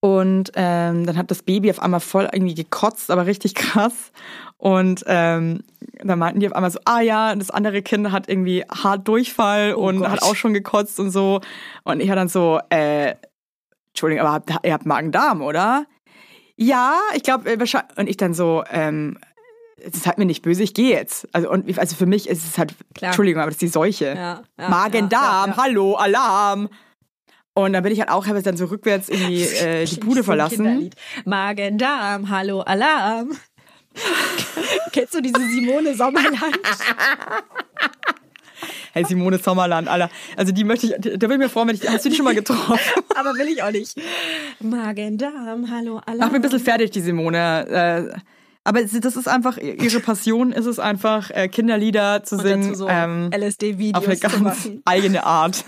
und 0.00 0.52
ähm, 0.54 1.06
dann 1.06 1.16
hat 1.16 1.30
das 1.30 1.42
Baby 1.42 1.70
auf 1.70 1.80
einmal 1.80 2.00
voll 2.00 2.28
irgendwie 2.32 2.54
gekotzt, 2.54 3.10
aber 3.10 3.26
richtig 3.26 3.54
krass. 3.54 4.12
Und 4.58 5.04
ähm, 5.06 5.64
dann 6.02 6.18
meinten 6.18 6.40
die 6.40 6.46
auf 6.46 6.54
einmal 6.54 6.70
so, 6.70 6.78
ah 6.84 7.00
ja, 7.00 7.34
das 7.34 7.50
andere 7.50 7.82
Kind 7.82 8.12
hat 8.12 8.28
irgendwie 8.28 8.64
hart 8.64 9.06
Durchfall 9.08 9.74
und 9.74 9.98
Gott. 9.98 10.08
hat 10.08 10.22
auch 10.22 10.36
schon 10.36 10.54
gekotzt 10.54 11.00
und 11.00 11.10
so. 11.10 11.40
Und 11.84 12.00
ich 12.00 12.08
war 12.08 12.16
dann 12.16 12.28
so, 12.28 12.60
äh, 12.70 13.14
Entschuldigung, 13.88 14.26
aber 14.26 14.34
habt, 14.34 14.50
ihr 14.64 14.72
habt 14.72 14.86
Magen-Darm, 14.86 15.42
oder? 15.42 15.86
Ja, 16.56 16.98
ich 17.14 17.22
glaube, 17.22 17.58
wahrscheinlich. 17.58 17.98
Und 17.98 18.08
ich 18.08 18.16
dann 18.16 18.34
so, 18.34 18.64
ähm, 18.70 19.18
es 19.78 19.94
ist 19.94 20.06
halt 20.06 20.18
mir 20.18 20.24
nicht 20.24 20.42
böse, 20.42 20.62
ich 20.62 20.74
gehe 20.74 20.90
jetzt. 20.90 21.28
Also, 21.32 21.50
und, 21.50 21.78
also 21.78 21.96
für 21.96 22.06
mich 22.06 22.28
ist 22.28 22.44
es 22.44 22.58
halt, 22.58 22.74
Klar. 22.94 23.10
Entschuldigung, 23.10 23.42
aber 23.42 23.50
das 23.50 23.56
ist 23.56 23.62
die 23.62 23.68
Seuche. 23.68 24.14
Ja, 24.16 24.42
ja, 24.58 24.68
Magen-Darm, 24.68 25.50
ja, 25.50 25.56
hallo, 25.56 25.94
Alarm. 25.94 26.68
Und 27.54 27.72
dann 27.72 27.82
bin 27.82 27.92
ich 27.92 28.00
halt 28.00 28.10
auch, 28.10 28.26
habe 28.26 28.42
dann 28.42 28.56
so 28.56 28.66
rückwärts 28.66 29.08
irgendwie 29.08 29.42
äh, 29.44 29.84
die 29.84 30.00
Bude 30.00 30.24
verlassen. 30.24 30.64
Kinderlied. 30.64 30.94
Magen, 31.24 31.78
Darm, 31.78 32.30
hallo, 32.30 32.60
Alarm. 32.60 33.32
Kennst 34.92 35.14
du 35.14 35.20
diese 35.22 35.40
Simone 35.40 35.94
Sommerland? 35.94 36.38
Hey, 38.92 39.04
Simone 39.04 39.36
Sommerland, 39.36 39.88
Alter. 39.88 40.08
Also 40.38 40.52
die 40.52 40.64
möchte 40.64 40.86
ich, 40.86 40.92
da 40.98 41.26
bin 41.26 41.32
ich 41.32 41.38
mir 41.38 41.48
freuen, 41.50 41.68
wenn 41.68 41.76
ich, 41.76 41.86
hast 41.86 42.06
du 42.06 42.08
die 42.08 42.16
schon 42.16 42.24
mal 42.24 42.34
getroffen? 42.34 42.78
Aber 43.14 43.34
will 43.34 43.46
ich 43.48 43.62
auch 43.62 43.70
nicht. 43.70 43.94
Magen, 44.58 45.18
Darm, 45.18 45.70
hallo, 45.70 45.98
Alarm. 45.98 46.18
Mach 46.18 46.30
mir 46.30 46.36
ein 46.36 46.40
bisschen 46.40 46.60
fertig, 46.60 46.92
die 46.92 47.02
Simone. 47.02 48.14
Äh, 48.14 48.18
aber 48.66 48.82
das 48.82 49.16
ist 49.16 49.28
einfach, 49.28 49.58
ihre 49.58 50.00
Passion 50.00 50.52
ist 50.52 50.66
es 50.66 50.78
einfach, 50.78 51.30
äh, 51.30 51.48
Kinderlieder 51.48 52.22
zu 52.24 52.36
singen. 52.38 52.74
so 52.74 52.88
ähm, 52.88 53.30
LSD-Videos 53.32 53.94
auf 53.94 54.06
eine 54.06 54.16
ganz 54.16 54.68
eigene 54.84 55.24
Art. 55.24 55.64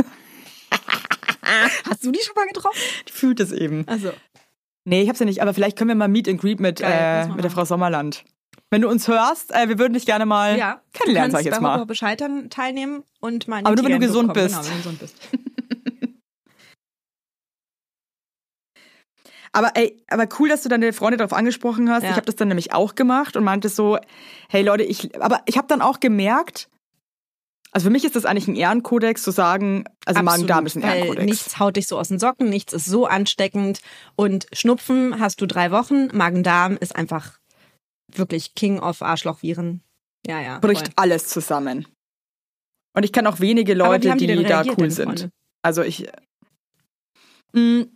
Hast 1.89 2.05
du 2.05 2.11
die 2.11 2.21
schon 2.21 2.35
mal 2.35 2.47
getroffen? 2.47 2.79
Die 3.09 3.13
fühlt 3.13 3.41
es 3.41 3.53
eben. 3.53 3.85
Also, 3.87 4.11
Nee, 4.89 5.03
ich 5.03 5.09
hab's 5.11 5.19
ja 5.19 5.27
nicht, 5.27 5.43
aber 5.43 5.53
vielleicht 5.53 5.77
können 5.77 5.89
wir 5.89 5.95
mal 5.95 6.09
Meet 6.09 6.29
and 6.29 6.41
Greet 6.41 6.61
mit, 6.61 6.81
Geil, 6.81 7.27
äh, 7.27 7.35
mit 7.35 7.45
der. 7.45 7.51
Frau 7.51 7.67
Sommerland. 7.67 8.25
Wenn 8.71 8.81
du 8.81 8.89
uns 8.89 9.07
hörst, 9.07 9.55
äh, 9.55 9.69
wir 9.69 9.79
würden 9.79 9.93
dich 9.93 10.07
gerne 10.07 10.25
mal 10.25 10.59
ja. 10.59 10.81
kennenlernen, 10.95 11.31
sag 11.31 11.41
ich 11.41 11.47
jetzt 11.47 11.61
mal. 11.61 11.79
Hoppe 11.79 11.95
Scheitern 11.95 12.49
teilnehmen 12.49 13.03
und 13.21 13.49
mal 13.49 13.61
Aber 13.65 13.77
nur, 13.77 13.85
wenn 13.85 13.93
du 13.93 14.07
gesund 14.07 14.33
bekommen. 14.33 14.47
bist. 14.47 14.57
Genau, 14.57 14.67
wenn 14.67 14.77
du 14.77 14.77
gesund 14.79 14.99
bist. 14.99 15.17
Aber 19.53 19.73
ey, 19.75 20.03
aber 20.09 20.29
cool, 20.39 20.49
dass 20.49 20.63
du 20.63 20.69
deine 20.69 20.93
Freunde 20.93 21.17
darauf 21.17 21.33
angesprochen 21.33 21.91
hast. 21.91 22.03
Ja. 22.03 22.11
Ich 22.11 22.17
habe 22.17 22.27
das 22.27 22.37
dann 22.37 22.49
nämlich 22.49 22.73
auch 22.73 22.95
gemacht 22.95 23.37
und 23.37 23.45
meinte 23.45 23.69
so, 23.69 23.99
hey 24.49 24.63
Leute, 24.63 24.85
ich, 24.85 25.21
aber 25.21 25.43
ich 25.47 25.57
habe 25.57 25.69
dann 25.69 25.81
auch 25.81 26.01
gemerkt, 26.01 26.69
also 27.71 27.87
für 27.87 27.91
mich 27.91 28.05
ist 28.05 28.17
das 28.17 28.25
eigentlich 28.25 28.49
ein 28.49 28.57
Ehrenkodex 28.57 29.23
zu 29.23 29.31
sagen, 29.31 29.85
also 30.07 30.23
Magen-Darm 30.23 30.67
ist 30.67 30.77
ein 30.77 30.83
weil 30.83 30.97
Ehrenkodex. 30.97 31.25
Nichts 31.27 31.59
haut 31.59 31.77
dich 31.77 31.87
so 31.87 31.99
aus 31.99 32.09
den 32.09 32.19
Socken, 32.19 32.49
nichts 32.49 32.73
ist 32.73 32.87
so 32.87 33.07
ansteckend. 33.07 33.81
Und 34.17 34.47
Schnupfen 34.53 35.21
hast 35.21 35.41
du 35.41 35.47
drei 35.47 35.71
Wochen, 35.71 36.09
Magen-Darm 36.17 36.79
ist 36.79 36.97
einfach 36.97 37.39
wirklich 38.15 38.55
King 38.55 38.81
of 38.81 39.03
Arschlochviren. 39.03 39.83
Ja, 40.27 40.41
ja. 40.41 40.59
bricht 40.59 40.87
voll. 40.87 40.95
alles 40.97 41.29
zusammen. 41.29 41.87
Und 42.95 43.05
ich 43.05 43.13
kenne 43.13 43.29
auch 43.29 43.41
wenige 43.41 43.75
Leute, 43.75 44.13
die, 44.13 44.27
die 44.27 44.27
denn 44.27 44.45
da 44.45 44.65
cool 44.77 44.91
sind. 44.91 45.29
Also 45.63 45.83
ich. 45.83 46.09
Mh, 47.53 47.87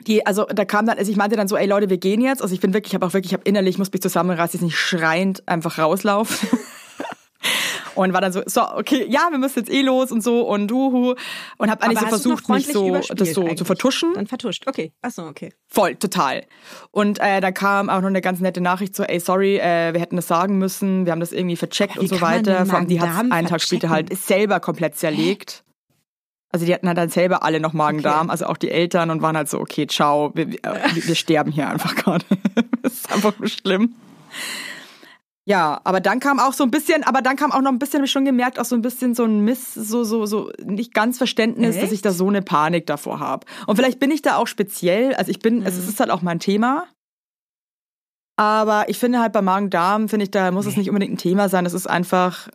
die, 0.00 0.26
also 0.26 0.44
da 0.44 0.64
kam 0.64 0.86
dann, 0.86 0.98
also 0.98 1.10
ich 1.10 1.16
meinte 1.16 1.36
dann 1.36 1.48
so, 1.48 1.56
ey 1.56 1.66
Leute, 1.66 1.88
wir 1.88 1.98
gehen 1.98 2.20
jetzt. 2.20 2.42
Also 2.42 2.54
ich 2.54 2.60
bin 2.60 2.74
wirklich, 2.74 2.92
ich 2.92 2.94
habe 2.94 3.06
auch 3.06 3.12
wirklich, 3.12 3.32
ich 3.32 3.34
habe 3.34 3.44
innerlich, 3.44 3.74
ich 3.74 3.78
muss 3.78 3.92
mich 3.92 4.02
zusammenreißen, 4.02 4.58
jetzt 4.58 4.64
nicht 4.64 4.78
schreiend 4.78 5.46
einfach 5.48 5.78
rauslaufen. 5.78 6.48
und 7.94 8.12
war 8.12 8.20
dann 8.20 8.32
so, 8.32 8.42
so, 8.46 8.62
okay, 8.74 9.06
ja, 9.08 9.28
wir 9.30 9.38
müssen 9.38 9.60
jetzt 9.60 9.70
eh 9.70 9.82
los 9.82 10.10
und 10.10 10.22
so 10.22 10.46
und 10.46 10.70
uhu. 10.70 11.14
Und 11.58 11.70
habe 11.70 11.82
eigentlich 11.82 11.98
Aber 11.98 12.18
so 12.18 12.36
versucht, 12.36 12.48
mich 12.48 12.66
so, 12.66 13.00
das 13.14 13.32
so 13.32 13.54
zu 13.54 13.64
vertuschen. 13.64 14.14
Dann 14.14 14.26
vertuscht. 14.26 14.66
Okay. 14.66 14.92
Achso, 15.02 15.26
okay. 15.26 15.52
Voll, 15.68 15.94
total. 15.96 16.44
Und 16.90 17.18
äh, 17.20 17.40
da 17.40 17.52
kam 17.52 17.88
auch 17.88 18.00
noch 18.00 18.08
eine 18.08 18.20
ganz 18.20 18.40
nette 18.40 18.60
Nachricht 18.60 18.94
so, 18.96 19.04
ey, 19.04 19.20
sorry, 19.20 19.58
äh, 19.58 19.92
wir 19.92 20.00
hätten 20.00 20.16
das 20.16 20.26
sagen 20.26 20.58
müssen, 20.58 21.06
wir 21.06 21.12
haben 21.12 21.20
das 21.20 21.32
irgendwie 21.32 21.56
vercheckt 21.56 21.98
und 21.98 22.08
so 22.08 22.20
weiter. 22.20 22.66
Vor 22.66 22.78
allem, 22.78 22.88
die 22.88 23.00
hat 23.00 23.30
einen 23.30 23.48
Tag 23.48 23.62
später 23.62 23.88
halt 23.88 24.16
selber 24.16 24.60
komplett 24.60 24.96
zerlegt. 24.96 25.63
Also 26.54 26.66
die 26.66 26.72
hatten 26.72 26.86
halt 26.86 26.96
dann 26.96 27.08
selber 27.08 27.42
alle 27.42 27.58
noch 27.58 27.72
Magen-Darm, 27.72 28.30
also 28.30 28.46
auch 28.46 28.56
die 28.56 28.70
Eltern 28.70 29.10
und 29.10 29.22
waren 29.22 29.36
halt 29.36 29.48
so, 29.48 29.58
okay, 29.58 29.88
ciao, 29.88 30.30
wir, 30.36 30.52
wir, 30.52 30.60
wir 30.62 31.14
sterben 31.16 31.50
hier 31.50 31.68
einfach 31.68 31.96
gerade. 31.96 32.24
das 32.82 32.92
ist 32.92 33.12
einfach 33.12 33.36
nur 33.40 33.48
schlimm. 33.48 33.96
Ja, 35.46 35.80
aber 35.82 35.98
dann 36.00 36.20
kam 36.20 36.38
auch 36.38 36.52
so 36.52 36.62
ein 36.62 36.70
bisschen, 36.70 37.02
aber 37.02 37.22
dann 37.22 37.34
kam 37.34 37.50
auch 37.50 37.60
noch 37.60 37.72
ein 37.72 37.80
bisschen, 37.80 37.98
habe 37.98 38.06
ich 38.06 38.12
schon 38.12 38.24
gemerkt, 38.24 38.60
auch 38.60 38.64
so 38.66 38.76
ein 38.76 38.82
bisschen 38.82 39.16
so 39.16 39.24
ein 39.24 39.40
Miss, 39.40 39.74
so, 39.74 40.04
so, 40.04 40.26
so 40.26 40.52
nicht 40.64 40.94
ganz 40.94 41.18
Verständnis, 41.18 41.76
dass 41.80 41.90
ich 41.90 42.02
da 42.02 42.12
so 42.12 42.28
eine 42.28 42.40
Panik 42.40 42.86
davor 42.86 43.18
habe. 43.18 43.44
Und 43.66 43.74
vielleicht 43.74 43.98
bin 43.98 44.12
ich 44.12 44.22
da 44.22 44.36
auch 44.36 44.46
speziell, 44.46 45.12
also 45.16 45.32
ich 45.32 45.40
bin, 45.40 45.58
Mhm. 45.58 45.66
es 45.66 45.76
ist 45.76 45.98
halt 45.98 46.10
auch 46.12 46.22
mein 46.22 46.38
Thema. 46.38 46.86
Aber 48.36 48.88
ich 48.88 49.00
finde 49.00 49.18
halt 49.18 49.32
bei 49.32 49.42
Magen-Darm, 49.42 50.08
finde 50.08 50.22
ich, 50.22 50.30
da 50.30 50.52
muss 50.52 50.66
es 50.66 50.76
nicht 50.76 50.88
unbedingt 50.88 51.14
ein 51.14 51.18
Thema 51.18 51.48
sein. 51.48 51.64
Das 51.64 51.72
ist 51.74 51.88
einfach, 51.90 52.48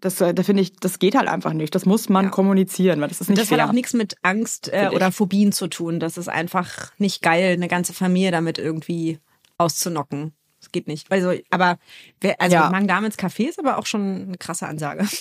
das, 0.00 0.20
äh, 0.20 0.32
da 0.34 0.42
finde 0.42 0.62
ich, 0.62 0.72
das 0.76 0.98
geht 0.98 1.14
halt 1.14 1.28
einfach 1.28 1.52
nicht. 1.52 1.74
Das 1.74 1.86
muss 1.86 2.08
man 2.08 2.26
Ja. 2.26 2.30
kommunizieren, 2.30 3.00
weil 3.00 3.08
das 3.08 3.20
ist 3.20 3.28
nicht 3.28 3.40
das 3.40 3.48
fair. 3.48 3.62
hat 3.62 3.68
auch 3.68 3.72
nichts 3.72 3.92
mit 3.92 4.16
Angst 4.22 4.68
äh, 4.72 4.90
oder 4.94 5.12
Phobien 5.12 5.52
zu 5.52 5.68
tun. 5.68 6.00
Das 6.00 6.16
ist 6.18 6.28
einfach 6.28 6.90
nicht 6.98 7.22
geil, 7.22 7.52
eine 7.52 7.68
ganze 7.68 7.92
Familie 7.92 8.30
damit 8.30 8.58
irgendwie 8.58 9.18
auszunocken. 9.58 10.32
Das 10.60 10.72
geht 10.72 10.88
nicht. 10.88 11.10
Also, 11.10 11.32
aber 11.50 11.78
wer, 12.20 12.40
also 12.40 12.54
Ja. 12.56 12.70
Magen-Darm 12.70 13.04
ins 13.04 13.18
Café 13.18 13.48
ist 13.48 13.58
aber 13.58 13.78
auch 13.78 13.86
schon 13.86 14.26
eine 14.28 14.38
krasse 14.38 14.66
Ansage. 14.66 15.06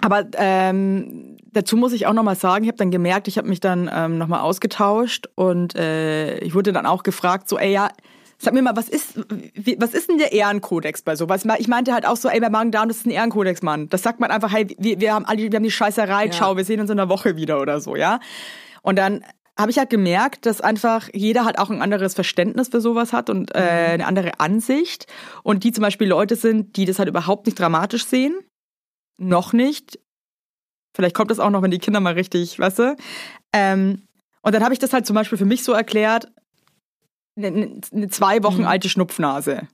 Aber 0.00 0.26
ähm, 0.36 1.38
dazu 1.50 1.76
muss 1.76 1.92
ich 1.92 2.06
auch 2.06 2.12
nochmal 2.12 2.36
sagen, 2.36 2.62
ich 2.62 2.68
habe 2.68 2.78
dann 2.78 2.92
gemerkt, 2.92 3.26
ich 3.26 3.36
habe 3.36 3.48
mich 3.48 3.58
dann 3.58 3.90
ähm, 3.92 4.16
nochmal 4.16 4.42
ausgetauscht 4.42 5.26
und 5.34 5.74
äh, 5.74 6.38
ich 6.38 6.54
wurde 6.54 6.72
dann 6.72 6.86
auch 6.86 7.02
gefragt, 7.02 7.48
so, 7.48 7.58
ey, 7.58 7.72
ja, 7.72 7.88
sag 8.40 8.54
mir 8.54 8.62
mal, 8.62 8.76
was 8.76 8.88
ist, 8.88 9.16
was 9.78 9.94
ist 9.94 10.08
denn 10.08 10.18
der 10.18 10.32
Ehrenkodex 10.32 11.02
bei 11.02 11.16
sowas? 11.16 11.44
Ich 11.58 11.68
meinte 11.68 11.92
halt 11.92 12.06
auch 12.06 12.16
so, 12.16 12.28
ey, 12.28 12.40
bei 12.40 12.48
Magen-Darm, 12.50 12.88
das 12.88 12.98
ist 12.98 13.06
ein 13.06 13.10
Ehrenkodex, 13.10 13.62
Mann. 13.62 13.88
Das 13.88 14.02
sagt 14.02 14.20
man 14.20 14.30
einfach, 14.30 14.52
hey, 14.52 14.68
wir, 14.78 15.00
wir 15.00 15.12
haben 15.12 15.24
alle, 15.24 15.50
wir 15.50 15.56
haben 15.56 15.64
die 15.64 15.70
Scheißerei, 15.70 16.26
Ja. 16.26 16.30
ciao, 16.30 16.56
wir 16.56 16.64
sehen 16.64 16.80
uns 16.80 16.90
in 16.90 16.98
einer 17.00 17.08
Woche 17.08 17.36
wieder 17.36 17.60
oder 17.60 17.80
so, 17.80 17.96
ja. 17.96 18.20
Und 18.82 18.96
dann 18.96 19.24
habe 19.58 19.72
ich 19.72 19.78
halt 19.78 19.90
gemerkt, 19.90 20.46
dass 20.46 20.60
einfach 20.60 21.08
jeder 21.12 21.44
halt 21.44 21.58
auch 21.58 21.68
ein 21.68 21.82
anderes 21.82 22.14
Verständnis 22.14 22.68
für 22.68 22.80
sowas 22.80 23.12
hat 23.12 23.28
und 23.28 23.52
äh, 23.56 23.58
eine 23.58 24.06
andere 24.06 24.38
Ansicht. 24.38 25.06
Und 25.42 25.64
die 25.64 25.72
zum 25.72 25.82
Beispiel 25.82 26.06
Leute 26.06 26.36
sind, 26.36 26.76
die 26.76 26.84
das 26.84 27.00
halt 27.00 27.08
überhaupt 27.08 27.46
nicht 27.46 27.58
dramatisch 27.58 28.06
sehen. 28.06 28.38
Noch 29.16 29.52
nicht. 29.52 29.98
Vielleicht 30.94 31.16
kommt 31.16 31.32
das 31.32 31.40
auch 31.40 31.50
noch, 31.50 31.62
wenn 31.62 31.72
die 31.72 31.80
Kinder 31.80 31.98
mal 31.98 32.12
richtig, 32.12 32.56
weißt 32.60 32.78
du? 32.78 32.96
Ähm, 33.52 34.02
und 34.42 34.54
dann 34.54 34.62
habe 34.62 34.74
ich 34.74 34.78
das 34.78 34.92
halt 34.92 35.06
zum 35.06 35.14
Beispiel 35.14 35.38
für 35.38 35.44
mich 35.44 35.64
so 35.64 35.72
erklärt, 35.72 36.28
eine, 37.46 37.80
eine 37.92 38.08
zwei 38.08 38.42
Wochen 38.42 38.64
alte 38.64 38.88
Schnupfnase. 38.88 39.68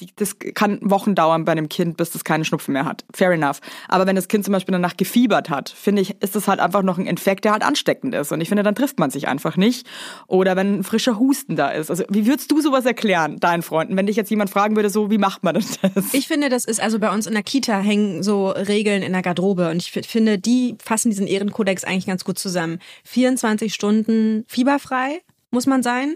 Die, 0.00 0.06
das 0.14 0.38
kann 0.38 0.78
Wochen 0.80 1.16
dauern 1.16 1.44
bei 1.44 1.50
einem 1.50 1.68
Kind, 1.68 1.96
bis 1.96 2.10
das 2.12 2.22
keine 2.22 2.44
Schnupfen 2.44 2.72
mehr 2.72 2.84
hat. 2.84 3.04
Fair 3.12 3.32
enough. 3.32 3.58
Aber 3.88 4.06
wenn 4.06 4.14
das 4.14 4.28
Kind 4.28 4.44
zum 4.44 4.52
Beispiel 4.52 4.70
danach 4.72 4.96
gefiebert 4.96 5.50
hat, 5.50 5.70
finde 5.70 6.00
ich, 6.02 6.22
ist 6.22 6.36
das 6.36 6.46
halt 6.46 6.60
einfach 6.60 6.84
noch 6.84 6.98
ein 6.98 7.06
Infekt, 7.08 7.44
der 7.44 7.50
halt 7.50 7.64
ansteckend 7.64 8.14
ist. 8.14 8.30
Und 8.30 8.40
ich 8.40 8.46
finde, 8.46 8.62
dann 8.62 8.76
trifft 8.76 9.00
man 9.00 9.10
sich 9.10 9.26
einfach 9.26 9.56
nicht. 9.56 9.88
Oder 10.28 10.54
wenn 10.54 10.76
ein 10.78 10.84
frischer 10.84 11.18
Husten 11.18 11.56
da 11.56 11.70
ist. 11.70 11.90
Also, 11.90 12.04
wie 12.10 12.26
würdest 12.28 12.48
du 12.52 12.60
sowas 12.60 12.86
erklären, 12.86 13.40
deinen 13.40 13.62
Freunden? 13.62 13.96
Wenn 13.96 14.06
dich 14.06 14.14
jetzt 14.14 14.30
jemand 14.30 14.50
fragen 14.50 14.76
würde, 14.76 14.88
so, 14.88 15.10
wie 15.10 15.18
macht 15.18 15.42
man 15.42 15.56
das? 15.56 15.80
Ich 16.12 16.28
finde, 16.28 16.48
das 16.48 16.64
ist 16.64 16.80
also 16.80 17.00
bei 17.00 17.12
uns 17.12 17.26
in 17.26 17.34
der 17.34 17.42
Kita 17.42 17.80
hängen 17.80 18.22
so 18.22 18.50
Regeln 18.50 19.02
in 19.02 19.12
der 19.12 19.22
Garderobe 19.22 19.68
und 19.68 19.78
ich 19.78 19.90
fi- 19.90 20.04
finde, 20.04 20.38
die 20.38 20.76
fassen 20.80 21.10
diesen 21.10 21.26
Ehrenkodex 21.26 21.82
eigentlich 21.82 22.06
ganz 22.06 22.22
gut 22.22 22.38
zusammen. 22.38 22.78
24 23.02 23.74
Stunden 23.74 24.44
fieberfrei 24.46 25.22
muss 25.50 25.66
man 25.66 25.82
sein. 25.82 26.14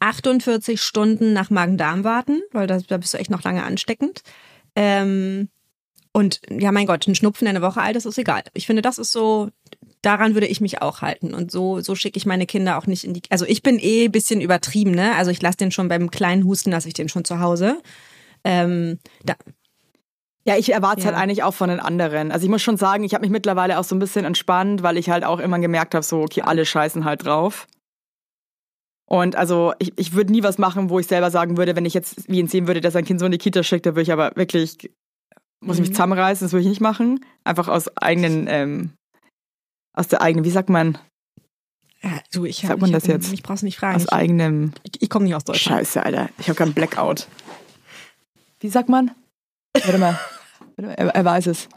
48 0.00 0.80
Stunden 0.80 1.32
nach 1.32 1.50
Magen-Darm 1.50 2.04
warten, 2.04 2.40
weil 2.52 2.66
da, 2.66 2.78
da 2.78 2.96
bist 2.96 3.14
du 3.14 3.18
echt 3.18 3.30
noch 3.30 3.42
lange 3.42 3.62
ansteckend. 3.62 4.22
Ähm, 4.74 5.48
und 6.12 6.40
ja, 6.50 6.72
mein 6.72 6.86
Gott, 6.86 7.06
ein 7.06 7.14
Schnupfen, 7.14 7.44
der 7.44 7.50
eine 7.54 7.62
Woche 7.62 7.80
alt 7.80 7.96
ist, 7.96 8.04
ist 8.06 8.18
egal. 8.18 8.42
Ich 8.54 8.66
finde, 8.66 8.82
das 8.82 8.98
ist 8.98 9.12
so, 9.12 9.50
daran 10.02 10.34
würde 10.34 10.48
ich 10.48 10.60
mich 10.60 10.82
auch 10.82 11.02
halten. 11.02 11.34
Und 11.34 11.52
so, 11.52 11.80
so 11.80 11.94
schicke 11.94 12.16
ich 12.16 12.26
meine 12.26 12.46
Kinder 12.46 12.78
auch 12.78 12.86
nicht 12.86 13.04
in 13.04 13.14
die. 13.14 13.22
Also 13.30 13.44
ich 13.44 13.62
bin 13.62 13.78
eh 13.78 14.06
ein 14.06 14.12
bisschen 14.12 14.40
übertrieben, 14.40 14.90
ne? 14.90 15.14
Also 15.16 15.30
ich 15.30 15.40
lasse 15.40 15.58
den 15.58 15.70
schon 15.70 15.88
beim 15.88 16.10
kleinen 16.10 16.44
Husten, 16.44 16.70
lasse 16.72 16.88
ich 16.88 16.94
den 16.94 17.08
schon 17.08 17.24
zu 17.24 17.38
Hause. 17.40 17.80
Ähm, 18.42 18.98
da, 19.24 19.34
Ja, 20.46 20.56
ich 20.56 20.72
erwarte 20.72 21.00
es 21.00 21.04
Ja. 21.04 21.12
halt 21.12 21.22
eigentlich 21.22 21.42
auch 21.42 21.54
von 21.54 21.68
den 21.68 21.78
anderen. 21.80 22.32
Also 22.32 22.44
ich 22.44 22.50
muss 22.50 22.62
schon 22.62 22.78
sagen, 22.78 23.04
ich 23.04 23.12
habe 23.14 23.22
mich 23.22 23.30
mittlerweile 23.30 23.78
auch 23.78 23.84
so 23.84 23.94
ein 23.94 23.98
bisschen 24.00 24.24
entspannt, 24.24 24.82
weil 24.82 24.96
ich 24.96 25.10
halt 25.10 25.22
auch 25.24 25.38
immer 25.38 25.58
gemerkt 25.58 25.94
habe, 25.94 26.04
so, 26.04 26.22
okay, 26.22 26.42
alle 26.42 26.64
scheißen 26.64 27.04
halt 27.04 27.26
drauf. 27.26 27.68
Und 29.12 29.34
also 29.34 29.72
ich, 29.80 29.92
ich 29.96 30.12
würde 30.14 30.30
nie 30.30 30.42
was 30.44 30.58
machen, 30.58 30.88
wo 30.88 30.98
ich 31.00 31.06
selber 31.08 31.30
sagen 31.32 31.56
würde, 31.56 31.74
wenn 31.74 31.84
ich 31.84 31.94
jetzt 31.94 32.28
wie 32.30 32.38
ihn 32.38 32.46
sehen 32.48 32.66
würde, 32.68 32.80
dass 32.80 32.92
sein 32.92 33.04
Kind 33.04 33.18
so 33.18 33.26
in 33.26 33.32
die 33.32 33.38
Kita 33.38 33.62
schickt, 33.64 33.84
da 33.86 33.90
würde 33.90 34.02
ich 34.02 34.12
aber 34.12 34.30
wirklich, 34.36 34.90
muss 35.60 35.76
ich 35.76 35.80
mich 35.80 35.90
Mhm. 35.90 35.94
zusammenreißen, 35.94 36.44
das 36.44 36.52
würde 36.52 36.62
ich 36.62 36.68
nicht 36.68 36.80
machen. 36.80 37.24
Einfach 37.42 37.66
aus 37.68 37.94
eigenen, 37.96 38.46
ähm, 38.48 38.92
aus 39.96 40.06
der 40.08 40.22
eigenen, 40.22 40.44
wie 40.44 40.50
sagt 40.50 40.68
man, 40.70 40.96
ja, 42.02 42.18
du, 42.32 42.44
ich, 42.46 42.58
Sagt 42.58 42.80
man 42.80 42.88
ich, 42.90 42.94
das 42.94 43.06
jetzt? 43.08 43.32
Ich 43.32 43.42
brauch's 43.42 43.62
nicht 43.62 43.78
fragen. 43.78 43.96
aus 43.96 44.04
Ich, 44.04 44.12
eigenem, 44.12 44.72
ich, 44.84 45.02
ich 45.02 45.10
komme 45.10 45.24
nicht 45.26 45.34
aus 45.34 45.44
Deutschland. 45.44 45.80
Scheiße, 45.80 46.02
Alter, 46.02 46.30
ich 46.38 46.48
habe 46.48 46.56
keinen 46.56 46.72
Blackout. 46.72 47.26
Wie 48.60 48.68
sagt 48.68 48.88
man? 48.88 49.10
Warte 49.74 49.98
mal, 49.98 50.18
Warte 50.76 50.82
mal, 50.82 50.92
er, 50.94 51.08
er 51.14 51.24
weiß 51.24 51.46
es. 51.48 51.68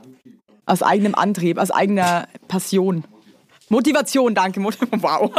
Aus 0.66 0.82
eigenem 0.84 1.16
Antrieb, 1.16 1.58
aus 1.58 1.72
eigener 1.72 2.28
Passion. 2.48 3.04
Motivation, 3.70 4.34
danke. 4.36 4.62
Wow. 5.02 5.34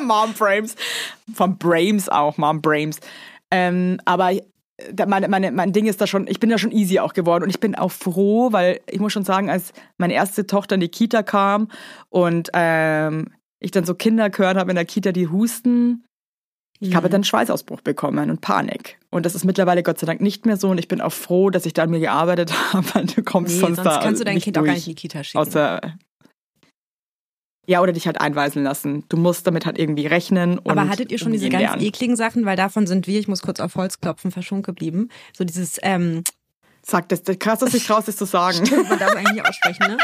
Mom 0.02 0.34
Frames. 0.34 0.74
Von 1.34 1.58
Brames 1.58 2.08
auch, 2.08 2.36
Mom 2.38 2.60
Brames. 2.62 3.00
Ähm, 3.50 4.00
aber 4.04 4.32
da- 4.92 5.06
meine, 5.06 5.28
meine, 5.28 5.52
mein 5.52 5.72
Ding 5.72 5.86
ist 5.86 6.00
da 6.00 6.06
schon, 6.06 6.26
ich 6.26 6.40
bin 6.40 6.50
da 6.50 6.58
schon 6.58 6.72
easy 6.72 6.98
auch 6.98 7.12
geworden 7.14 7.44
und 7.44 7.50
ich 7.50 7.60
bin 7.60 7.74
auch 7.76 7.92
froh, 7.92 8.52
weil 8.52 8.80
ich 8.90 8.98
muss 9.00 9.12
schon 9.12 9.24
sagen, 9.24 9.48
als 9.50 9.72
meine 9.98 10.14
erste 10.14 10.46
Tochter 10.46 10.74
in 10.74 10.80
die 10.80 10.88
Kita 10.88 11.22
kam 11.22 11.68
und 12.10 12.50
ähm, 12.54 13.26
ich 13.60 13.70
dann 13.70 13.84
so 13.84 13.94
Kinder 13.94 14.30
gehört 14.30 14.56
habe 14.56 14.70
in 14.70 14.74
der 14.76 14.84
Kita, 14.84 15.12
die 15.12 15.28
husten, 15.28 16.04
ich 16.80 16.90
Mhm. 16.90 16.94
habe 16.96 17.08
dann 17.08 17.22
Schweißausbruch 17.22 17.82
bekommen 17.82 18.30
und 18.30 18.40
Panik. 18.40 18.98
Und 19.10 19.24
das 19.24 19.36
ist 19.36 19.44
mittlerweile 19.44 19.84
Gott 19.84 20.00
sei 20.00 20.06
Dank 20.06 20.20
nicht 20.20 20.44
mehr 20.44 20.56
so 20.56 20.68
und 20.70 20.78
ich 20.78 20.88
bin 20.88 21.00
auch 21.00 21.12
froh, 21.12 21.48
dass 21.50 21.64
ich 21.66 21.72
da 21.72 21.84
an 21.84 21.90
mir 21.90 22.00
gearbeitet 22.00 22.52
habe, 22.74 23.06
du 23.06 23.22
kommst 23.22 23.54
Nee, 23.54 23.60
sonst, 23.60 23.76
sonst 23.76 23.88
da 23.88 24.00
kannst 24.02 24.20
du 24.20 24.24
dein 24.24 24.40
Kind 24.40 24.58
auch 24.58 24.62
gar 24.64 24.72
durch. 24.74 24.78
nicht 24.78 24.88
in 24.88 24.96
die 24.96 25.00
Kita 25.00 25.22
schicken. 25.22 25.38
Außer 25.38 25.80
ja, 27.66 27.80
oder 27.80 27.92
dich 27.92 28.06
halt 28.06 28.20
einweisen 28.20 28.62
lassen. 28.62 29.04
Du 29.08 29.16
musst 29.16 29.46
damit 29.46 29.66
halt 29.66 29.78
irgendwie 29.78 30.06
rechnen. 30.06 30.58
Und 30.58 30.70
Aber 30.70 30.88
hattet 30.88 31.10
ihr 31.10 31.18
schon 31.18 31.32
diese 31.32 31.48
ganz 31.48 31.62
lernen. 31.62 31.82
ekligen 31.82 32.16
Sachen? 32.16 32.44
Weil 32.44 32.56
davon 32.56 32.86
sind 32.86 33.06
wir, 33.06 33.18
ich 33.18 33.28
muss 33.28 33.42
kurz 33.42 33.60
auf 33.60 33.74
Holz 33.76 34.00
klopfen, 34.00 34.30
verschont 34.30 34.64
geblieben. 34.66 35.08
So 35.36 35.44
dieses, 35.44 35.78
ähm, 35.82 36.22
Sag 36.86 37.08
das, 37.08 37.22
das 37.22 37.38
krass, 37.38 37.60
dass 37.60 37.72
ich 37.72 37.88
raus 37.90 38.08
ist 38.08 38.18
zu 38.18 38.26
sagen. 38.26 38.58
man 38.88 38.98
darf 38.98 39.14
eigentlich 39.16 39.32
nicht 39.32 39.48
aussprechen, 39.48 39.86
ne? 39.86 39.96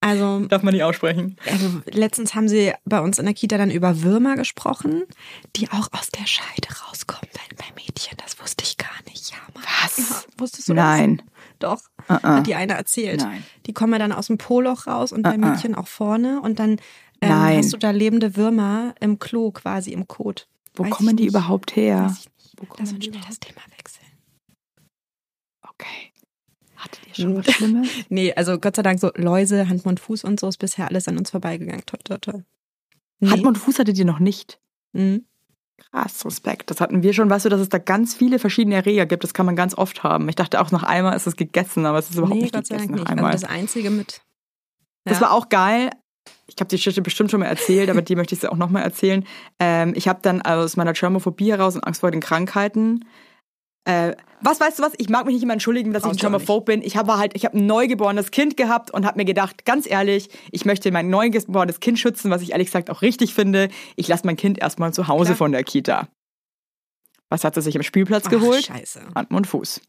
Also, 0.00 0.46
Darf 0.46 0.62
man 0.62 0.74
nicht 0.74 0.84
aussprechen. 0.84 1.36
also, 1.50 1.82
letztens 1.86 2.34
haben 2.34 2.48
sie 2.48 2.72
bei 2.84 3.00
uns 3.00 3.18
in 3.18 3.24
der 3.24 3.34
Kita 3.34 3.58
dann 3.58 3.70
über 3.70 4.02
Würmer 4.02 4.36
gesprochen, 4.36 5.02
die 5.56 5.68
auch 5.70 5.88
aus 5.92 6.08
der 6.10 6.24
Scheide 6.26 6.68
rauskommen 6.86 7.28
bei, 7.34 7.56
bei 7.56 7.64
Mädchen. 7.74 8.16
Das 8.24 8.40
wusste 8.40 8.62
ich 8.64 8.76
gar 8.76 8.88
nicht. 9.08 9.30
Ja, 9.32 9.38
Mann. 9.54 9.64
Was? 9.82 9.98
Ja, 9.98 10.22
wusstest 10.38 10.68
du 10.68 10.74
Nein. 10.74 11.22
das? 11.58 11.80
Doch. 11.80 11.97
Uh-uh. 12.08 12.22
Hat 12.22 12.46
die 12.46 12.54
eine 12.54 12.74
erzählt. 12.74 13.20
Nein. 13.20 13.42
Die 13.66 13.72
kommen 13.72 13.92
ja 13.92 13.98
dann 13.98 14.12
aus 14.12 14.28
dem 14.28 14.38
Po-Loch 14.38 14.86
raus 14.86 15.12
und 15.12 15.22
bei 15.22 15.32
Uh-uh. 15.32 15.38
Mädchen 15.38 15.74
auch 15.74 15.88
vorne 15.88 16.40
und 16.40 16.58
dann 16.58 16.76
ähm, 17.20 17.30
hast 17.30 17.72
du 17.72 17.76
da 17.76 17.90
lebende 17.90 18.36
Würmer 18.36 18.94
im 19.00 19.18
Klo 19.18 19.50
quasi 19.50 19.92
im 19.92 20.06
Kot. 20.08 20.48
Wo 20.74 20.84
Weiß 20.84 20.90
kommen 20.90 21.16
die 21.16 21.24
nicht. 21.24 21.30
überhaupt 21.32 21.74
her? 21.76 22.14
Wo 22.56 22.66
kommen 22.66 22.86
Lass 22.86 22.92
uns 22.92 23.04
schnell 23.04 23.20
das 23.26 23.40
Thema 23.40 23.60
wechseln. 23.76 24.06
Okay. 25.68 26.12
Hattet 26.76 27.00
ihr 27.08 27.14
schon 27.14 27.36
was 27.36 27.46
Schlimmes? 27.52 27.88
Nee, 28.08 28.32
also 28.34 28.58
Gott 28.58 28.76
sei 28.76 28.82
Dank 28.82 29.00
so 29.00 29.10
Läuse, 29.16 29.68
Hand, 29.68 29.84
Mund, 29.84 30.00
Fuß 30.00 30.24
und 30.24 30.38
so 30.38 30.48
ist 30.48 30.58
bisher 30.58 30.88
alles 30.88 31.08
an 31.08 31.18
uns 31.18 31.30
vorbeigegangen. 31.30 31.84
Toi, 31.86 31.98
toi, 32.04 32.18
toi. 32.18 32.42
Nee. 33.20 33.30
Hand 33.30 33.46
und 33.46 33.58
Fuß 33.58 33.78
hattet 33.80 33.98
ihr 33.98 34.04
noch 34.04 34.20
nicht. 34.20 34.60
Mhm. 34.92 35.24
Krass, 35.90 36.24
Respekt. 36.26 36.70
Das 36.70 36.80
hatten 36.80 37.02
wir 37.02 37.12
schon. 37.12 37.30
Weißt 37.30 37.44
du, 37.46 37.48
dass 37.48 37.60
es 37.60 37.68
da 37.68 37.78
ganz 37.78 38.14
viele 38.14 38.38
verschiedene 38.38 38.74
Erreger 38.76 39.06
gibt? 39.06 39.24
Das 39.24 39.32
kann 39.32 39.46
man 39.46 39.56
ganz 39.56 39.76
oft 39.76 40.02
haben. 40.02 40.28
Ich 40.28 40.34
dachte 40.36 40.60
auch, 40.60 40.70
nach 40.70 40.82
einmal 40.82 41.16
ist 41.16 41.26
es 41.26 41.36
gegessen, 41.36 41.86
aber 41.86 41.98
es 41.98 42.10
ist 42.10 42.16
überhaupt 42.16 42.34
Nee, 42.34 42.42
nicht 42.42 42.54
Gott 42.54 42.68
gegessen 42.68 42.90
nach 42.92 42.98
nicht. 42.98 43.08
Also 43.08 43.16
einmal. 43.18 43.32
das 43.32 43.44
Einzige 43.44 43.90
mit. 43.90 44.20
Das 45.04 45.18
Ja. 45.20 45.26
war 45.26 45.32
auch 45.32 45.48
geil. 45.48 45.90
Ich 46.46 46.56
habe 46.60 46.68
die 46.68 46.76
Geschichte 46.76 47.00
bestimmt 47.00 47.30
schon 47.30 47.40
mal 47.40 47.46
erzählt, 47.46 47.88
aber 47.88 48.02
die 48.02 48.16
möchte 48.16 48.34
ich 48.34 48.46
auch 48.48 48.56
nochmal 48.56 48.82
erzählen. 48.82 49.24
Ähm, 49.58 49.92
ich 49.96 50.08
habe 50.08 50.18
dann 50.22 50.42
aus 50.42 50.76
meiner 50.76 50.92
Germophobie 50.92 51.50
heraus 51.52 51.74
und 51.76 51.84
Angst 51.84 52.00
vor 52.00 52.10
den 52.10 52.20
Krankheiten 52.20 53.04
Äh, 53.88 54.14
was 54.42 54.60
weißt 54.60 54.78
du 54.78 54.82
was? 54.82 54.92
Ich 54.98 55.08
mag 55.08 55.24
mich 55.24 55.32
nicht 55.34 55.42
immer 55.42 55.54
entschuldigen, 55.54 55.92
dass 55.94 56.02
Brauchst 56.02 56.16
ich 56.16 56.20
ein 56.22 56.30
Germaphob 56.30 56.66
bin. 56.66 56.82
Ich 56.82 56.96
habe 56.98 57.16
halt, 57.16 57.34
ich 57.34 57.46
habe 57.46 57.56
ein 57.56 57.64
neugeborenes 57.66 58.30
Kind 58.30 58.56
gehabt 58.58 58.90
und 58.90 59.06
habe 59.06 59.16
mir 59.16 59.24
gedacht, 59.24 59.64
ganz 59.64 59.88
ehrlich, 59.90 60.28
ich 60.52 60.66
möchte 60.66 60.92
mein 60.92 61.08
neugeborenes 61.08 61.80
Kind 61.80 61.98
schützen, 61.98 62.30
was 62.30 62.42
ich 62.42 62.52
ehrlich 62.52 62.66
gesagt 62.66 62.90
auch 62.90 63.00
richtig 63.00 63.34
finde. 63.34 63.70
Ich 63.96 64.06
lasse 64.06 64.26
mein 64.26 64.36
Kind 64.36 64.58
erstmal 64.58 64.92
zu 64.92 65.08
Hause 65.08 65.28
Klar. 65.30 65.36
von 65.36 65.52
der 65.52 65.64
Kita. 65.64 66.08
Was 67.30 67.44
hat 67.44 67.54
sie 67.54 67.62
sich 67.62 67.76
am 67.76 67.82
Spielplatz 67.82 68.24
Ach, 68.26 68.30
geholt? 68.30 68.66
Scheiße. 68.66 69.00
Hand 69.14 69.30
und 69.30 69.46
Fuß. 69.46 69.80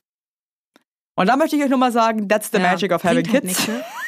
Und 1.15 1.27
da 1.27 1.35
möchte 1.35 1.57
ich 1.57 1.63
euch 1.63 1.69
nur 1.69 1.77
mal 1.77 1.91
sagen, 1.91 2.29
that's 2.29 2.49
the 2.51 2.57
Ja, 2.57 2.63
magic 2.71 2.93
of 2.93 3.03
having 3.03 3.29
halt 3.29 3.43
kids. 3.43 3.67
ne? 3.67 3.83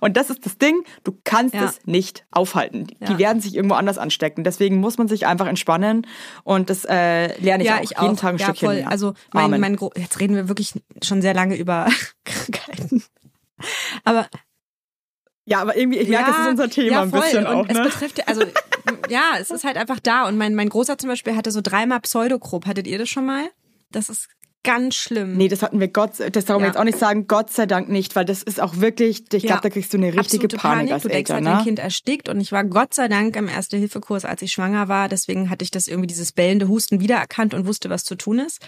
Und 0.00 0.16
das 0.16 0.30
ist 0.30 0.44
das 0.46 0.58
Ding, 0.58 0.84
du 1.04 1.16
kannst 1.24 1.54
Ja. 1.54 1.64
es 1.64 1.80
nicht 1.86 2.24
aufhalten. 2.30 2.86
Die 2.86 2.96
Ja. 3.12 3.18
werden 3.18 3.40
sich 3.40 3.54
irgendwo 3.54 3.74
anders 3.76 3.98
anstecken. 3.98 4.44
Deswegen 4.44 4.76
muss 4.80 4.98
man 4.98 5.08
sich 5.08 5.26
einfach 5.26 5.46
entspannen 5.46 6.06
und 6.44 6.70
das 6.70 6.84
äh, 6.84 7.38
lerne 7.40 7.62
ich 7.64 7.68
ja, 7.68 7.76
auch 7.78 7.82
ich 7.82 7.90
jeden 7.90 8.02
auch. 8.02 8.16
Tag 8.16 8.34
ein 8.34 8.38
ja, 8.38 8.46
Stückchen 8.46 8.66
voll. 8.68 8.76
mehr. 8.76 8.88
Also 8.90 9.14
mein, 9.32 9.58
mein 9.60 9.76
Gro 9.76 9.90
jetzt 9.96 10.18
reden 10.20 10.34
wir 10.36 10.48
wirklich 10.48 10.72
schon 11.02 11.22
sehr 11.22 11.34
lange 11.34 11.56
über 11.56 11.88
Krankheiten. 12.24 13.02
Aber 14.04 14.26
ja, 15.46 15.60
aber 15.60 15.76
irgendwie, 15.76 15.98
ich 15.98 16.08
merke, 16.08 16.30
das 16.30 16.40
ist 16.40 16.48
unser 16.48 16.70
Thema 16.70 16.90
ja, 16.92 17.02
ein 17.02 17.10
voll. 17.10 17.20
bisschen 17.20 17.46
und 17.46 17.54
auch. 17.54 17.66
Es 17.68 17.76
Ne? 17.76 17.82
betrifft 17.84 18.18
ja- 18.18 18.24
also 18.26 18.42
ja, 19.08 19.32
es 19.40 19.50
ist 19.50 19.64
halt 19.64 19.76
einfach 19.76 19.98
da. 20.00 20.28
Und 20.28 20.36
mein 20.36 20.54
mein 20.54 20.68
Großer 20.68 20.96
zum 20.98 21.08
Beispiel 21.08 21.34
hatte 21.36 21.50
so 21.50 21.60
dreimal 21.62 22.00
Pseudogrop. 22.00 22.66
Hattet 22.66 22.86
ihr 22.86 22.98
das 22.98 23.08
schon 23.08 23.26
mal? 23.26 23.50
Das 23.90 24.08
ist 24.08 24.28
ganz 24.62 24.94
schlimm. 24.94 25.36
Nee, 25.36 25.48
das 25.48 25.62
hatten 25.62 25.80
wir 25.80 25.88
Gott, 25.88 26.12
das 26.32 26.44
darum 26.44 26.62
Ja. 26.62 26.68
jetzt 26.68 26.76
auch 26.78 26.84
nicht 26.84 26.98
sagen, 26.98 27.26
Gott 27.26 27.50
sei 27.50 27.66
Dank 27.66 27.88
nicht, 27.88 28.14
weil 28.16 28.24
das 28.24 28.42
ist 28.42 28.60
auch 28.60 28.76
wirklich, 28.76 29.24
ich 29.32 29.42
Ja. 29.42 29.48
glaube, 29.48 29.62
da 29.62 29.70
kriegst 29.70 29.92
du 29.92 29.96
eine 29.96 30.08
richtige 30.08 30.44
Absolute 30.44 30.56
Panik, 30.58 30.92
als 30.92 31.02
Du 31.02 31.08
denkst 31.08 31.30
Eltern, 31.30 31.36
halt, 31.36 31.46
dein 31.46 31.56
ne? 31.58 31.64
Kind 31.64 31.78
erstickt 31.78 32.28
und 32.28 32.40
ich 32.40 32.52
war 32.52 32.64
Gott 32.64 32.92
sei 32.94 33.08
Dank 33.08 33.36
im 33.36 33.48
Erste-Hilfe-Kurs, 33.48 34.24
als 34.24 34.42
ich 34.42 34.52
schwanger 34.52 34.88
war. 34.88 35.08
Deswegen 35.08 35.48
hatte 35.50 35.62
ich 35.64 35.70
das 35.70 35.88
irgendwie 35.88 36.06
dieses 36.08 36.32
bellende 36.32 36.68
Husten 36.68 37.00
wiedererkannt 37.00 37.54
und 37.54 37.66
wusste, 37.66 37.88
was 37.90 38.04
zu 38.04 38.16
tun 38.16 38.38
ist. 38.38 38.60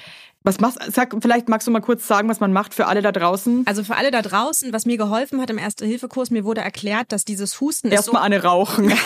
Was 0.45 0.59
machst, 0.61 0.79
sag, 0.93 1.15
vielleicht 1.21 1.49
magst 1.49 1.67
du 1.69 1.71
mal 1.71 1.81
kurz 1.81 2.07
sagen, 2.09 2.29
was 2.29 2.41
man 2.41 2.53
macht 2.53 2.75
für 2.75 2.87
alle 2.87 3.03
da 3.03 3.13
draußen. 3.13 3.63
Also 3.67 3.85
für 3.85 3.95
alle 3.97 4.11
da 4.11 4.23
draußen, 4.23 4.73
was 4.73 4.87
mir 4.87 4.97
geholfen 4.97 5.41
hat 5.41 5.51
im 5.51 5.59
Erste-Hilfe-Kurs, 5.59 6.31
mir 6.31 6.45
wurde 6.45 6.63
erklärt, 6.63 7.13
dass 7.13 7.25
dieses 7.25 7.61
Husten 7.61 7.89
ist 7.89 7.93
so, 7.93 8.13
Erstmal 8.13 8.23
eine 8.23 8.43
rauchen. 8.43 8.93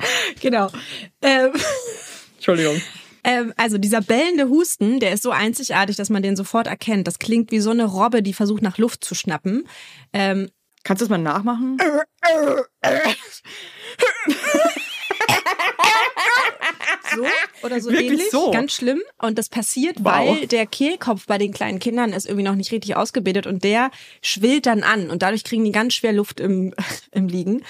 genau. 0.40 0.68
Ähm, 1.22 1.52
Entschuldigung. 2.40 2.80
ähm, 3.22 3.52
also 3.58 3.76
dieser 3.78 4.00
bellende 4.00 4.48
Husten, 4.48 4.98
der 4.98 5.12
ist 5.12 5.22
so 5.22 5.30
einzigartig, 5.30 5.96
dass 5.96 6.08
man 6.08 6.22
den 6.22 6.36
sofort 6.36 6.66
erkennt. 6.66 7.06
Das 7.06 7.18
klingt 7.18 7.50
wie 7.50 7.60
so 7.60 7.70
eine 7.70 7.84
Robbe, 7.84 8.22
die 8.22 8.32
versucht 8.32 8.62
nach 8.62 8.78
Luft 8.78 9.04
zu 9.04 9.14
schnappen. 9.14 9.68
Ähm, 10.12 10.50
Kannst 10.82 11.02
du 11.02 11.04
es 11.04 11.10
mal 11.10 11.18
nachmachen? 11.18 11.76
so 17.14 17.26
oder 17.66 17.80
so 17.80 17.90
Wirklich 17.90 18.12
ähnlich. 18.12 18.30
so? 18.30 18.50
Ganz 18.50 18.72
schlimm. 18.72 19.00
Und 19.18 19.38
das 19.38 19.48
passiert, 19.48 19.96
Wow. 19.98 20.06
weil 20.38 20.46
der 20.46 20.66
Kehlkopf 20.66 21.26
bei 21.26 21.38
den 21.38 21.52
kleinen 21.52 21.78
Kindern 21.78 22.12
ist 22.12 22.26
irgendwie 22.26 22.44
noch 22.44 22.54
nicht 22.54 22.72
richtig 22.72 22.96
ausgebildet 22.96 23.46
und 23.46 23.64
der 23.64 23.90
schwillt 24.22 24.66
dann 24.66 24.82
an 24.82 25.10
und 25.10 25.22
dadurch 25.22 25.44
kriegen 25.44 25.64
die 25.64 25.72
ganz 25.72 25.94
schwer 25.94 26.12
Luft 26.12 26.40
im, 26.40 26.74
im 27.12 27.28
Liegen. 27.28 27.62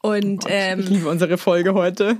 Und 0.00 0.44
Ich 0.44 0.50
ähm, 0.52 0.80
liebe 0.80 1.08
unsere 1.08 1.38
Folge 1.38 1.74
heute. 1.74 2.18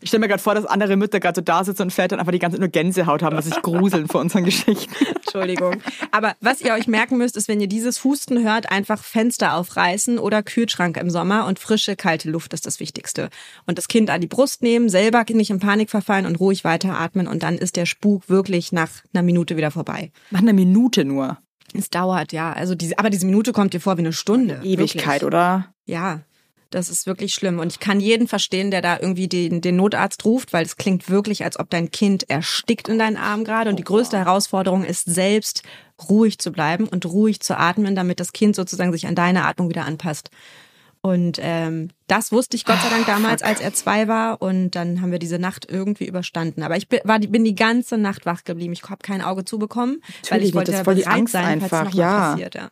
Ich 0.00 0.08
stelle 0.08 0.20
mir 0.20 0.28
gerade 0.28 0.42
vor, 0.42 0.54
dass 0.54 0.64
andere 0.64 0.96
Mütter 0.96 1.20
gerade 1.20 1.36
so 1.36 1.42
da 1.42 1.64
sitzen 1.64 1.82
und 1.82 1.92
Väter 1.92 2.18
einfach 2.18 2.32
die 2.32 2.38
ganze 2.38 2.56
Zeit 2.56 2.60
nur 2.60 2.68
Gänsehaut 2.68 3.22
haben, 3.22 3.36
was 3.36 3.46
sich 3.46 3.60
gruseln 3.62 4.06
vor 4.08 4.20
unseren 4.20 4.44
Geschichten. 4.44 4.92
Entschuldigung. 5.16 5.82
Aber 6.12 6.34
was 6.40 6.60
ihr 6.60 6.72
euch 6.72 6.86
merken 6.86 7.18
müsst, 7.18 7.36
ist, 7.36 7.48
wenn 7.48 7.60
ihr 7.60 7.66
dieses 7.66 8.04
Husten 8.04 8.44
hört, 8.44 8.70
einfach 8.70 9.02
Fenster 9.02 9.54
aufreißen 9.54 10.18
oder 10.18 10.42
Kühlschrank 10.42 10.96
im 10.96 11.10
Sommer 11.10 11.46
und 11.46 11.58
frische, 11.58 11.96
kalte 11.96 12.30
Luft 12.30 12.52
ist 12.52 12.66
das 12.66 12.80
Wichtigste. 12.80 13.28
Und 13.66 13.78
das 13.78 13.88
Kind 13.88 14.10
an 14.10 14.20
die 14.20 14.26
Brust 14.26 14.62
nehmen, 14.62 14.88
selber 14.88 15.24
nicht 15.28 15.50
in 15.50 15.58
Panik 15.58 15.90
verfallen 15.90 16.26
und 16.26 16.36
ruhig 16.36 16.64
weiteratmen 16.64 17.26
und 17.26 17.42
dann 17.42 17.58
ist 17.58 17.76
der 17.76 17.86
Spuk 17.86 18.28
wirklich 18.28 18.72
nach 18.72 18.88
einer 19.12 19.22
Minute 19.22 19.56
wieder 19.56 19.70
vorbei. 19.70 20.12
Nach 20.30 20.40
einer 20.40 20.52
Minute 20.52 21.04
nur. 21.04 21.38
Es 21.74 21.90
dauert, 21.90 22.32
ja. 22.32 22.52
Also 22.52 22.74
diese, 22.74 22.98
aber 22.98 23.10
diese 23.10 23.26
Minute 23.26 23.52
kommt 23.52 23.74
dir 23.74 23.80
vor 23.80 23.96
wie 23.96 24.02
eine 24.02 24.12
Stunde. 24.12 24.60
Ewigkeit, 24.62 25.22
wirklich. 25.22 25.24
oder? 25.24 25.74
Ja. 25.86 26.20
Das 26.70 26.90
ist 26.90 27.06
wirklich 27.06 27.32
schlimm. 27.32 27.58
Und 27.58 27.72
ich 27.72 27.80
kann 27.80 27.98
jeden 27.98 28.28
verstehen, 28.28 28.70
der 28.70 28.82
da 28.82 28.98
irgendwie 29.00 29.28
den, 29.28 29.60
den 29.60 29.76
Notarzt 29.76 30.24
ruft, 30.24 30.52
weil 30.52 30.66
es 30.66 30.76
klingt 30.76 31.08
wirklich, 31.08 31.44
als 31.44 31.58
ob 31.58 31.70
dein 31.70 31.90
Kind 31.90 32.28
erstickt 32.28 32.88
in 32.88 32.98
deinen 32.98 33.16
Arm 33.16 33.44
gerade. 33.44 33.70
Und 33.70 33.76
die 33.76 33.84
größte 33.84 34.18
Herausforderung 34.18 34.84
ist, 34.84 35.06
selbst 35.06 35.62
ruhig 36.08 36.38
zu 36.38 36.52
bleiben 36.52 36.86
und 36.86 37.06
ruhig 37.06 37.40
zu 37.40 37.58
atmen, 37.58 37.94
damit 37.94 38.20
das 38.20 38.32
Kind 38.32 38.54
sozusagen 38.54 38.92
sich 38.92 39.06
an 39.06 39.14
deine 39.14 39.46
Atmung 39.46 39.70
wieder 39.70 39.86
anpasst. 39.86 40.30
Und 41.00 41.38
ähm, 41.40 41.90
das 42.06 42.32
wusste 42.32 42.56
ich 42.56 42.64
Gott 42.64 42.80
sei 42.82 42.90
Dank 42.90 43.06
damals, 43.06 43.42
als 43.42 43.60
er 43.60 43.72
zwei 43.72 44.08
war. 44.08 44.42
Und 44.42 44.72
dann 44.72 45.00
haben 45.00 45.12
wir 45.12 45.18
diese 45.18 45.38
Nacht 45.38 45.66
irgendwie 45.70 46.06
überstanden. 46.06 46.62
Aber 46.62 46.76
ich 46.76 46.88
bin, 46.88 47.00
war, 47.04 47.18
bin 47.18 47.44
die 47.44 47.54
ganze 47.54 47.96
Nacht 47.96 48.26
wach 48.26 48.44
geblieben. 48.44 48.72
Ich 48.72 48.82
habe 48.82 48.98
kein 49.02 49.22
Auge 49.22 49.44
zubekommen, 49.44 50.02
weil 50.02 50.12
Natürlich 50.22 50.48
ich 50.48 50.54
wollte 50.54 50.72
das 50.72 50.82
voll 50.82 50.96
die 50.96 51.02
bereit 51.02 51.16
Angst 51.16 51.32
sein, 51.32 51.60
falls 51.60 51.72
einfach, 51.72 51.94
ja. 51.94 52.30
passiert. 52.30 52.54
Ja. 52.56 52.70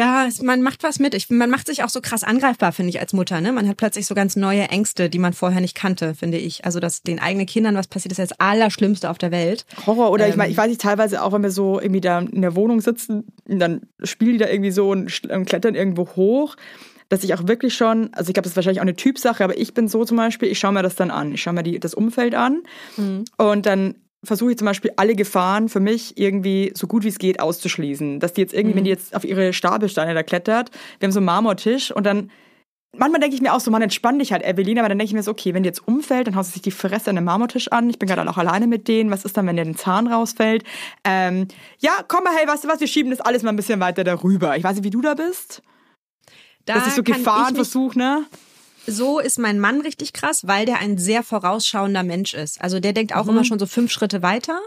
Ja, 0.00 0.26
es, 0.26 0.40
man 0.40 0.62
macht 0.62 0.82
was 0.82 0.98
mit. 0.98 1.14
Ich, 1.14 1.28
man 1.28 1.50
macht 1.50 1.66
sich 1.66 1.84
auch 1.84 1.90
so 1.90 2.00
krass 2.00 2.24
angreifbar, 2.24 2.72
finde 2.72 2.88
ich, 2.88 3.00
als 3.00 3.12
Mutter. 3.12 3.40
Ne? 3.42 3.52
Man 3.52 3.68
hat 3.68 3.76
plötzlich 3.76 4.06
so 4.06 4.14
ganz 4.14 4.34
neue 4.34 4.62
Ängste, 4.68 5.10
die 5.10 5.18
man 5.18 5.34
vorher 5.34 5.60
nicht 5.60 5.74
kannte, 5.74 6.14
finde 6.14 6.38
ich. 6.38 6.64
Also, 6.64 6.80
dass 6.80 7.02
den 7.02 7.18
eigenen 7.20 7.46
Kindern 7.46 7.74
was 7.74 7.86
passiert, 7.86 8.12
ist 8.12 8.18
ja 8.18 8.24
das 8.24 8.40
Allerschlimmste 8.40 9.10
auf 9.10 9.18
der 9.18 9.30
Welt. 9.30 9.66
Horror. 9.86 10.10
Oder 10.10 10.26
ich 10.26 10.32
Ähm. 10.32 10.38
meine, 10.38 10.50
ich 10.50 10.56
weiß 10.56 10.68
nicht, 10.68 10.80
teilweise 10.80 11.22
auch, 11.22 11.32
wenn 11.32 11.42
wir 11.42 11.50
so 11.50 11.78
irgendwie 11.80 12.00
da 12.00 12.20
in 12.20 12.40
der 12.40 12.54
Wohnung 12.56 12.80
sitzen, 12.80 13.26
und 13.46 13.58
dann 13.58 13.82
spielen 14.02 14.32
die 14.32 14.38
da 14.38 14.48
irgendwie 14.48 14.70
so 14.70 14.88
und 14.90 15.30
und 15.30 15.44
klettern 15.44 15.74
irgendwo 15.74 16.08
hoch. 16.16 16.56
Dass 17.10 17.24
ich 17.24 17.34
auch 17.34 17.46
wirklich 17.48 17.74
schon, 17.74 18.08
also 18.14 18.30
ich 18.30 18.34
glaube, 18.34 18.44
das 18.44 18.52
ist 18.52 18.56
wahrscheinlich 18.56 18.78
auch 18.80 18.84
eine 18.84 18.94
Typsache, 18.94 19.42
aber 19.44 19.58
ich 19.58 19.74
bin 19.74 19.88
so 19.88 20.04
zum 20.04 20.16
Beispiel, 20.16 20.48
ich 20.48 20.60
schaue 20.60 20.72
mir 20.72 20.82
das 20.84 20.94
dann 20.94 21.10
an. 21.10 21.34
Ich 21.34 21.42
schaue 21.42 21.54
mir 21.54 21.64
die, 21.64 21.80
das 21.80 21.92
Umfeld 21.92 22.34
an 22.36 22.62
und 23.36 23.66
dann 23.66 23.96
versuche 24.24 24.50
ich 24.52 24.58
zum 24.58 24.66
Beispiel 24.66 24.92
alle 24.96 25.14
Gefahren 25.14 25.68
für 25.68 25.80
mich 25.80 26.18
irgendwie 26.18 26.72
so 26.74 26.86
gut 26.86 27.04
wie 27.04 27.08
es 27.08 27.18
geht 27.18 27.40
auszuschließen. 27.40 28.20
Dass 28.20 28.32
die 28.34 28.42
jetzt 28.42 28.52
irgendwie, 28.54 28.76
wenn 28.76 28.84
die 28.84 28.90
jetzt 28.90 29.14
auf 29.16 29.24
ihre 29.24 29.52
Stabelsteine 29.52 30.14
da 30.14 30.22
klettert, 30.22 30.70
wir 30.98 31.06
haben 31.06 31.12
so 31.12 31.20
einen 31.20 31.26
Marmortisch 31.26 31.90
und 31.90 32.04
dann 32.04 32.30
manchmal 32.96 33.20
denke 33.20 33.34
ich 33.36 33.40
mir 33.40 33.54
auch 33.54 33.60
so, 33.60 33.70
man 33.70 33.82
entspann 33.82 34.18
dich 34.18 34.32
halt, 34.32 34.44
Evelyn, 34.44 34.78
aber 34.78 34.88
dann 34.88 34.98
denke 34.98 35.10
ich 35.10 35.14
mir 35.14 35.22
so, 35.22 35.30
okay, 35.30 35.54
wenn 35.54 35.62
die 35.62 35.68
jetzt 35.68 35.86
umfällt, 35.86 36.26
dann 36.26 36.36
haut 36.36 36.44
sie 36.44 36.52
sich 36.52 36.62
die 36.62 36.70
Fresse 36.72 37.08
an 37.10 37.16
den 37.16 37.24
Marmortisch 37.24 37.68
an. 37.68 37.88
Ich 37.88 37.98
bin 37.98 38.08
gerade 38.08 38.28
auch 38.28 38.36
alleine 38.36 38.66
mit 38.66 38.88
denen. 38.88 39.10
Was 39.10 39.24
ist 39.24 39.36
dann, 39.36 39.46
wenn 39.46 39.56
dir 39.56 39.62
ein 39.62 39.76
Zahn 39.76 40.06
rausfällt? 40.06 40.64
Ähm, 41.04 41.46
ja, 41.78 41.92
komm 42.08 42.24
mal, 42.24 42.34
hey, 42.36 42.46
weißt 42.48 42.64
du 42.64 42.68
was, 42.68 42.80
wir 42.80 42.88
schieben 42.88 43.10
das 43.10 43.20
alles 43.20 43.42
mal 43.42 43.50
ein 43.50 43.56
bisschen 43.56 43.80
weiter 43.80 44.04
darüber. 44.04 44.56
Ich 44.56 44.64
weiß 44.64 44.74
nicht, 44.76 44.84
wie 44.84 44.90
du 44.90 45.00
da 45.00 45.14
bist. 45.14 45.62
Da 46.66 46.74
Dass 46.74 46.88
ich 46.88 46.94
so 46.94 47.02
kann 47.02 47.18
Gefahren 47.18 47.46
mich- 47.52 47.56
versuche, 47.56 47.96
ne? 47.96 48.24
So 48.86 49.18
ist 49.20 49.38
mein 49.38 49.60
Mann 49.60 49.80
richtig 49.82 50.12
krass, 50.12 50.46
weil 50.46 50.66
der 50.66 50.78
ein 50.78 50.98
sehr 50.98 51.22
vorausschauender 51.22 52.02
Mensch 52.02 52.34
ist. 52.34 52.60
Also 52.60 52.80
der 52.80 52.92
denkt 52.92 53.14
auch 53.14 53.24
Mhm. 53.24 53.30
immer 53.30 53.44
schon 53.44 53.58
so 53.58 53.66
fünf 53.66 53.90
Schritte 53.92 54.22
weiter. 54.22 54.58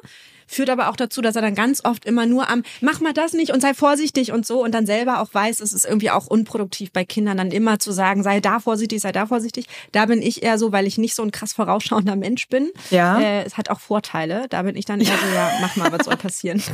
Führt 0.45 0.69
aber 0.69 0.89
auch 0.89 0.97
dazu, 0.97 1.21
dass 1.21 1.35
er 1.37 1.41
dann 1.41 1.55
ganz 1.55 1.83
oft 1.85 2.03
immer 2.05 2.25
nur 2.25 2.49
am, 2.49 2.63
mach 2.81 2.99
mal 2.99 3.13
das 3.13 3.31
nicht 3.33 3.51
und 3.53 3.61
sei 3.61 3.73
vorsichtig 3.73 4.33
und 4.33 4.45
so 4.45 4.61
und 4.63 4.73
dann 4.73 4.85
selber 4.85 5.21
auch 5.21 5.33
weiß, 5.33 5.61
es 5.61 5.71
ist 5.71 5.85
irgendwie 5.85 6.11
auch 6.11 6.27
unproduktiv 6.27 6.91
bei 6.91 7.05
Kindern 7.05 7.37
dann 7.37 7.49
immer 7.51 7.79
zu 7.79 7.91
sagen, 7.93 8.23
sei 8.23 8.41
da 8.41 8.59
vorsichtig, 8.59 9.01
sei 9.01 9.13
da 9.13 9.25
vorsichtig. 9.25 9.67
Da 9.93 10.05
bin 10.05 10.21
ich 10.21 10.43
eher 10.43 10.57
so, 10.59 10.71
weil 10.73 10.85
ich 10.85 10.97
nicht 10.97 11.15
so 11.15 11.23
ein 11.23 11.31
krass 11.31 11.53
vorausschauender 11.53 12.17
Mensch 12.17 12.49
bin. 12.49 12.69
Ja. 12.91 13.19
Äh, 13.19 13.43
es 13.45 13.57
hat 13.57 13.69
auch 13.69 13.79
Vorteile. 13.79 14.47
Da 14.49 14.61
bin 14.63 14.75
ich 14.75 14.83
dann 14.85 14.99
eher 14.99 15.07
so, 15.17 15.33
ja, 15.33 15.49
mach 15.61 15.75
mal, 15.77 15.91
was 15.91 16.05
soll 16.05 16.17
passieren. 16.17 16.61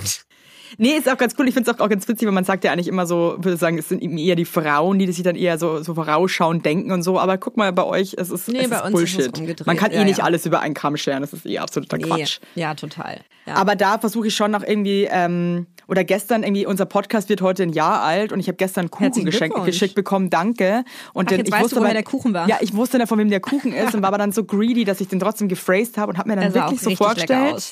Nee, 0.77 0.91
ist 0.91 1.09
auch 1.09 1.17
ganz 1.17 1.35
cool. 1.39 1.47
Ich 1.47 1.53
finde 1.53 1.69
es 1.71 1.77
auch, 1.77 1.83
auch 1.83 1.89
ganz 1.89 2.07
witzig, 2.07 2.25
weil 2.27 2.33
man 2.33 2.43
sagt 2.43 2.63
ja 2.63 2.71
eigentlich 2.71 2.87
immer 2.87 3.05
so, 3.05 3.35
würde 3.39 3.57
sagen, 3.57 3.77
es 3.77 3.89
sind 3.89 4.01
eben 4.01 4.17
eher 4.17 4.35
die 4.35 4.45
Frauen, 4.45 4.99
die 4.99 5.11
sich 5.11 5.23
dann 5.23 5.35
eher 5.35 5.57
so, 5.57 5.81
so 5.83 5.93
vorausschauend 5.95 6.65
denken 6.65 6.91
und 6.91 7.03
so. 7.03 7.19
Aber 7.19 7.37
guck 7.37 7.57
mal, 7.57 7.71
bei 7.73 7.83
euch, 7.83 8.15
es 8.17 8.29
ist, 8.29 8.47
Nee, 8.47 8.59
es 8.59 8.65
ist 8.71 8.71
ist 8.71 8.91
Bullshit. 8.91 9.37
umgedreht. 9.39 9.67
man 9.67 9.77
kann 9.77 9.91
eh 9.91 9.95
Ja, 9.95 10.03
nicht 10.03 10.19
ja. 10.19 10.23
alles 10.23 10.45
über 10.45 10.59
einen 10.61 10.73
Kamm 10.73 10.97
scheren. 10.97 11.21
Das 11.21 11.33
ist 11.33 11.45
eh 11.45 11.59
absoluter 11.59 11.97
Quatsch. 11.97 12.39
Ja, 12.55 12.73
total. 12.75 13.21
Ja. 13.45 13.55
Aber 13.55 13.75
da 13.75 13.97
versuche 13.97 14.27
ich 14.27 14.35
schon 14.35 14.51
noch 14.51 14.63
irgendwie, 14.63 15.07
ähm, 15.09 15.65
oder 15.87 16.03
gestern 16.03 16.43
irgendwie, 16.43 16.67
unser 16.67 16.85
Podcast 16.85 17.29
wird 17.29 17.41
heute 17.41 17.63
ein 17.63 17.73
Jahr 17.73 18.01
alt 18.03 18.31
und 18.31 18.39
ich 18.39 18.47
habe 18.47 18.57
gestern 18.57 18.91
Kuchen 18.91 19.25
geschenkt, 19.25 19.65
geschickt 19.65 19.95
bekommen, 19.95 20.29
danke. 20.29 20.83
Und 21.13 21.29
Ach, 21.29 21.31
jetzt 21.37 21.47
ich 21.47 21.51
weißt 21.53 21.63
wusste 21.63 21.75
du, 21.77 21.81
woher 21.81 21.93
der 21.93 22.03
Kuchen 22.03 22.33
war. 22.33 22.47
Ja, 22.47 22.57
ich 22.61 22.75
wusste 22.75 22.99
dann, 22.99 23.07
von 23.07 23.17
wem 23.17 23.29
der 23.31 23.39
Kuchen 23.39 23.73
ist 23.73 23.95
und 23.95 24.03
war 24.03 24.09
aber 24.09 24.19
dann 24.19 24.31
so 24.31 24.43
greedy, 24.43 24.85
dass 24.85 25.01
ich 25.01 25.07
den 25.07 25.19
trotzdem 25.19 25.47
gephrased 25.47 25.97
habe 25.97 26.11
und 26.11 26.19
habe 26.19 26.29
mir 26.29 26.35
dann 26.35 26.49
auch 26.51 26.53
wirklich 26.53 26.81
so 26.81 26.95
vorgestellt, 26.95 27.71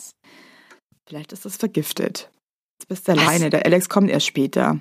vielleicht 1.06 1.32
ist 1.32 1.46
das 1.46 1.58
vergiftet. 1.58 2.32
Jetzt 2.80 2.88
bist 2.88 3.08
du 3.08 3.14
alleine, 3.14 3.50
der 3.50 3.66
Alex 3.66 3.90
kommt 3.90 4.10
erst 4.10 4.28
später. 4.28 4.80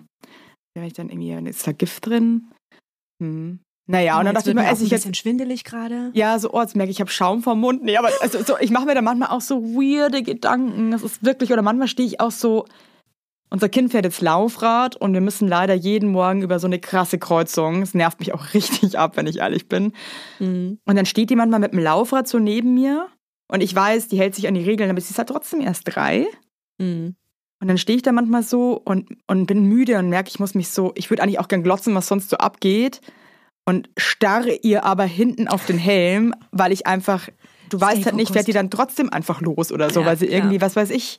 Wenn 0.74 0.84
ich 0.84 0.92
dann 0.92 1.09
irgendwie, 1.09 1.32
ist 1.49 1.66
da 1.66 1.72
Gift 1.72 2.07
drin? 2.07 2.49
Hm. 3.22 3.61
Naja, 3.88 4.18
und 4.18 4.24
dann 4.24 4.34
dachte 4.34 4.51
ich 4.51 4.57
mir, 4.57 4.64
esse 4.64 4.82
ein 4.82 4.86
ich 4.86 4.90
jetzt 4.90 5.03
bisschen 5.03 5.14
schwindelig 5.14 5.62
gerade. 5.62 6.11
ja, 6.12 6.38
so, 6.38 6.53
oh, 6.53 6.61
jetzt 6.61 6.74
merke 6.74 6.90
ich, 6.90 6.97
ich 6.97 7.01
habe 7.01 7.11
Schaum 7.11 7.42
vom 7.42 7.61
Mund. 7.61 7.84
Nee, 7.84 7.97
aber 7.97 8.11
also, 8.20 8.42
so, 8.42 8.59
ich 8.59 8.70
mache 8.70 8.84
mir 8.84 8.94
da 8.94 9.03
manchmal 9.03 9.28
auch 9.28 9.40
so 9.40 9.62
weirde 9.62 10.22
Gedanken. 10.22 10.90
Das 10.90 11.03
ist 11.03 11.24
wirklich, 11.24 11.53
oder 11.53 11.62
manchmal 11.62 11.86
stehe 11.86 12.07
ich 12.07 12.20
auch 12.20 12.32
so, 12.32 12.66
unser 13.49 13.68
Kind 13.68 13.92
fährt 13.92 14.05
jetzt 14.05 14.20
Laufrad 14.20 14.97
und 14.97 15.12
wir 15.12 15.20
müssen 15.20 15.47
leider 15.47 15.74
jeden 15.74 16.11
Morgen 16.11 16.42
über 16.42 16.59
so 16.59 16.66
eine 16.66 16.80
krasse 16.80 17.18
Kreuzung. 17.18 17.80
Es 17.80 17.94
nervt 17.94 18.18
mich 18.18 18.34
auch 18.34 18.55
richtig 18.55 18.99
ab, 18.99 19.16
wenn 19.16 19.28
ich 19.28 19.38
ehrlich 19.38 19.68
bin. 19.68 19.92
Mhm. 20.40 20.78
Und 20.84 20.97
dann 20.97 21.07
steht 21.07 21.30
die 21.30 21.36
manchmal 21.36 21.61
mit 21.61 21.72
dem 21.72 21.78
Laufrad 21.78 22.26
so 22.26 22.40
neben 22.40 22.74
mir 22.74 23.09
und 23.49 23.62
ich 23.62 23.74
weiß, 23.74 24.09
die 24.09 24.18
hält 24.18 24.34
sich 24.34 24.49
an 24.49 24.55
die 24.55 24.64
Regeln, 24.64 24.90
aber 24.90 25.01
sie 25.01 25.11
ist 25.11 25.18
halt 25.18 25.28
trotzdem 25.28 25.61
erst 25.61 25.82
drei. 25.84 26.26
Mhm. 26.78 27.14
Und 27.61 27.68
dann 27.68 27.78
stehe 27.78 27.96
ich 27.96 28.02
da 28.02 28.12
manchmal 28.12 28.42
so 28.42 28.80
und, 28.84 29.09
und 29.26 29.46
bin 29.46 29.64
müde 29.64 29.98
und 29.98 30.11
merke, 30.11 30.28
ich 30.28 30.38
muss 30.38 30.54
mich 30.54 30.68
so, 30.68 30.92
ich 30.94 31.11
würde 31.11 31.22
eigentlich 31.22 31.40
auch 31.40 31.48
gern 31.48 31.62
glotzen, 31.62 31.94
was 31.94 32.07
sonst 32.07 32.28
so 32.28 32.36
abgeht. 32.36 33.00
Und 33.64 33.88
starre 33.96 34.52
ihr 34.62 34.84
aber 34.84 35.04
hinten 35.04 35.48
auf 35.48 35.66
den 35.66 35.78
Helm, 35.78 36.34
weil 36.52 36.70
ich 36.70 36.86
einfach 36.86 37.28
du 37.70 37.80
weißt 37.80 38.04
halt 38.04 38.14
nicht, 38.14 38.32
fährt 38.32 38.46
die 38.46 38.52
dann 38.52 38.70
trotzdem 38.70 39.11
einfach 39.12 39.40
los 39.40 39.72
oder 39.72 39.90
so, 39.90 40.00
Ja, 40.00 40.07
weil 40.07 40.16
sie 40.18 40.26
irgendwie, 40.26 40.61
was 40.61 40.76
weiß 40.76 40.90
ich. 40.90 41.18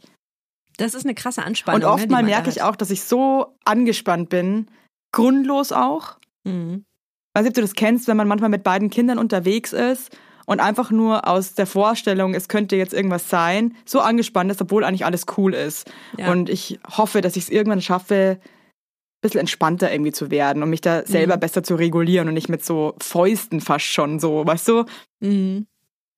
Das 0.77 0.93
ist 0.93 1.05
eine 1.05 1.15
krasse 1.15 1.43
Anspannung. 1.43 1.81
Und 1.81 1.87
oft 1.87 2.05
ne, 2.05 2.11
mal 2.11 2.23
merke 2.23 2.49
ich 2.49 2.61
auch, 2.61 2.75
dass 2.75 2.91
ich 2.91 3.03
so 3.03 3.57
angespannt 3.65 4.29
bin, 4.29 4.67
grundlos 5.11 5.71
auch. 5.71 6.17
Mhm. 6.43 6.85
weiß 7.33 7.43
nicht, 7.43 7.49
ob 7.49 7.55
du 7.55 7.61
das 7.61 7.73
kennst, 7.73 8.07
wenn 8.07 8.15
man 8.15 8.27
manchmal 8.27 8.49
mit 8.49 8.63
beiden 8.63 8.89
Kindern 8.89 9.17
unterwegs 9.17 9.73
ist 9.73 10.15
und 10.47 10.61
einfach 10.61 10.89
nur 10.91 11.27
aus 11.27 11.53
der 11.53 11.67
Vorstellung, 11.67 12.33
es 12.33 12.47
könnte 12.47 12.77
jetzt 12.77 12.93
irgendwas 12.93 13.29
sein, 13.29 13.75
so 13.85 13.99
angespannt 13.99 14.49
ist, 14.49 14.61
obwohl 14.61 14.83
eigentlich 14.83 15.05
alles 15.05 15.25
cool 15.37 15.53
ist. 15.53 15.91
Ja. 16.17 16.31
Und 16.31 16.49
ich 16.49 16.79
hoffe, 16.97 17.21
dass 17.21 17.35
ich 17.35 17.43
es 17.43 17.49
irgendwann 17.49 17.81
schaffe, 17.81 18.39
ein 18.41 19.21
bisschen 19.21 19.41
entspannter 19.41 19.91
irgendwie 19.91 20.13
zu 20.13 20.31
werden 20.31 20.63
und 20.63 20.69
mich 20.69 20.81
da 20.81 21.05
selber 21.05 21.35
Mhm. 21.35 21.39
besser 21.41 21.63
zu 21.63 21.75
regulieren 21.75 22.27
und 22.29 22.33
nicht 22.33 22.49
mit 22.49 22.63
so 22.63 22.95
Fäusten 23.01 23.59
fast 23.61 23.85
schon 23.85 24.19
so, 24.19 24.45
weißt 24.47 24.67
du? 24.69 24.85
Mhm. 25.19 25.67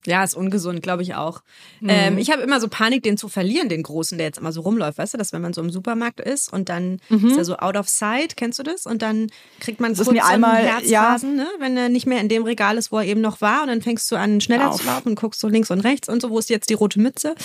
Ja, 0.05 0.23
ist 0.23 0.33
ungesund, 0.33 0.81
glaube 0.81 1.03
ich 1.03 1.15
auch. 1.15 1.41
Mhm. 1.81 1.89
Ähm, 1.89 2.17
ich 2.17 2.31
habe 2.31 2.41
immer 2.41 2.61
so 2.61 2.69
Panik, 2.69 3.03
den 3.03 3.17
zu 3.17 3.27
verlieren, 3.27 3.67
den 3.67 3.83
Großen, 3.83 4.17
der 4.17 4.27
jetzt 4.27 4.37
immer 4.39 4.53
so 4.53 4.61
rumläuft, 4.61 4.97
weißt 4.97 5.13
du, 5.13 5.17
dass 5.17 5.33
wenn 5.33 5.41
man 5.41 5.51
so 5.53 5.61
im 5.61 5.69
Supermarkt 5.69 6.21
ist 6.21 6.51
und 6.53 6.69
dann 6.69 6.99
ist 7.09 7.37
er 7.37 7.43
so 7.45 7.57
out 7.57 7.75
of 7.75 7.89
sight, 7.89 8.37
kennst 8.37 8.59
du 8.59 8.63
das? 8.63 8.85
Und 8.85 9.01
dann 9.01 9.27
kriegt 9.59 9.81
man 9.81 9.91
Mhm. 9.91 9.95
Das 9.97 10.05
kurz 10.07 10.15
mir 10.15 10.21
so 10.21 10.27
einen 10.29 10.43
einmal- 10.45 10.63
Herzrasen, 10.63 11.35
ne? 11.35 11.47
wenn 11.59 11.75
er 11.75 11.89
nicht 11.89 12.05
mehr 12.07 12.21
in 12.21 12.29
dem 12.29 12.43
Regal 12.43 12.77
ist, 12.77 12.91
wo 12.93 12.97
er 12.99 13.05
eben 13.05 13.19
noch 13.21 13.41
war 13.41 13.61
und 13.63 13.67
dann 13.67 13.81
fängst 13.81 14.09
du 14.11 14.15
an, 14.15 14.39
schneller 14.39 14.69
Auf. 14.69 14.77
zu 14.79 14.85
laufen 14.85 15.09
und 15.09 15.15
guckst 15.19 15.41
so 15.41 15.49
links 15.49 15.69
und 15.69 15.81
rechts 15.81 16.07
und 16.07 16.21
so, 16.21 16.29
wo 16.29 16.39
ist 16.39 16.49
jetzt 16.49 16.69
die 16.69 16.75
rote 16.75 16.99
Mütze? 17.01 17.35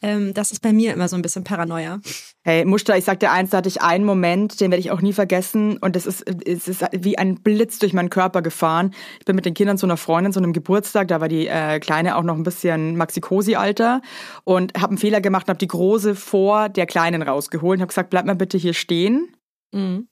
Ähm, 0.00 0.34
das 0.34 0.52
ist 0.52 0.60
bei 0.60 0.72
mir 0.72 0.92
immer 0.94 1.08
so 1.08 1.16
ein 1.16 1.22
bisschen 1.22 1.42
Paranoia. 1.42 2.00
Hey, 2.46 2.66
Muster, 2.66 2.94
ich 2.98 3.04
sag 3.04 3.20
dir 3.20 3.32
eins, 3.32 3.50
da 3.50 3.56
hatte 3.56 3.70
ich 3.70 3.80
einen 3.80 4.04
Moment, 4.04 4.60
den 4.60 4.70
werde 4.70 4.80
ich 4.80 4.90
auch 4.90 5.00
nie 5.00 5.14
vergessen. 5.14 5.78
Und 5.78 5.96
das 5.96 6.04
ist, 6.04 6.28
es 6.46 6.68
ist 6.68 6.84
wie 6.92 7.16
ein 7.16 7.36
Blitz 7.36 7.78
durch 7.78 7.94
meinen 7.94 8.10
Körper 8.10 8.42
gefahren. 8.42 8.90
Ich 9.18 9.24
bin 9.24 9.34
mit 9.34 9.46
den 9.46 9.54
Kindern 9.54 9.78
zu 9.78 9.86
einer 9.86 9.96
Freundin 9.96 10.30
zu 10.30 10.40
einem 10.40 10.52
Geburtstag, 10.52 11.08
da 11.08 11.22
war 11.22 11.28
die 11.28 11.46
äh, 11.46 11.80
Kleine 11.80 12.16
auch 12.16 12.22
noch 12.22 12.36
ein 12.36 12.42
bisschen 12.42 12.98
Maxikosi-Alter 12.98 14.02
und 14.44 14.74
habe 14.74 14.88
einen 14.88 14.98
Fehler 14.98 15.22
gemacht 15.22 15.46
und 15.46 15.52
habe 15.52 15.58
die 15.58 15.68
Große 15.68 16.14
vor 16.14 16.68
der 16.68 16.84
Kleinen 16.84 17.22
rausgeholt 17.22 17.78
und 17.78 17.80
habe 17.80 17.88
gesagt, 17.88 18.10
bleib 18.10 18.26
mal 18.26 18.36
bitte 18.36 18.58
hier 18.58 18.74
stehen. 18.74 19.34
Mhm. 19.72 20.08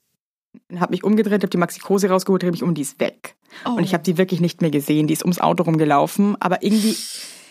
Habe 0.81 0.93
mich 0.93 1.05
umgedreht, 1.05 1.43
habe 1.43 1.51
die 1.51 1.59
Maxikosi 1.59 2.07
rausgeholt, 2.07 2.43
drehe 2.43 2.51
mich 2.51 2.63
um 2.63 2.71
und 2.71 2.79
die 2.79 2.83
ist 2.83 2.99
weg. 2.99 3.37
Oh. 3.67 3.73
Und 3.73 3.85
ich 3.85 3.93
habe 3.93 4.05
die 4.05 4.17
wirklich 4.17 4.41
nicht 4.41 4.63
mehr 4.63 4.71
gesehen. 4.71 5.07
Die 5.07 5.13
ist 5.13 5.23
ums 5.23 5.39
Auto 5.39 5.65
rumgelaufen. 5.65 6.41
Aber 6.41 6.63
irgendwie, 6.63 6.97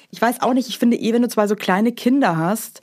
ich 0.09 0.19
weiß 0.19 0.41
auch 0.41 0.55
nicht, 0.55 0.69
ich 0.69 0.79
finde 0.79 0.97
eh, 0.97 1.13
wenn 1.13 1.21
du 1.21 1.27
zwei 1.27 1.45
so 1.45 1.55
kleine 1.55 1.91
Kinder 1.91 2.37
hast, 2.37 2.81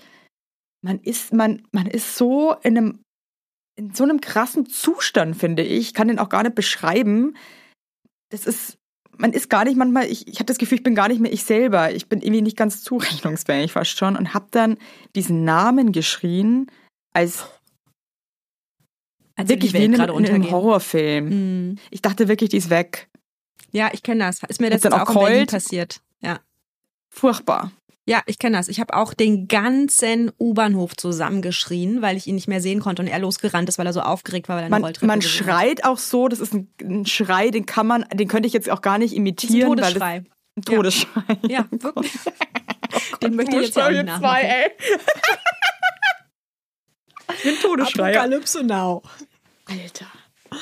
man 0.83 1.01
ist, 1.01 1.33
man, 1.33 1.67
man 1.73 1.87
ist 1.87 2.17
so 2.17 2.55
in 2.63 2.77
einem, 2.77 3.03
in 3.77 3.95
so 3.95 4.05
einem 4.05 4.21
krassen 4.21 4.67
Zustand, 4.67 5.37
finde 5.37 5.63
ich. 5.63 5.89
Ich 5.89 5.95
kann 5.95 6.09
den 6.09 6.19
auch 6.19 6.29
gar 6.29 6.43
nicht 6.43 6.55
beschreiben. 6.55 7.37
Das 8.31 8.47
ist, 8.47 8.79
man 9.17 9.33
ist 9.33 9.51
gar 9.51 9.65
nicht 9.65 9.77
manchmal, 9.77 10.07
ich, 10.07 10.29
ich 10.29 10.37
habe 10.37 10.47
das 10.47 10.59
Gefühl, 10.59 10.79
ich 10.79 10.85
bin 10.85 10.95
gar 10.95 11.09
nicht 11.09 11.21
mehr 11.21 11.33
ich 11.33 11.45
selber. 11.45 11.93
Ich 11.93 12.09
bin 12.09 12.21
irgendwie 12.21 12.43
nicht 12.43 12.57
ganz 12.57 12.83
zurechnungsfähig 12.83 13.73
fast 13.73 13.99
schon 13.99 14.17
und 14.17 14.35
habe 14.35 14.47
dann 14.51 14.79
diesen 15.17 15.45
Namen 15.45 15.93
geschrien, 15.93 16.71
als 17.13 17.47
Als 19.35 19.49
würde 19.49 19.63
wirklich 19.63 19.75
wie 19.75 19.85
in 19.85 20.01
einem, 20.01 20.25
in. 20.25 20.51
Horrorfilm. 20.51 21.29
Mhm. 21.71 21.79
Ich 21.91 22.03
dachte 22.03 22.29
wirklich, 22.29 22.51
die 22.51 22.59
ist 22.59 22.71
weg. 22.71 23.09
Ja, 23.73 23.91
ich 23.93 24.03
kenne 24.03 24.25
das. 24.25 24.43
Ist 24.49 24.61
mir 24.61 24.71
das 24.71 24.85
auch, 24.87 25.09
auch 25.09 25.47
passiert. 25.47 26.01
Ja. 26.21 26.41
Furchtbar. 27.11 27.73
Ja, 28.09 28.23
ich 28.25 28.39
kenne 28.39 28.57
das. 28.57 28.69
Ich 28.69 28.81
habe 28.81 28.95
auch 28.95 29.13
den 29.13 29.49
ganzen 29.49 30.33
U-Bahnhof 30.41 30.97
zusammengeschrien, 30.97 32.01
weil 32.01 32.17
ich 32.17 32.27
ihn 32.27 32.37
nicht 32.37 32.49
mehr 32.49 32.63
sehen 32.63 32.81
konnte 32.81 33.03
und 33.03 33.09
er 33.09 33.19
losgerannt 33.19 33.69
ist, 33.69 33.77
weil 33.77 33.85
er 33.85 33.93
so 33.93 34.01
aufgeregt 34.01 34.49
war, 34.49 34.57
weil 34.57 34.63
er 34.63 34.67
eine 34.67 34.71
Man, 34.71 34.83
Rolltreppe 34.83 35.07
man 35.07 35.21
schreit 35.21 35.85
auch 35.85 35.99
so, 35.99 36.29
das 36.29 36.41
ist 36.41 36.55
ein, 36.55 36.73
ein 36.81 37.05
Schrei, 37.05 37.51
den 37.51 37.67
kann 37.67 37.87
man, 37.87 38.07
den 38.15 38.27
könnte 38.27 38.47
ich 38.47 38.55
jetzt 38.55 38.71
auch 38.71 38.81
gar 38.81 38.97
nicht 38.97 39.11
Das 39.11 39.13
ist 39.13 39.19
ein 39.19 39.27
imitieren, 39.27 39.69
weil 39.69 39.77
Todesschrei. 39.77 40.21
das 40.21 40.29
ein 40.57 40.63
Todesschrei. 40.63 41.39
Ja, 41.49 41.67
wirklich. 41.71 42.13
Den 43.23 43.37
möchte 43.37 43.57
ich 43.57 43.67
jetzt 43.67 43.77
ja 43.77 43.87
auch 43.87 43.91
nicht 43.91 44.07
nachmachen. 44.07 44.23
zwei, 44.23 44.43
ey. 44.43 44.71
ein 47.45 47.59
Todesschrei. 47.61 48.13
ja. 48.15 48.21
Apokalypse 48.21 48.65
now. 48.65 49.03
Alter. 49.67 50.07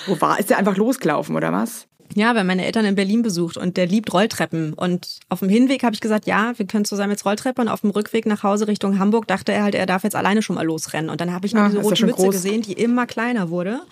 Wo 0.06 0.20
war? 0.20 0.40
Ist 0.40 0.50
der 0.50 0.58
einfach 0.58 0.76
losgelaufen, 0.76 1.36
oder 1.36 1.52
was? 1.52 1.86
Ja, 2.16 2.34
weil 2.34 2.44
meine 2.44 2.64
Eltern 2.64 2.86
in 2.86 2.94
Berlin 2.94 3.20
besucht 3.20 3.58
und 3.58 3.76
der 3.76 3.84
liebt 3.86 4.10
Rolltreppen. 4.10 4.72
Und 4.72 5.18
auf 5.28 5.40
dem 5.40 5.50
Hinweg 5.50 5.82
habe 5.84 5.94
ich 5.94 6.00
gesagt, 6.00 6.26
ja, 6.26 6.54
wir 6.56 6.66
können 6.66 6.86
zusammen 6.86 7.10
jetzt 7.10 7.26
Rolltreppe. 7.26 7.60
Und 7.60 7.68
auf 7.68 7.82
dem 7.82 7.90
Rückweg 7.90 8.24
nach 8.24 8.42
Hause 8.42 8.68
Richtung 8.68 8.98
Hamburg 8.98 9.26
dachte 9.28 9.52
er 9.52 9.64
halt, 9.64 9.74
er 9.74 9.84
darf 9.84 10.02
jetzt 10.02 10.16
alleine 10.16 10.40
schon 10.40 10.56
mal 10.56 10.64
losrennen. 10.64 11.10
Und 11.10 11.20
dann 11.20 11.30
habe 11.34 11.44
ich 11.46 11.52
nur 11.52 11.64
Ah, 11.64 11.68
diese 11.68 11.82
rote 11.82 12.06
Mütze 12.06 12.16
groß. 12.22 12.34
gesehen, 12.34 12.62
die 12.62 12.72
immer 12.72 13.06
kleiner 13.06 13.50
wurde. 13.50 13.82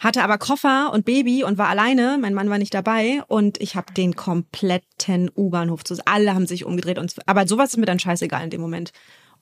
Hatte 0.00 0.24
aber 0.24 0.38
Koffer 0.38 0.90
und 0.92 1.04
Baby 1.04 1.44
und 1.44 1.56
war 1.56 1.68
alleine. 1.68 2.18
Mein 2.20 2.34
Mann 2.34 2.50
war 2.50 2.58
nicht 2.58 2.74
dabei. 2.74 3.22
Und 3.28 3.60
ich 3.60 3.76
habe 3.76 3.94
den 3.94 4.16
kompletten 4.16 5.30
U-Bahnhof 5.36 5.84
zu. 5.84 5.94
Alle 6.04 6.34
haben 6.34 6.48
sich 6.48 6.64
umgedreht. 6.64 6.98
Und, 6.98 7.14
aber 7.26 7.46
sowas 7.46 7.70
ist 7.70 7.76
mir 7.76 7.86
dann 7.86 8.00
scheißegal 8.00 8.42
in 8.42 8.50
dem 8.50 8.60
Moment. 8.60 8.90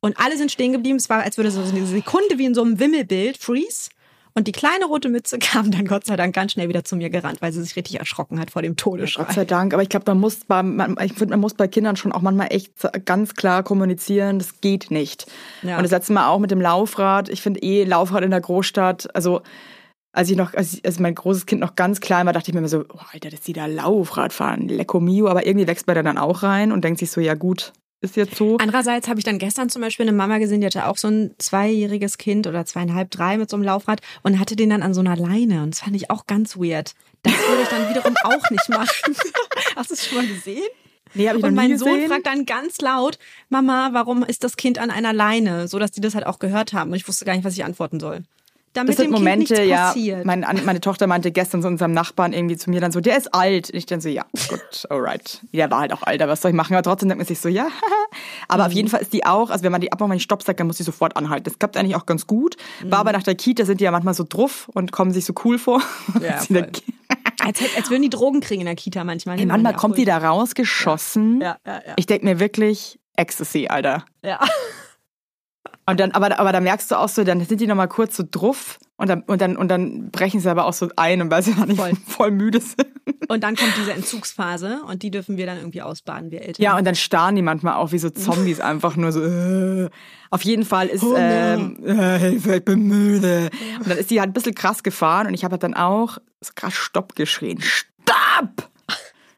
Und 0.01 0.19
alle 0.21 0.37
sind 0.37 0.53
stehen 0.53 0.73
geblieben. 0.73 0.97
Es 0.99 1.09
war, 1.09 1.23
als 1.23 1.39
würde 1.39 1.51
so 1.51 1.63
eine 1.63 1.87
Sekunde 1.87 2.37
wie 2.37 2.45
in 2.45 2.55
so 2.55 2.61
einem 2.63 2.79
Wimmelbild 2.79 3.39
freeze. 3.39 3.89
Und 4.35 4.47
die 4.47 4.53
kleine 4.53 4.87
rote 4.87 5.09
Mütze 5.09 5.39
kam 5.41 5.71
dann 5.71 5.87
Gott 5.87 6.07
sei 6.07 6.17
Dank 6.17 6.35
ganz 6.35 6.53
schnell 6.53 6.69
wieder 6.69 6.85
zu 6.85 6.97
mir 6.97 7.11
gerannt, 7.11 7.43
weil 7.43 7.53
sie 7.53 7.63
sich 7.63 7.77
richtig 7.77 7.99
erschrocken 7.99 8.41
hat 8.41 8.51
vor 8.51 8.63
dem 8.63 8.77
Todesschrei. 8.77 9.25
Gott 9.25 9.35
sei 9.35 9.45
Dank. 9.45 9.75
Aber 9.75 9.83
ich 9.83 9.89
glaube, 9.89 10.05
man 10.09 10.21
muss 10.21 10.45
bei, 10.47 10.63
man, 10.63 10.97
ich 11.03 11.13
finde, 11.15 11.33
man 11.33 11.41
muss 11.41 11.55
bei 11.55 11.69
Kindern 11.69 11.97
schon 11.97 12.13
auch 12.13 12.23
manchmal 12.23 12.49
echt 12.51 12.73
ganz 13.05 13.35
klar 13.35 13.63
kommunizieren, 13.63 14.39
das 14.39 14.61
geht 14.61 14.91
nicht. 14.91 15.27
Ja. 15.63 15.77
Und 15.77 15.83
das 15.83 15.91
letzte 15.91 16.13
Mal 16.13 16.29
auch 16.29 16.39
mit 16.39 16.51
dem 16.51 16.61
Laufrad. 16.61 17.29
Ich 17.29 17.43
finde 17.43 17.63
eh 17.63 17.85
Laufrad 17.85 18.25
in 18.25 18.31
der 18.31 18.41
Großstadt, 18.41 19.15
also 19.15 19.43
als 20.13 20.29
ich 20.29 20.37
noch, 20.37 20.55
als, 20.55 20.75
ich, 20.75 20.85
als 20.85 20.99
mein 20.99 21.15
großes 21.15 21.47
Kind 21.47 21.61
noch 21.61 21.77
ganz 21.77 22.01
klein 22.01 22.27
war, 22.27 22.33
dachte 22.33 22.51
ich 22.51 22.55
mir 22.55 22.59
immer 22.59 22.69
so, 22.69 22.85
oh, 22.93 22.99
Alter, 23.13 23.31
dass 23.31 23.43
die 23.43 23.53
da 23.53 23.67
Laufrad 23.67 24.33
fahren, 24.33 24.69
lecco 24.69 24.99
mio. 24.99 25.29
Aber 25.29 25.47
irgendwie 25.47 25.69
wächst 25.69 25.87
man 25.87 25.95
da 25.95 26.03
dann 26.03 26.19
auch 26.19 26.43
rein 26.43 26.73
und 26.73 26.83
denkt 26.83 26.99
sich 26.99 27.11
so, 27.11 27.21
ja 27.21 27.35
gut, 27.35 27.73
ist 28.01 28.17
jetzt 28.17 28.37
so. 28.37 28.57
Andererseits 28.59 29.09
habe 29.09 29.21
ich 29.21 29.25
dann 29.25 29.39
gestern 29.39 29.69
zum 29.69 29.83
Beispiel 29.83 30.05
eine 30.05 30.17
Mama 30.17 30.39
gesehen, 30.39 30.61
die 30.61 30.67
hatte 30.67 30.87
auch 30.87 30.97
so 30.97 31.09
ein 31.09 31.35
zweijähriges 31.39 32.19
Kind 32.19 32.47
oder 32.47 32.65
zweieinhalb, 32.65 33.11
drei 33.11 33.37
mit 33.37 33.51
so 33.51 33.57
einem 33.57 33.65
Laufrad 33.65 34.01
und 34.23 34.39
hatte 34.39 34.57
den 34.57 34.71
dann 34.71 34.83
an 34.83 34.95
so 34.95 35.01
einer 35.01 35.17
Leine. 35.17 35.63
Und 35.63 35.75
das 35.75 35.81
fand 35.81 35.97
ich 35.97 36.11
auch 36.11 36.27
ganz 36.27 36.57
weird. 36.57 36.95
Das 37.23 37.35
würde 37.35 37.63
ich 37.63 37.69
dann 37.69 37.91
wiederum 37.91 38.15
auch 38.25 38.51
nicht 38.51 38.69
machen. 38.71 39.17
Hast 39.77 39.91
du 39.91 39.95
es 39.95 40.07
schon 40.07 40.19
mal 40.19 40.27
gesehen? 40.27 40.69
Nee, 41.13 41.29
hab 41.29 41.37
ich 41.37 41.43
Und 41.43 41.55
mein 41.55 41.77
Sohn 41.77 42.07
fragt 42.07 42.27
dann 42.27 42.47
ganz 42.47 42.81
laut, 42.81 43.19
Mama, 43.49 43.91
warum 43.93 44.23
ist 44.23 44.45
das 44.45 44.57
Kind 44.57 44.79
an 44.79 44.91
einer 44.91 45.13
Leine? 45.13 45.69
So 45.69 45.79
dass 45.79 45.91
die 45.91 46.01
das 46.01 46.15
halt 46.15 46.27
auch 46.27 46.39
gehört 46.39 46.73
haben. 46.73 46.91
Und 46.91 46.97
ich 46.97 47.09
wusste 47.09 47.25
gar 47.25 47.35
nicht, 47.35 47.45
was 47.45 47.55
ich 47.55 47.65
antworten 47.65 48.01
soll. 48.01 48.23
Damit 48.73 48.91
Das 48.91 48.97
sind 48.99 49.11
Momente, 49.11 49.63
ja. 49.65 49.93
Mein, 50.25 50.47
meine 50.65 50.81
Tochter 50.81 51.07
meinte 51.09 51.33
gestern 51.33 51.61
zu 51.61 51.67
unserem 51.69 51.93
Nachbarn 51.93 52.33
irgendwie 52.33 52.57
zu 52.57 52.71
mir 52.71 52.81
dann 52.81 52.93
so, 52.93 53.01
der 53.01 53.17
ist 53.17 53.35
alt. 53.35 53.71
Und 53.71 53.77
ich 53.77 53.87
dann 53.87 54.01
so, 54.01 54.09
ja, 54.09 54.25
gut, 54.49 54.87
alright. 54.89 55.41
Der 55.53 55.69
war 55.73 55.81
halt 55.81 55.93
auch 55.93 56.03
alt, 56.05 56.23
aber 56.23 56.33
was 56.33 56.41
soll 56.41 56.53
ich 56.53 56.57
machen? 56.57 56.75
Aber 56.75 56.83
trotzdem 56.85 57.09
denkt 57.09 57.19
man 57.19 57.27
sich 57.27 57.41
so, 57.41 57.49
ja. 57.49 57.67
aber 58.49 58.63
Mhm. 58.65 58.67
auf 58.69 58.73
jeden 58.73 58.89
Fall 58.89 59.01
ist 59.01 59.13
die 59.13 59.27
auch, 59.27 59.51
also 59.51 59.65
wenn 59.65 59.73
man 59.73 59.81
die 59.81 59.91
abmacht, 59.91 60.11
wenn 60.11 60.19
die 60.19 60.23
Stopp 60.23 60.43
sagt, 60.45 60.61
dann 60.61 60.69
muss 60.69 60.77
die 60.77 60.85
sofort 60.85 61.17
anhalten. 61.17 61.45
Das 61.45 61.59
klappt 61.59 61.77
eigentlich 61.77 61.97
auch 61.97 62.07
ganz 62.07 62.27
gut. 62.29 62.57
Mhm. 62.85 62.93
War 62.93 63.01
aber 63.01 63.13
nach 63.13 63.25
der 63.25 63.35
Kita 63.35 63.65
sind 63.65 63.81
die 63.81 63.85
ja 63.85 63.91
manchmal 63.91 64.15
so 64.15 64.25
druff 64.29 64.69
und 64.73 64.93
kommen 64.93 65.11
sich 65.13 65.25
so 65.25 65.33
cool 65.45 65.59
vor. 65.59 65.83
Ja, 66.21 66.39
als, 67.43 67.59
als 67.77 67.91
würden 67.91 68.03
die 68.03 68.11
Drogen 68.11 68.41
kriegen 68.41 68.61
in 68.61 68.67
der 68.67 68.77
Kita 68.77 69.03
manchmal. 69.03 69.39
Ey, 69.39 69.47
manchmal 69.47 69.75
kommt 69.75 69.97
die 69.99 70.05
da 70.05 70.19
rausgeschossen. 70.19 71.41
Ja, 71.41 71.57
ja, 71.67 71.75
ja. 71.75 71.93
Ich 71.97 72.07
denk 72.07 72.23
mir 72.23 72.39
wirklich, 72.39 72.99
Ecstasy, 73.17 73.67
Alter. 73.69 74.05
Ja. 74.25 74.39
Und 75.91 75.99
dann, 75.99 76.13
aber, 76.13 76.39
aber 76.39 76.53
da 76.53 76.61
merkst 76.61 76.89
du 76.93 76.95
auch 76.95 77.09
so, 77.09 77.25
dann 77.25 77.45
sind 77.45 77.61
die 77.61 77.67
nochmal 77.67 77.89
kurz 77.89 78.17
so 78.17 78.23
druff 78.29 78.79
und 78.97 79.09
dann, 79.09 79.23
und 79.23 79.41
dann, 79.41 79.57
und 79.57 79.67
dann 79.69 80.13
brechen 80.13 80.39
sie 80.39 80.49
aber 80.49 80.67
auch 80.67 80.73
so 80.73 80.89
ein 80.95 81.21
und 81.21 81.31
weil 81.33 81.43
sie 81.43 81.51
nicht 81.51 81.81
Voll. 81.81 81.93
voll, 82.07 82.31
müde 82.31 82.61
sind. 82.61 82.87
Und 83.29 83.43
dann 83.43 83.57
kommt 83.57 83.73
diese 83.77 83.93
Entzugsphase 83.93 84.83
und 84.87 85.03
die 85.03 85.11
dürfen 85.11 85.37
wir 85.37 85.47
dann 85.47 85.59
irgendwie 85.59 85.83
ausbaden, 85.83 86.31
wir 86.31 86.43
Eltern. 86.43 86.63
Ja, 86.63 86.77
und 86.77 86.85
dann 86.85 86.95
starren 86.95 87.35
die 87.35 87.43
manchmal 87.43 87.75
auch 87.75 87.91
wie 87.91 87.99
so 87.99 88.09
Zombies 88.09 88.61
einfach 88.61 88.95
nur 88.95 89.11
so. 89.11 89.21
Äh. 89.25 89.91
Auf 90.31 90.43
jeden 90.43 90.65
Fall 90.65 90.87
ist 90.87 91.05
ähm, 91.17 91.85
äh, 91.85 92.19
Hilfe, 92.21 92.57
ich 92.57 92.65
bin 92.65 92.83
müde. 92.83 93.51
Und 93.81 93.91
dann 93.91 93.99
ist 93.99 94.13
die 94.13 94.21
halt 94.21 94.31
ein 94.31 94.33
bisschen 94.33 94.55
krass 94.55 94.85
gefahren 94.85 95.27
und 95.27 95.35
ich 95.35 95.43
habe 95.43 95.55
halt 95.55 95.65
dann 95.65 95.75
auch 95.75 96.19
so 96.41 96.53
krass 96.55 96.75
Stopp 96.75 97.17
geschrien. 97.17 97.61
Stopp! 97.61 98.71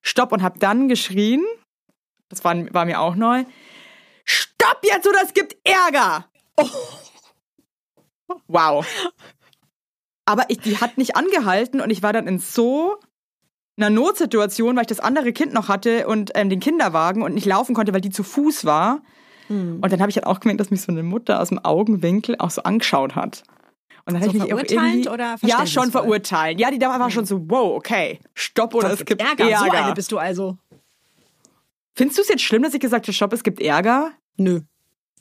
Stopp 0.03 0.32
und 0.32 0.42
habe 0.42 0.59
dann 0.59 0.88
geschrien. 0.88 1.42
Das 2.28 2.44
war, 2.44 2.55
war 2.74 2.84
mir 2.84 3.00
auch 3.00 3.14
neu. 3.14 3.44
Stopp 4.24 4.80
jetzt 4.82 5.09
oder 5.09 5.20
es 5.24 5.32
gibt 5.32 5.57
Ärger! 5.64 6.26
Wow. 8.48 8.86
Aber 10.24 10.44
ich, 10.48 10.59
die 10.59 10.78
hat 10.78 10.96
nicht 10.96 11.16
angehalten 11.16 11.80
und 11.80 11.90
ich 11.90 12.03
war 12.03 12.12
dann 12.14 12.26
in 12.26 12.38
so 12.38 12.96
einer 13.76 13.90
Notsituation, 13.90 14.74
weil 14.74 14.82
ich 14.82 14.88
das 14.88 15.00
andere 15.00 15.32
Kind 15.32 15.53
noch 15.53 15.68
hatte 15.68 16.07
und 16.07 16.30
ähm, 16.34 16.48
den 16.48 16.61
Kinderwagen 16.61 17.22
und 17.22 17.34
nicht 17.34 17.46
laufen 17.46 17.74
konnte, 17.74 17.92
weil 17.92 18.00
die 18.00 18.11
zu 18.11 18.22
Fuß 18.22 18.64
war. 18.64 19.03
Und 19.48 19.92
dann 19.92 20.00
habe 20.00 20.09
ich 20.09 20.16
halt 20.16 20.26
auch 20.26 20.40
gemerkt, 20.40 20.61
dass 20.61 20.70
mich 20.70 20.80
so 20.80 20.92
eine 20.92 21.03
Mutter 21.03 21.40
aus 21.40 21.48
dem 21.50 21.59
Augenwinkel 21.59 22.36
auch 22.38 22.50
so 22.50 22.62
angeschaut 22.62 23.16
hat. 23.16 23.42
Und 24.07 24.14
dann 24.14 24.22
So 24.22 24.28
habe 24.28 24.38
ich 24.38 24.42
mich 24.44 24.55
auch 24.55 24.59
irgendwie, 24.59 25.09
oder 25.09 25.36
Ja, 25.42 25.66
schon 25.66 25.90
verurteilen. 25.90 26.59
Ja, 26.59 26.70
die 26.70 26.78
da 26.78 26.98
war 26.98 27.11
schon 27.11 27.26
so, 27.26 27.50
wow, 27.50 27.76
okay, 27.76 28.18
stopp 28.34 28.74
oder 28.74 28.92
es 28.92 29.05
gibt 29.05 29.20
Ärger. 29.20 29.44
Ärger. 29.44 29.59
So 29.59 29.70
eine 29.70 29.94
bist 29.94 30.11
du 30.11 30.18
also. 30.18 30.57
Findest 31.94 32.18
du 32.18 32.22
es 32.22 32.28
jetzt 32.28 32.42
schlimm, 32.42 32.62
dass 32.62 32.72
ich 32.72 32.80
gesagt 32.80 33.07
habe, 33.07 33.12
stopp, 33.12 33.32
es 33.34 33.42
gibt 33.42 33.61
Ärger? 33.61 34.12
Nö, 34.38 34.61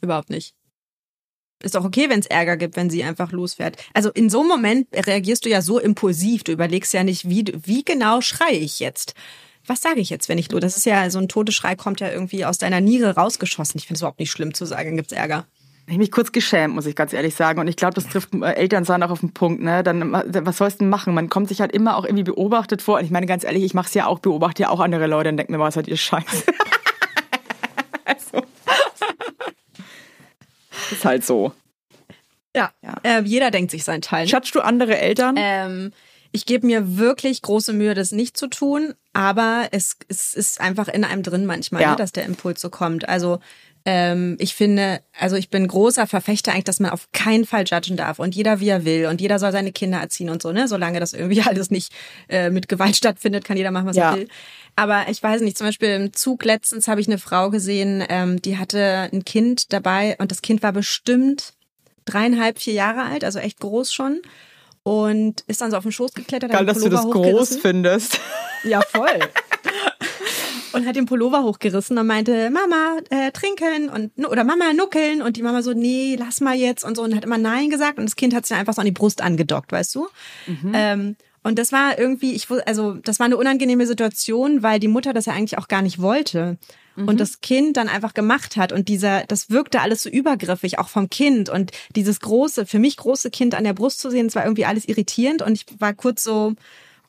überhaupt 0.02 0.30
nicht. 0.30 0.56
Ist 1.64 1.76
doch 1.76 1.86
okay, 1.86 2.10
wenn 2.10 2.20
es 2.20 2.28
Ärger 2.28 2.58
gibt, 2.58 2.76
wenn 2.76 2.90
sie 2.90 3.04
einfach 3.04 3.32
losfährt. 3.32 3.78
Also 3.94 4.10
in 4.12 4.30
so 4.30 4.40
einem 4.40 4.50
Moment 4.50 4.88
reagierst 4.94 5.46
du 5.46 5.50
ja 5.50 5.62
so 5.62 5.80
impulsiv. 5.80 6.44
Du 6.44 6.52
überlegst 6.52 6.94
ja 6.94 7.04
nicht, 7.04 7.30
wie, 7.30 7.46
wie 7.64 7.84
genau 7.84 8.22
schreie 8.22 8.58
ich 8.58 8.80
jetzt. 8.80 9.14
was 9.68 9.82
sage 9.82 10.00
ich 10.00 10.10
jetzt, 10.10 10.28
wenn 10.30 10.38
ich 10.38 10.52
lo? 10.52 10.60
Das 10.60 10.78
ist 10.78 10.86
ja 10.86 11.10
so 11.10 11.20
ein 11.20 11.28
Todesschrei 11.28 11.76
kommt 11.76 12.00
ja 12.00 12.10
irgendwie 12.10 12.46
aus 12.46 12.58
deiner 12.58 12.82
Niere 12.82 13.16
rausgeschossen. 13.16 13.78
Ich 13.78 13.88
finde 13.88 13.96
es 13.96 14.02
überhaupt 14.02 14.20
nicht 14.20 14.32
schlimm 14.32 14.54
zu 14.54 14.66
sagen, 14.66 14.96
gibt's 14.96 15.14
Ärger. 15.14 15.46
Ich 15.88 15.98
mich 15.98 16.12
kurz 16.12 16.32
geschämt, 16.32 16.74
muss 16.74 16.86
ich 16.86 16.96
ganz 16.96 17.12
ehrlich 17.12 17.36
sagen. 17.36 17.60
Und 17.60 17.68
ich 17.68 17.76
glaube, 17.76 17.94
das 17.96 18.08
trifft 18.08 18.34
äh, 18.34 18.54
Elternsein 18.54 19.04
auch 19.04 19.10
auf 19.10 19.20
den 19.20 19.34
Punkt. 19.34 19.62
Ne? 19.62 19.84
Dann, 19.84 20.14
was 20.14 20.58
sollst 20.58 20.80
du 20.80 20.86
denn 20.86 20.90
machen? 20.90 21.14
Man 21.14 21.30
kommt 21.30 21.50
sich 21.50 21.60
halt 21.60 21.74
immer 21.74 21.98
auch 21.98 22.06
irgendwie 22.06 22.24
beobachtet 22.24 22.82
vor. 22.82 23.00
Und 23.00 23.06
ich 23.06 23.12
meine 23.12 23.26
ganz 23.26 23.44
ehrlich, 23.44 23.64
ich 23.64 23.74
mache 23.74 23.88
es 23.88 23.94
ja 23.94 24.06
auch, 24.06 24.20
beobachte 24.20 24.64
ja 24.64 24.70
auch 24.70 24.80
andere 24.80 25.08
Leute 25.08 25.30
und 25.30 25.38
denke 25.38 25.52
mir, 25.52 25.60
was 25.60 25.74
seid 25.74 25.88
ihr 25.88 25.98
Scheiße? 25.98 26.46
also. 28.06 28.46
Ist 30.92 31.06
halt 31.06 31.26
so. 31.26 31.52
Ja, 32.56 32.72
Ja. 32.84 32.96
Äh, 33.04 33.22
jeder 33.24 33.52
denkt 33.52 33.72
sich 33.72 33.84
seinen 33.84 34.02
Teil. 34.02 34.26
ne? 34.26 34.32
Judgst 34.32 34.54
du 34.56 34.62
andere 34.62 34.98
Eltern? 34.98 35.36
Ähm, 35.38 35.94
ich 36.34 36.46
gebe 36.46 36.66
mir 36.66 36.98
wirklich 36.98 37.42
große 37.42 37.74
Mühe, 37.74 37.94
das 37.94 38.12
nicht 38.12 38.38
zu 38.38 38.48
tun, 38.48 38.94
aber 39.14 39.68
es, 39.72 39.98
es 40.08 40.34
ist 40.34 40.62
einfach 40.62 40.88
in 40.88 41.04
einem 41.04 41.24
drin 41.24 41.46
manchmal, 41.46 41.82
Ja. 41.82 41.92
ne, 41.92 41.96
dass 41.98 42.12
der 42.14 42.26
Impuls 42.26 42.62
so 42.62 42.70
kommt. 42.70 43.08
Also 43.08 43.40
ähm, 43.84 44.38
ich 44.40 44.54
finde, 44.54 45.02
also 45.18 45.36
ich 45.38 45.50
bin 45.50 45.68
großer 45.68 46.06
Verfechter 46.08 46.52
eigentlich, 46.52 46.66
dass 46.66 46.80
man 46.80 46.92
auf 46.92 47.10
keinen 47.14 47.46
Fall 47.46 47.64
judgen 47.66 47.98
darf 47.98 48.20
und 48.20 48.36
jeder 48.36 48.60
wie 48.60 48.70
er 48.70 48.86
will 48.86 49.08
und 49.08 49.20
jeder 49.20 49.40
soll 49.40 49.52
seine 49.52 49.72
Kinder 49.72 49.98
erziehen 50.00 50.30
und 50.30 50.42
so, 50.42 50.52
ne? 50.52 50.68
Solange 50.68 51.00
das 51.00 51.14
irgendwie 51.14 51.42
alles 51.46 51.72
nicht 51.72 51.92
äh, 52.30 52.50
mit 52.52 52.68
Gewalt 52.68 52.96
stattfindet, 52.96 53.44
kann 53.44 53.58
jeder 53.58 53.72
machen, 53.72 53.88
was 53.88 53.96
Ja. 53.96 54.12
er 54.12 54.18
will. 54.18 54.28
Aber 54.76 55.06
ich 55.10 55.22
weiß 55.22 55.42
nicht, 55.42 55.58
zum 55.58 55.68
Beispiel 55.68 55.90
im 55.90 56.14
Zug 56.14 56.46
letztens 56.46 56.88
habe 56.88 57.02
ich 57.02 57.08
eine 57.08 57.18
Frau 57.18 57.50
gesehen, 57.50 58.04
ähm, 58.10 58.42
die 58.42 58.58
hatte 58.58 59.10
ein 59.12 59.26
Kind 59.26 59.74
dabei 59.74 60.16
und 60.20 60.32
das 60.32 60.42
Kind 60.42 60.64
war 60.64 60.72
bestimmt 60.72 61.54
dreieinhalb, 62.06 62.60
vier 62.60 62.74
Jahre 62.74 63.04
alt, 63.04 63.24
also 63.24 63.40
echt 63.40 63.60
groß 63.60 63.94
schon. 63.94 64.22
Und 64.84 65.42
ist 65.48 65.62
dann 65.62 65.70
so 65.70 65.78
auf 65.78 65.84
den 65.84 65.92
Schoß 65.92 66.14
geklettert. 66.14 66.52
hat 66.52 66.58
Geil, 66.58 66.66
dass 66.66 66.80
du 66.80 66.90
das 66.90 67.04
groß 67.04 67.58
findest. 67.58 68.20
Ja, 68.64 68.82
voll. 68.82 69.20
und 70.74 70.88
hat 70.88 70.96
den 70.96 71.06
Pullover 71.06 71.44
hochgerissen 71.44 71.98
und 71.98 72.08
meinte, 72.08 72.50
Mama, 72.50 72.98
äh, 73.10 73.32
trinken 73.32 73.90
und 73.90 74.26
oder 74.26 74.44
Mama 74.44 74.74
nuckeln 74.74 75.22
und 75.22 75.38
die 75.38 75.44
Mama 75.44 75.62
so, 75.62 75.74
nee, 75.74 76.16
lass 76.18 76.42
mal 76.42 76.56
jetzt 76.56 76.84
und 76.84 76.96
so 76.96 77.04
und 77.04 77.16
hat 77.16 77.26
immer 77.26 77.38
Nein 77.38 77.70
gesagt 77.70 77.98
und 77.98 78.06
das 78.06 78.16
Kind 78.16 78.34
hat 78.34 78.46
sich 78.46 78.58
einfach 78.58 78.74
so 78.74 78.82
an 78.82 78.86
die 78.86 78.92
Brust 78.92 79.22
angedockt, 79.22 79.72
weißt 79.72 79.96
du? 79.96 80.08
Ähm, 80.74 81.16
und 81.44 81.58
das 81.58 81.72
war 81.72 81.98
irgendwie, 81.98 82.34
ich 82.34 82.48
also 82.66 82.94
das 82.94 83.20
war 83.20 83.26
eine 83.26 83.38
unangenehme 83.38 83.88
Situation, 83.88 84.62
weil 84.62 84.80
die 84.80 84.88
Mutter 84.88 85.14
das 85.14 85.26
ja 85.26 85.34
eigentlich 85.34 85.58
auch 85.58 85.68
gar 85.68 85.82
nicht 85.82 86.02
wollte. 86.02 86.58
Und 86.98 87.20
das 87.20 87.40
Kind 87.40 87.78
dann 87.78 87.88
einfach 87.88 88.14
gemacht 88.14 88.58
hat. 88.58 88.74
Und 88.74 88.90
dieser, 88.90 89.24
das 89.26 89.50
wirkte 89.50 89.80
alles 89.80 90.04
so 90.04 90.10
übergriffig, 90.10 90.78
auch 90.78 90.90
vom 90.90 91.10
Kind. 91.10 91.50
Und 91.50 91.72
dieses 91.96 92.20
große, 92.20 92.66
für 92.66 92.80
mich 92.80 92.98
große 92.98 93.32
Kind 93.32 93.56
an 93.56 93.64
der 93.64 93.74
Brust 93.74 94.02
zu 94.02 94.12
sehen, 94.12 94.28
das 94.28 94.36
war 94.36 94.44
irgendwie 94.44 94.66
alles 94.66 94.88
irritierend. 94.88 95.42
Und 95.42 95.54
ich 95.54 95.66
war 95.80 95.94
kurz 95.94 96.24
so, 96.24 96.54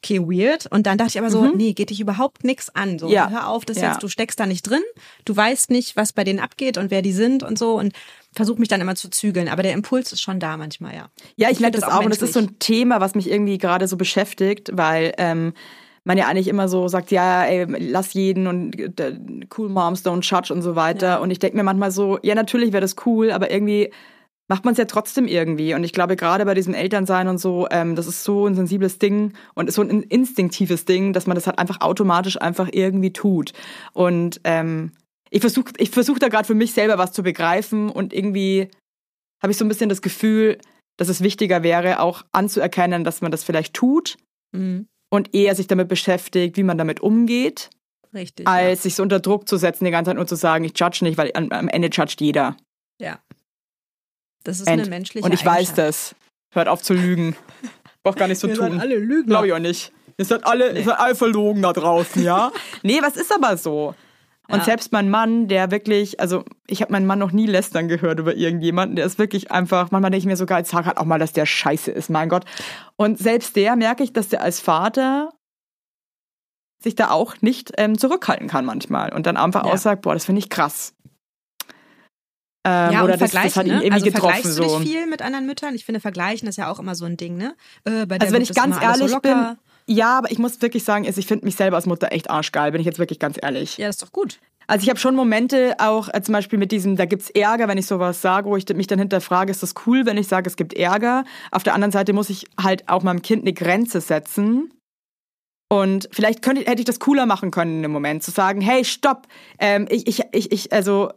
okay, 0.05 0.21
weird. 0.21 0.67
Und 0.67 0.87
dann 0.87 0.99
dachte 0.99 1.11
ich 1.11 1.19
aber 1.19 1.31
so, 1.31 1.47
nee, 1.47 1.73
geht 1.73 1.91
dich 1.91 2.01
überhaupt 2.01 2.45
nix 2.45 2.69
an. 2.71 2.99
So, 2.99 3.07
Mhm. 3.07 3.13
Ja. 3.13 3.31
hör 3.31 3.49
auf, 3.49 3.65
das 3.65 3.77
Ja. 3.79 3.91
jetzt, 3.91 4.03
du 4.03 4.09
steckst 4.09 4.39
da 4.41 4.47
nicht 4.47 4.63
drin, 4.69 4.83
du 5.25 5.37
weißt 5.37 5.71
nicht, 5.71 5.97
was 5.97 6.13
bei 6.13 6.25
denen 6.25 6.41
abgeht 6.41 6.77
und 6.79 6.91
wer 6.91 7.03
die 7.03 7.13
sind 7.13 7.43
und 7.43 7.59
so 7.59 7.79
und 7.79 7.93
versuch 8.35 8.59
mich 8.59 8.69
dann 8.69 8.81
immer 8.81 8.95
zu 8.97 9.11
zügeln. 9.11 9.49
Aber 9.49 9.63
der 9.63 9.73
Impuls 9.75 10.13
ist 10.13 10.21
schon 10.21 10.41
da 10.41 10.57
manchmal, 10.57 10.95
ja. 10.95 11.09
Ja, 11.37 11.49
ich, 11.49 11.55
Ich 11.55 11.61
merke 11.61 11.79
das 11.79 11.87
das 11.89 11.95
auch. 11.95 12.03
Und 12.05 12.11
das 12.11 12.23
ist 12.23 12.33
so 12.33 12.41
ein 12.41 12.59
Thema, 12.59 13.01
was 13.01 13.15
mich 13.15 13.31
irgendwie 13.31 13.59
gerade 13.59 13.87
so 13.87 13.97
beschäftigt, 13.97 14.71
weil 14.75 15.13
ähm, 15.19 15.53
man 16.05 16.19
ja 16.19 16.27
eigentlich 16.27 16.49
immer 16.49 16.69
so 16.69 16.89
sagt, 16.89 17.13
ja, 17.13 17.45
ey, 17.45 17.65
lass 17.79 18.13
jeden 18.15 18.49
und 18.49 18.99
äh, 18.99 19.17
cool 19.57 19.69
Moms 19.69 20.05
don't 20.05 20.23
judge 20.29 20.53
und 20.53 20.63
so 20.63 20.75
weiter. 20.75 21.21
Und 21.21 21.31
ich 21.31 21.39
denke 21.39 21.57
mir 21.57 21.63
manchmal 21.63 21.93
so, 21.93 22.19
ja, 22.23 22.35
natürlich 22.35 22.73
wäre 22.73 22.81
das 22.81 22.97
cool, 23.07 23.31
aber 23.31 23.51
irgendwie 23.53 23.93
macht 24.53 24.67
man 24.67 24.73
es 24.73 24.79
ja 24.79 24.85
trotzdem 24.85 25.27
irgendwie. 25.27 25.73
Und 25.73 25.83
ich 25.83 25.95
glaube, 25.95 26.15
gerade 26.15 26.45
bei 26.45 26.53
diesem 26.53 26.75
Elternsein 26.75 27.27
und 27.27 27.39
so, 27.39 27.67
ähm, 27.71 27.97
das 27.97 28.07
ist 28.07 28.23
so 28.23 28.47
ein 28.47 28.55
sensibles 28.55 28.99
Ding 28.99 29.33
und 29.55 29.67
ist 29.67 29.77
so 29.77 29.83
ein 29.83 30.03
instinktives 30.03 30.85
Ding, 30.85 31.15
dass 31.15 31.27
man 31.27 31.37
das 31.37 31.47
halt 31.47 31.59
einfach 31.59 31.81
automatisch 31.81 32.39
einfach 32.39 32.69
irgendwie 32.71 33.15
tut. 33.15 33.55
Und 33.95 34.43
ähm, 34.45 34.93
ich 35.31 35.41
versuche 35.41 35.73
ich 35.79 35.89
versuch 35.89 36.19
da 36.19 36.29
gerade 36.29 36.47
für 36.47 36.55
mich 36.55 36.75
selber 36.75 36.99
was 36.99 37.13
zu 37.13 37.23
begreifen 37.23 37.89
und 37.89 38.13
irgendwie 38.13 38.69
habe 39.43 39.53
ich 39.53 39.57
so 39.57 39.65
ein 39.65 39.69
bisschen 39.69 39.89
das 39.89 40.03
Gefühl, 40.03 40.59
dass 40.99 41.09
es 41.09 41.23
wichtiger 41.23 41.63
wäre, 41.63 42.01
auch 42.01 42.23
anzuerkennen, 42.33 43.05
dass 43.05 43.23
man 43.23 43.31
das 43.31 43.45
vielleicht 43.45 43.73
tut 43.73 44.19
Mhm. 44.55 44.87
und 45.11 45.35
eher 45.35 45.55
sich 45.55 45.67
damit 45.67 45.89
beschäftigt, 45.89 46.59
wie 46.59 46.63
man 46.63 46.77
damit 46.77 47.01
umgeht, 47.01 47.71
Richtig. 48.13 48.47
als 48.47 48.83
sich 48.83 48.97
so 48.97 49.03
unter 49.03 49.19
Druck 49.19 49.49
zu 49.49 49.57
setzen, 49.57 49.87
die 49.87 49.91
ganze 49.91 50.11
Zeit 50.11 50.17
nur 50.17 50.27
zu 50.27 50.37
sagen, 50.37 50.65
ich 50.67 50.79
judge 50.79 50.99
nicht, 51.07 51.17
weil 51.17 51.31
am, 51.33 51.51
am 51.53 51.69
Ende 51.69 51.89
judgt 51.89 52.21
jeder. 52.21 52.55
ja. 53.01 53.19
Das 54.45 54.61
ist 54.61 54.69
And- 54.69 54.81
eine 54.81 54.91
menschliche 54.91 55.25
Und 55.25 55.33
ich 55.33 55.45
weiß 55.45 55.75
das. 55.75 56.15
Hört 56.51 56.69
auf 56.69 56.83
zu 56.83 56.95
lügen. 56.95 57.37
Braucht 58.03 58.19
gar 58.19 58.29
nicht 58.29 58.39
so 58.39 58.49
Ihr 58.49 58.55
tun. 58.55 58.73
seid 58.73 58.81
alle 58.81 58.97
Lügner. 58.97 59.27
Glaube 59.27 59.47
ich 59.47 59.53
auch 59.53 59.59
nicht. 59.59 59.93
Ihr 60.19 60.25
seid 60.25 60.45
alle, 60.47 60.77
ihr 60.77 60.85
seid 60.85 60.99
alle 60.99 61.15
verlogen 61.15 61.63
da 61.63 61.73
draußen, 61.73 62.23
ja? 62.23 62.53
nee, 62.83 63.01
was 63.01 63.17
ist 63.17 63.33
aber 63.33 63.57
so? 63.57 63.95
Und 64.49 64.59
Ja. 64.59 64.65
selbst 64.65 64.93
mein 64.93 65.09
Mann, 65.09 65.49
der 65.49 65.71
wirklich, 65.71 66.21
also 66.21 66.45
ich 66.67 66.83
habe 66.83 66.93
meinen 66.93 67.07
Mann 67.07 67.19
noch 67.21 67.33
nie 67.33 67.47
lästern 67.47 67.89
gehört 67.89 68.19
über 68.19 68.35
irgendjemanden, 68.35 68.97
der 68.97 69.07
ist 69.07 69.19
wirklich 69.19 69.51
einfach, 69.51 69.91
manchmal 69.93 70.11
denke 70.11 70.19
ich 70.19 70.27
mir 70.27 70.37
sogar, 70.37 70.59
jetzt 70.59 70.71
sag 70.73 70.85
halt 70.85 70.99
auch 70.99 71.05
mal, 71.05 71.19
dass 71.19 71.33
der 71.33 71.47
scheiße 71.47 71.91
ist, 71.93 72.11
mein 72.11 72.29
Gott. 72.29 72.45
Und 72.97 73.19
selbst 73.19 73.57
der 73.57 73.77
merke 73.77 74.03
ich, 74.03 74.13
dass 74.13 74.29
der 74.29 74.43
als 74.43 74.61
Vater 74.61 75.31
sich 76.83 76.97
da 76.97 77.11
auch 77.11 77.37
nicht 77.41 77.73
ähm, 77.79 77.97
zurückhalten 77.97 78.49
kann 78.49 78.65
manchmal 78.65 79.13
und 79.15 79.27
dann 79.27 79.37
einfach 79.37 79.65
Ja. 79.65 79.73
aussagt, 79.73 80.03
boah, 80.03 80.15
das 80.15 80.25
finde 80.25 80.41
ich 80.41 80.51
krass. 80.51 80.93
Ähm, 82.65 82.93
ja, 82.93 83.03
oder 83.03 83.15
und 83.15 83.23
das, 83.23 83.33
das 83.33 83.57
hat 83.57 83.67
ihn 83.67 83.73
ne? 83.73 83.79
irgendwie 83.79 83.93
also 83.93 84.05
getroffen. 84.05 84.33
vergleichst 84.35 84.59
du 84.59 84.69
so. 84.69 84.79
dich 84.79 84.89
viel 84.89 85.07
mit 85.07 85.21
anderen 85.21 85.47
Müttern? 85.47 85.75
Ich 85.75 85.85
finde, 85.85 86.01
vergleichen 86.01 86.49
ist 86.49 86.57
ja 86.57 86.71
auch 86.71 86.79
immer 86.79 86.95
so 86.95 87.05
ein 87.05 87.17
Ding, 87.17 87.37
ne? 87.37 87.57
Äh, 87.85 88.07
Also 88.19 88.33
wenn 88.33 88.43
ich 88.43 88.55
ganz 88.55 88.77
alles 88.79 88.99
so 88.99 89.05
ehrlich 89.05 89.19
bin, 89.21 89.57
ja, 89.87 90.19
aber 90.19 90.31
ich 90.31 90.39
muss 90.39 90.63
wirklich 90.63 90.85
sagen, 90.85 91.07
also 91.07 91.19
ich 91.19 91.27
finde 91.27 91.45
mich 91.45 91.57
selber 91.57 91.77
als 91.77 91.87
Mutter 91.87 92.13
echt 92.13 92.31
arschgeil, 92.31 92.71
bin 92.71 92.81
ich 92.81 92.87
jetzt 92.87 93.01
wirklich 93.01 93.19
ganz 93.19 93.37
ehrlich. 93.41 93.79
Ja, 93.79 93.89
das 93.89 93.97
ist 93.97 94.03
doch 94.03 94.13
gut. 94.13 94.39
Also 94.69 94.85
ich 94.85 94.91
habe 94.91 95.01
schon 95.01 95.17
Momente 95.17 95.75
auch 95.79 96.09
äh, 96.13 96.23
zum 96.23 96.35
Beispiel 96.35 96.59
mit 96.59 96.71
diesem, 96.71 96.97
da 96.97 97.05
gibt's 97.05 97.31
Ärger, 97.31 97.67
wenn 97.67 97.79
ich 97.79 97.87
sowas 97.87 98.23
sage, 98.23 98.49
wo 98.49 98.57
ich 98.57 98.69
mich 98.69 98.87
dann 98.87 98.99
hinterfrage, 98.99 99.51
ist 99.51 99.63
das 99.63 99.75
cool, 99.87 100.07
wenn 100.07 100.17
ich 100.17 100.29
sage, 100.29 100.49
es 100.49 100.57
gibt 100.57 100.75
Ärger. 100.75 101.25
Auf 101.51 101.65
der 101.65 101.75
anderen 101.75 101.93
Seite 101.93 102.13
muss 102.13 102.31
ich 102.31 102.47
halt 102.63 102.89
auch 102.89 103.03
meinem 103.03 103.23
Kind 103.23 103.43
eine 103.43 103.53
Grenze 103.53 104.01
setzen. 104.01 104.73
Und 105.69 106.09
vielleicht 106.13 106.43
könnte, 106.43 106.63
hätte 106.63 106.81
ich 106.81 106.85
das 106.85 107.01
cooler 107.01 107.27
machen 107.27 107.51
können 107.51 107.77
in 107.77 107.83
dem 107.83 107.93
Moment, 107.93 108.23
zu 108.23 108.31
sagen, 108.31 108.61
hey, 108.61 108.85
stopp, 108.85 109.27
ähm, 109.59 109.87
ich, 109.91 110.07
ich, 110.07 110.23
ich, 110.33 110.53
ich, 110.53 110.73
also 110.73 111.11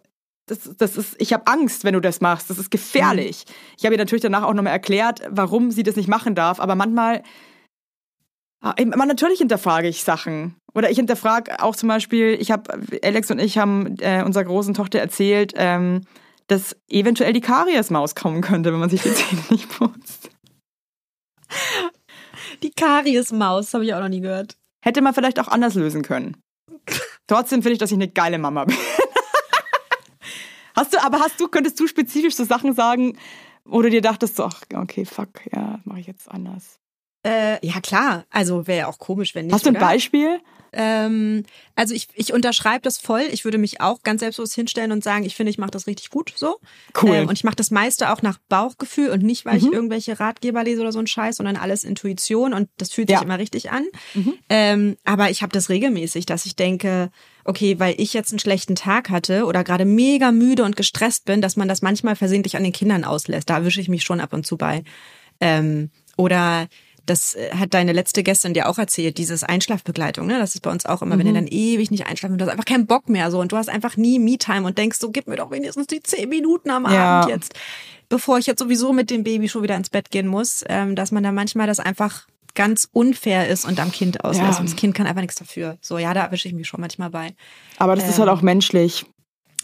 das, 0.47 0.69
das 0.77 0.97
ist, 0.97 1.15
ich 1.19 1.33
habe 1.33 1.47
Angst, 1.47 1.83
wenn 1.83 1.93
du 1.93 1.99
das 1.99 2.21
machst. 2.21 2.49
Das 2.49 2.57
ist 2.57 2.69
gefährlich. 2.69 3.45
Ich 3.77 3.85
habe 3.85 3.95
ihr 3.95 3.99
natürlich 3.99 4.21
danach 4.21 4.43
auch 4.43 4.53
nochmal 4.53 4.73
erklärt, 4.73 5.21
warum 5.29 5.71
sie 5.71 5.83
das 5.83 5.95
nicht 5.95 6.07
machen 6.07 6.35
darf. 6.35 6.59
Aber 6.59 6.75
manchmal, 6.75 7.23
ah, 8.61 8.75
man, 8.83 9.07
natürlich 9.07 9.39
hinterfrage 9.39 9.87
ich 9.87 10.03
Sachen. 10.03 10.55
Oder 10.73 10.91
ich 10.91 10.97
hinterfrage 10.97 11.63
auch 11.63 11.75
zum 11.75 11.89
Beispiel, 11.89 12.37
ich 12.39 12.51
habe, 12.51 12.79
Alex 13.03 13.31
und 13.31 13.39
ich 13.39 13.57
haben 13.57 13.97
äh, 13.99 14.23
unserer 14.23 14.43
großen 14.43 14.73
Tochter 14.73 14.99
erzählt, 14.99 15.53
ähm, 15.55 16.01
dass 16.47 16.75
eventuell 16.87 17.33
die 17.33 17.41
Kariesmaus 17.41 18.13
kommen 18.13 18.41
könnte, 18.41 18.71
wenn 18.71 18.79
man 18.79 18.89
sich 18.89 19.01
die 19.01 19.13
Zähne 19.13 19.41
nicht 19.49 19.69
putzt. 19.69 20.29
Die 22.61 22.71
Kariesmaus 22.71 23.73
habe 23.73 23.85
ich 23.85 23.93
auch 23.95 23.99
noch 23.99 24.09
nie 24.09 24.21
gehört. 24.21 24.57
Hätte 24.83 25.01
man 25.01 25.15
vielleicht 25.15 25.39
auch 25.39 25.47
anders 25.47 25.73
lösen 25.73 26.03
können. 26.03 26.37
Trotzdem 27.27 27.63
finde 27.63 27.73
ich, 27.73 27.79
dass 27.79 27.89
ich 27.89 27.97
eine 27.97 28.07
geile 28.07 28.37
Mama 28.37 28.65
bin. 28.65 28.77
Hast 30.75 30.93
du, 30.93 31.03
aber 31.03 31.19
hast 31.19 31.39
du, 31.39 31.47
könntest 31.47 31.79
du 31.79 31.87
spezifisch 31.87 32.35
so 32.35 32.43
Sachen 32.43 32.73
sagen, 32.73 33.17
wo 33.63 33.81
du 33.81 33.89
dir 33.89 34.01
dachtest, 34.01 34.35
so, 34.35 34.43
ach, 34.43 34.63
okay, 34.73 35.05
fuck, 35.05 35.29
ja, 35.51 35.79
mache 35.85 35.99
ich 35.99 36.07
jetzt 36.07 36.29
anders. 36.29 36.79
Äh, 37.25 37.65
ja, 37.65 37.81
klar. 37.81 38.25
Also 38.29 38.67
wäre 38.67 38.79
ja 38.79 38.87
auch 38.87 38.99
komisch, 38.99 39.33
wenn 39.33 39.47
nicht. 39.47 39.53
Hast 39.55 39.65
du 39.65 39.69
ein 39.71 39.75
oder? 39.77 39.85
Beispiel? 39.85 40.39
Ähm, 40.77 41.43
also 41.75 41.93
ich, 41.95 42.09
ich 42.15 42.33
unterschreibe 42.33 42.81
das 42.81 42.97
voll. 42.97 43.23
Ich 43.31 43.45
würde 43.45 43.57
mich 43.57 43.79
auch 43.79 44.03
ganz 44.03 44.19
selbstlos 44.19 44.53
hinstellen 44.53 44.91
und 44.91 45.03
sagen, 45.03 45.23
ich 45.23 45.33
finde, 45.35 45.49
ich 45.49 45.57
mache 45.57 45.71
das 45.71 45.87
richtig 45.87 46.09
gut 46.09 46.33
so. 46.35 46.57
Cool. 47.01 47.15
Ähm, 47.15 47.27
und 47.29 47.33
ich 47.33 47.45
mache 47.45 47.55
das 47.55 47.71
meiste 47.71 48.11
auch 48.11 48.21
nach 48.21 48.37
Bauchgefühl 48.49 49.09
und 49.09 49.23
nicht, 49.23 49.45
weil 49.45 49.57
ich 49.57 49.63
irgendwelche 49.71 50.19
Ratgeber 50.19 50.63
lese 50.65 50.81
oder 50.81 50.91
so 50.91 50.99
ein 50.99 51.07
Scheiß, 51.07 51.37
sondern 51.37 51.55
alles 51.55 51.83
Intuition 51.85 52.53
und 52.53 52.69
das 52.77 52.91
fühlt 52.91 53.07
sich 53.07 53.15
Ja. 53.17 53.23
immer 53.23 53.39
richtig 53.39 53.71
an. 53.71 53.85
Ähm, 54.49 54.97
aber 55.05 55.29
ich 55.29 55.41
habe 55.41 55.53
das 55.53 55.69
regelmäßig, 55.69 56.25
dass 56.25 56.45
ich 56.45 56.55
denke, 56.57 57.09
okay, 57.45 57.79
weil 57.79 57.95
ich 57.97 58.13
jetzt 58.13 58.31
einen 58.33 58.39
schlechten 58.39 58.75
Tag 58.75 59.09
hatte 59.09 59.45
oder 59.45 59.63
gerade 59.63 59.85
mega 59.85 60.31
müde 60.31 60.63
und 60.65 60.75
gestresst 60.75 61.23
bin, 61.25 61.41
dass 61.41 61.55
man 61.55 61.69
das 61.69 61.81
manchmal 61.81 62.15
versehentlich 62.17 62.57
an 62.57 62.63
den 62.63 62.73
Kindern 62.73 63.05
auslässt. 63.05 63.49
Da 63.49 63.55
erwische 63.55 63.79
ich 63.81 63.87
mich 63.89 64.03
schon 64.03 64.19
ab 64.19 64.33
und 64.33 64.45
zu 64.45 64.57
bei. 64.57 64.83
Ähm, 65.39 65.89
oder 66.17 66.67
das 67.05 67.35
äh, 67.35 67.51
hat 67.51 67.73
deine 67.73 67.93
letzte 67.93 68.23
Gästin 68.23 68.53
dir 68.53 68.67
auch 68.67 68.77
erzählt, 68.77 69.17
dieses 69.17 69.43
Einschlafbegleitung, 69.43 70.25
ne? 70.27 70.39
Das 70.39 70.55
ist 70.55 70.61
bei 70.61 70.71
uns 70.71 70.85
auch 70.85 71.01
immer, 71.01 71.17
wenn 71.19 71.27
ihr 71.27 71.33
dann 71.33 71.47
ewig 71.47 71.91
nicht 71.91 72.07
einschlafen 72.07 72.33
und 72.33 72.39
du 72.39 72.45
hast 72.45 72.51
einfach 72.51 72.65
keinen 72.65 72.87
Bock 72.87 73.09
mehr 73.09 73.29
so 73.31 73.39
und 73.39 73.51
du 73.51 73.57
hast 73.57 73.69
einfach 73.69 73.97
nie 73.97 74.19
Me-Time 74.19 74.65
und 74.65 74.77
denkst 74.77 74.99
so, 74.99 75.11
gib 75.11 75.27
mir 75.27 75.35
doch 75.35 75.51
wenigstens 75.51 75.87
die 75.87 76.01
zehn 76.01 76.29
Minuten 76.29 76.69
am 76.69 76.85
Ja. 76.85 77.21
Abend 77.21 77.29
jetzt, 77.35 77.53
bevor 78.09 78.37
ich 78.39 78.45
jetzt 78.47 78.59
sowieso 78.59 78.93
mit 78.93 79.09
dem 79.09 79.23
Baby 79.23 79.49
schon 79.49 79.63
wieder 79.63 79.75
ins 79.75 79.89
Bett 79.89 80.09
gehen 80.11 80.27
muss, 80.27 80.63
ähm, 80.67 80.95
dass 80.95 81.11
man 81.11 81.23
da 81.23 81.31
manchmal 81.31 81.67
das 81.67 81.79
einfach 81.79 82.27
ganz 82.55 82.87
unfair 82.93 83.49
ist 83.49 83.65
und 83.65 83.79
am 83.79 83.91
Kind 83.91 84.23
auslässt 84.23 84.53
Ja. 84.53 84.59
und 84.59 84.69
das 84.69 84.75
Kind 84.77 84.95
kann 84.95 85.05
einfach 85.07 85.21
nichts 85.21 85.35
dafür. 85.35 85.77
So, 85.81 85.97
ja, 85.97 86.13
da 86.13 86.23
erwische 86.23 86.47
ich 86.47 86.53
mich 86.53 86.67
schon 86.67 86.79
manchmal 86.81 87.09
bei. 87.09 87.35
Aber 87.77 87.95
das 87.95 88.05
ist 88.07 88.15
Ähm. 88.15 88.21
halt 88.21 88.29
auch 88.29 88.41
menschlich. 88.41 89.05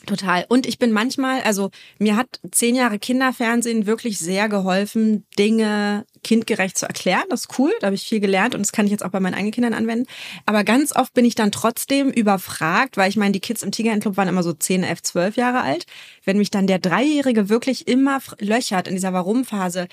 Total. 0.07 0.45
Und 0.49 0.65
ich 0.65 0.79
bin 0.79 0.91
manchmal, 0.91 1.41
also 1.41 1.69
mir 1.99 2.15
hat 2.17 2.39
zehn 2.51 2.73
Jahre 2.75 2.97
Kinderfernsehen 2.97 3.85
wirklich 3.85 4.17
sehr 4.17 4.49
geholfen, 4.49 5.25
Dinge 5.37 6.05
kindgerecht 6.24 6.78
zu 6.78 6.86
erklären. 6.86 7.24
Das 7.30 7.41
ist 7.41 7.59
cool, 7.59 7.72
da 7.80 7.88
habe 7.88 7.95
ich 7.95 8.03
viel 8.03 8.19
gelernt 8.19 8.53
und 8.53 8.61
das 8.61 8.72
kann 8.72 8.86
ich 8.86 8.91
jetzt 8.91 9.03
auch 9.03 9.09
bei 9.09 9.19
meinen 9.19 9.34
eigenen 9.34 9.51
Kindern 9.51 9.74
anwenden. 9.74 10.07
Aber 10.45 10.63
ganz 10.63 10.95
oft 10.95 11.13
bin 11.13 11.26
ich 11.26 11.36
dann 11.36 11.51
trotzdem 11.51 12.09
überfragt, 12.09 12.97
weil 12.97 13.09
ich 13.09 13.17
meine, 13.17 13.32
die 13.32 13.39
Kids 13.39 13.63
im 13.63 13.72
Tigerentclub 13.72 14.17
waren 14.17 14.28
immer 14.28 14.43
so 14.43 14.53
10, 14.53 14.84
11, 14.84 15.01
12 15.01 15.38
Jahre 15.38 15.61
alt. 15.61 15.86
Wenn 16.24 16.38
mich 16.38 16.51
dann 16.51 16.67
der 16.67 16.80
Dreijährige 16.80 17.49
wirklich 17.49 17.88
immer 17.88 18.19
löchert 18.39 18.88
in 18.88 18.95
dieser 18.95 19.13
Warum-Phase, 19.13 19.88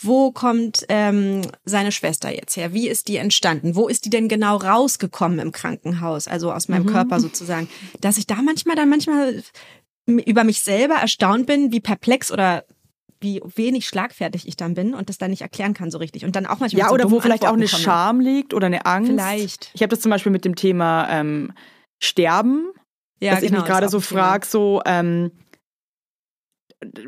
wo 0.00 0.32
kommt 0.32 0.84
ähm, 0.88 1.42
seine 1.64 1.92
Schwester 1.92 2.34
jetzt 2.34 2.56
her? 2.56 2.72
Wie 2.72 2.88
ist 2.88 3.08
die 3.08 3.16
entstanden? 3.16 3.76
Wo 3.76 3.88
ist 3.88 4.04
die 4.04 4.10
denn 4.10 4.28
genau 4.28 4.56
rausgekommen 4.56 5.38
im 5.38 5.52
Krankenhaus? 5.52 6.28
Also 6.28 6.52
aus 6.52 6.68
meinem 6.68 6.86
Körper 6.86 7.20
sozusagen. 7.20 7.68
Dass 8.00 8.16
ich 8.16 8.26
da 8.26 8.36
manchmal 8.36 8.76
dann 8.76 8.88
manchmal 8.88 9.42
über 10.06 10.44
mich 10.44 10.60
selber 10.60 10.96
erstaunt 10.96 11.46
bin, 11.46 11.72
wie 11.72 11.80
perplex 11.80 12.30
oder 12.30 12.64
wie 13.24 13.40
wenig 13.56 13.88
schlagfertig 13.88 14.46
ich 14.46 14.56
dann 14.56 14.74
bin 14.74 14.94
und 14.94 15.08
das 15.08 15.18
dann 15.18 15.30
nicht 15.30 15.42
erklären 15.42 15.74
kann 15.74 15.90
so 15.90 15.98
richtig. 15.98 16.24
Und 16.24 16.36
dann 16.36 16.46
auch 16.46 16.60
manchmal 16.60 16.78
Ja, 16.78 16.88
so 16.88 16.94
oder 16.94 17.10
wo 17.10 17.18
vielleicht 17.18 17.42
auch 17.42 17.48
Antworten 17.54 17.62
eine 17.62 17.70
komme. 17.70 17.82
Scham 17.82 18.20
liegt 18.20 18.54
oder 18.54 18.66
eine 18.66 18.86
Angst. 18.86 19.10
Vielleicht. 19.10 19.70
Ich 19.74 19.82
habe 19.82 19.90
das 19.90 20.00
zum 20.00 20.10
Beispiel 20.10 20.30
mit 20.30 20.44
dem 20.44 20.54
Thema 20.54 21.08
ähm, 21.10 21.52
Sterben, 22.00 22.70
Ja, 23.20 23.32
dass 23.34 23.42
ich 23.42 23.48
genau, 23.50 23.62
mich 23.62 23.68
gerade 23.68 23.88
so 23.88 23.98
auch 23.98 24.02
frage, 24.02 24.46
so 24.46 24.80
ähm, 24.86 25.32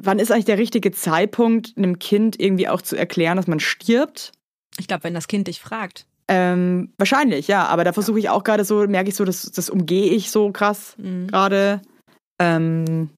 wann 0.01 0.19
ist 0.19 0.33
eigentlich 0.33 0.45
der 0.47 0.59
richtige 0.59 0.91
Zeitpunkt, 0.91 1.75
einem 1.77 1.99
Kind 1.99 2.41
irgendwie 2.41 2.69
auch 2.69 2.83
zu 2.83 2.97
erklären, 2.97 3.37
dass 3.37 3.47
man 3.47 3.61
stirbt? 3.61 4.33
Ich 4.79 4.89
glaube, 4.89 5.05
wenn 5.05 5.15
das 5.15 5.29
Kind 5.29 5.49
dich 5.49 5.61
fragt. 5.61 6.07
Ähm, 6.29 6.93
wahrscheinlich, 6.99 7.47
ja. 7.47 7.67
Aber 7.67 7.85
da 7.85 7.93
versuche 7.93 8.19
ich 8.19 8.29
auch 8.31 8.43
gerade 8.43 8.65
so, 8.65 8.87
merke 8.87 9.11
ich 9.11 9.15
so, 9.15 9.25
das, 9.25 9.43
das 9.53 9.71
umgehe 9.71 10.11
ich 10.11 10.31
so 10.31 10.51
krass 10.51 10.95
Mhm. 10.99 11.29
gerade. 11.29 11.83
Ähm, 12.41 13.11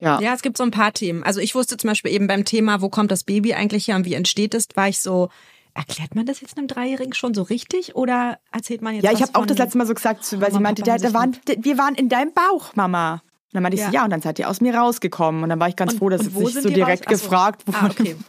ja. 0.00 0.20
Ja, 0.20 0.34
es 0.34 0.42
gibt 0.42 0.56
so 0.56 0.64
ein 0.64 0.70
paar 0.70 0.92
Themen. 0.92 1.22
Also 1.22 1.40
ich 1.40 1.54
wusste 1.54 1.76
zum 1.76 1.88
Beispiel 1.88 2.12
eben 2.12 2.26
beim 2.26 2.44
Thema, 2.44 2.80
wo 2.80 2.88
kommt 2.88 3.10
das 3.10 3.24
Baby 3.24 3.54
eigentlich 3.54 3.88
her 3.88 3.96
und 3.96 4.04
wie 4.04 4.14
entsteht 4.14 4.54
es, 4.54 4.68
war 4.74 4.88
ich 4.88 5.00
so, 5.00 5.28
erklärt 5.74 6.14
man 6.14 6.26
das 6.26 6.40
jetzt 6.40 6.56
einem 6.58 6.66
Dreijährigen 6.68 7.14
schon 7.14 7.34
so 7.34 7.42
richtig 7.42 7.94
oder 7.96 8.38
erzählt 8.52 8.82
man 8.82 8.94
jetzt 8.94 9.04
Ja, 9.04 9.12
ich 9.12 9.22
habe 9.22 9.34
auch 9.34 9.46
das 9.46 9.58
letzte 9.58 9.78
Mal 9.78 9.86
so 9.86 9.94
gesagt, 9.94 10.20
weil 10.40 10.48
sie 10.50 10.54
Mama, 10.54 10.60
meinte, 10.60 10.82
da, 10.82 10.92
da 10.92 10.98
sich 10.98 11.14
waren, 11.14 11.36
wir 11.58 11.78
waren 11.78 11.94
in 11.94 12.08
deinem 12.08 12.32
Bauch, 12.32 12.74
Mama. 12.74 13.14
Und 13.14 13.20
dann 13.54 13.62
meinte 13.62 13.78
ich 13.78 13.84
so, 13.84 13.90
Ja. 13.92 14.04
und 14.04 14.10
dann 14.10 14.20
seid 14.20 14.38
ihr 14.38 14.48
aus 14.50 14.60
mir 14.60 14.74
rausgekommen. 14.74 15.42
Und 15.42 15.48
dann 15.48 15.58
war 15.60 15.68
ich 15.68 15.76
ganz 15.76 15.92
Und- 15.92 15.98
froh, 16.00 16.08
dass 16.10 16.20
es 16.22 16.32
nicht 16.34 16.52
sind 16.52 16.62
so 16.64 16.68
direkt 16.70 17.06
raus? 17.06 17.20
Gefragt 17.20 17.66
wurde. 17.66 17.78
Ah, 17.80 17.86
okay. 17.90 18.16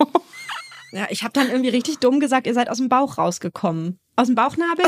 Ja, 0.92 1.06
ich 1.12 1.22
habe 1.24 1.34
dann 1.34 1.50
irgendwie 1.50 1.70
richtig 1.70 2.00
dumm 2.00 2.20
gesagt, 2.20 2.48
ihr 2.48 2.54
seid 2.56 2.68
aus 2.68 2.78
dem 2.78 2.90
Bauch 2.90 3.20
rausgekommen. 3.20 4.00
Aus 4.16 4.26
dem 4.26 4.34
Bauchnabel? 4.36 4.86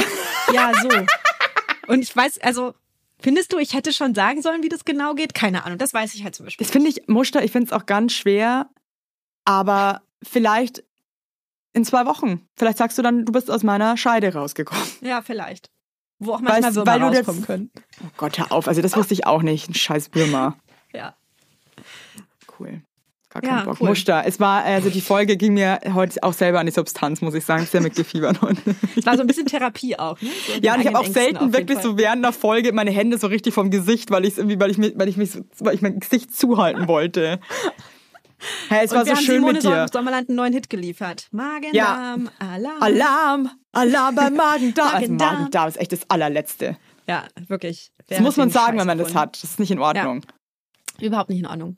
ja, 0.52 0.72
so. 0.82 0.90
Und 1.88 2.02
ich 2.02 2.16
weiß, 2.16 2.40
also 2.42 2.74
findest 3.22 3.54
du, 3.54 3.58
ich 3.60 3.74
hätte 3.74 3.94
schon 3.94 4.14
sagen 4.16 4.42
sollen, 4.42 4.64
wie 4.64 4.70
das 4.70 4.86
genau 4.86 5.14
geht? 5.16 5.34
Keine 5.34 5.66
Ahnung, 5.66 5.78
das 5.78 5.94
weiß 5.94 6.14
ich 6.16 6.24
halt 6.24 6.36
zum 6.36 6.46
Beispiel. 6.46 6.66
Das 6.66 6.72
finde 6.72 6.90
ich, 6.90 7.08
Muster, 7.08 7.44
ich 7.44 7.52
finde 7.52 7.68
es 7.68 7.74
auch 7.74 7.86
ganz 7.86 8.14
schwer, 8.14 8.70
aber 9.46 10.02
vielleicht 10.24 10.84
in 11.74 11.86
zwei 11.86 12.06
Wochen. 12.06 12.46
Vielleicht 12.56 12.78
sagst 12.78 12.98
du 12.98 13.02
dann, 13.02 13.26
du 13.26 13.32
bist 13.32 13.50
aus 13.50 13.64
meiner 13.64 13.96
Scheide 13.98 14.34
rausgekommen. 14.34 14.84
Ja, 15.02 15.22
vielleicht. 15.22 15.72
Wo 16.20 16.34
auch 16.34 16.42
manchmal 16.42 16.72
Weißt- 16.72 16.76
Würmer 16.76 16.92
weil 16.92 17.00
du 17.00 17.18
rauskommen 17.18 17.46
können. 17.46 17.72
Oh 18.04 18.08
Gott, 18.18 18.38
hör 18.38 18.52
auf. 18.52 18.68
Also 18.68 18.82
das 18.82 18.96
wusste 18.96 19.14
ich 19.14 19.26
auch 19.26 19.42
nicht. 19.42 19.70
Ein 19.70 19.74
scheiß 19.74 20.14
Würmer. 20.14 20.58
Ja. 20.94 21.16
Cool. 22.60 22.82
Gar 23.34 23.44
Ja, 23.44 23.50
keinen 23.58 23.66
Bock. 23.66 23.78
cool. 23.82 23.90
Muster. 23.90 24.24
Es 24.26 24.40
war, 24.40 24.64
also 24.64 24.90
die 24.90 25.00
Folge 25.02 25.38
ging 25.38 25.54
mir 25.54 25.80
heute 25.94 26.22
auch 26.24 26.34
selber 26.34 26.60
an 26.60 26.66
die 26.66 26.72
Substanz, 26.72 27.22
muss 27.22 27.34
ich 27.34 27.46
sagen. 27.46 27.66
Sehr 27.66 27.82
mitgefiebert. 27.82 28.38
Es 28.96 29.06
war 29.06 29.16
so 29.16 29.22
ein 29.22 29.28
bisschen 29.28 29.46
Therapie 29.46 29.98
auch, 29.98 30.20
ne? 30.22 30.30
So 30.48 30.54
Ja, 30.62 30.74
und 30.76 30.82
ich 30.82 30.88
habe 30.88 30.98
auch 31.00 31.04
Ängsten 31.06 31.24
selten 31.24 31.54
wirklich 31.54 31.80
Fall. 31.80 31.92
so 31.92 31.98
während 31.98 32.24
der 32.26 32.34
Folge 32.34 32.74
meine 32.74 32.92
Hände 32.92 33.18
so 33.18 33.28
richtig 33.28 33.54
vom 33.54 33.72
Gesicht, 33.72 34.12
weil 34.12 34.26
ich 34.26 34.38
irgendwie, 34.38 34.60
weil 34.60 34.70
ich 34.70 34.78
mich, 34.78 34.94
weil 34.98 35.08
ich 35.08 35.16
mich, 35.18 35.32
weil 35.60 35.76
ich 35.76 35.82
mein 35.82 36.00
Gesicht 36.00 36.36
zuhalten 36.36 36.88
wollte. 36.88 37.40
Hey, 38.70 38.86
es 38.86 38.92
Und 38.92 38.98
war 38.98 39.06
wir 39.06 39.12
so 39.14 39.18
haben 39.18 39.26
schön 39.26 39.36
Simone 39.36 39.54
mit 39.54 39.64
dir. 39.64 39.86
Sommerland 39.94 40.30
einen 40.30 40.36
neuen 40.36 40.54
Hit 40.54 40.70
geliefert. 40.70 41.28
Magen-Darm, 41.32 42.30
Alarm. 42.40 42.82
Alarm, 42.82 43.50
Alarm 43.72 44.16
beim 44.16 44.36
Magen-Darm. 44.36 44.88
Also 44.88 45.00
Magen-Darm. 45.08 45.34
Magen-Darm 45.36 45.70
ist 45.70 45.80
echt 45.80 45.92
das 45.92 46.10
allerletzte. 46.10 46.76
Ja, 47.08 47.26
wirklich. 47.48 47.92
Wer 48.08 48.18
Das 48.18 48.24
muss 48.26 48.38
man 48.38 48.50
sagen, 48.50 48.74
Scheiß 48.74 48.80
wenn 48.82 48.88
man 48.88 48.98
das 48.98 49.08
erfunden? 49.10 49.20
hat. 49.22 49.36
Das 49.44 49.52
ist 49.52 49.60
nicht 49.60 49.72
in 49.72 49.80
Ordnung. 49.80 50.26
Überhaupt 51.00 51.30
nicht 51.30 51.40
in 51.40 51.46
Ordnung. 51.48 51.78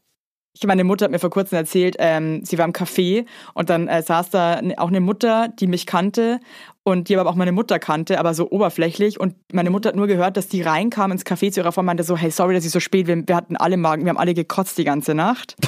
Ich, 0.55 0.65
meine 0.67 0.83
Mutter 0.83 1.05
hat 1.05 1.11
mir 1.11 1.19
vor 1.19 1.31
kurzem 1.31 1.57
erzählt, 1.57 1.95
ähm, 1.97 2.45
sie 2.45 2.59
war 2.59 2.65
im 2.65 2.73
Café 2.73 3.25
und 3.55 3.71
dann 3.71 3.87
äh, 3.87 4.03
saß 4.03 4.29
da 4.29 4.61
auch 4.77 4.87
eine 4.87 4.99
Mutter, 5.01 5.47
die 5.47 5.65
mich 5.65 5.87
kannte 5.87 6.39
und 6.83 7.09
die 7.09 7.17
aber 7.17 7.27
auch 7.27 7.35
meine 7.35 7.51
Mutter 7.51 7.79
kannte, 7.79 8.19
aber 8.19 8.35
so 8.35 8.51
oberflächlich. 8.51 9.19
Und 9.19 9.35
meine 9.51 9.71
Mutter 9.71 9.89
hat 9.89 9.95
nur 9.95 10.05
gehört, 10.05 10.37
dass 10.37 10.47
die 10.47 10.61
reinkam 10.61 11.11
ins 11.11 11.25
Café 11.25 11.51
zu 11.51 11.61
ihrer 11.61 11.71
Frau 11.71 11.79
und 11.79 11.87
meinte 11.87 12.03
so, 12.03 12.15
hey, 12.15 12.29
sorry, 12.29 12.53
dass 12.53 12.65
ich 12.65 12.71
so 12.71 12.79
spät 12.79 13.07
bin. 13.07 13.27
Wir 13.27 13.35
hatten 13.35 13.57
alle 13.57 13.77
Magen, 13.77 14.03
wir 14.05 14.09
haben 14.09 14.17
alle 14.17 14.35
gekotzt 14.35 14.77
die 14.77 14.83
ganze 14.83 15.15
Nacht. 15.15 15.55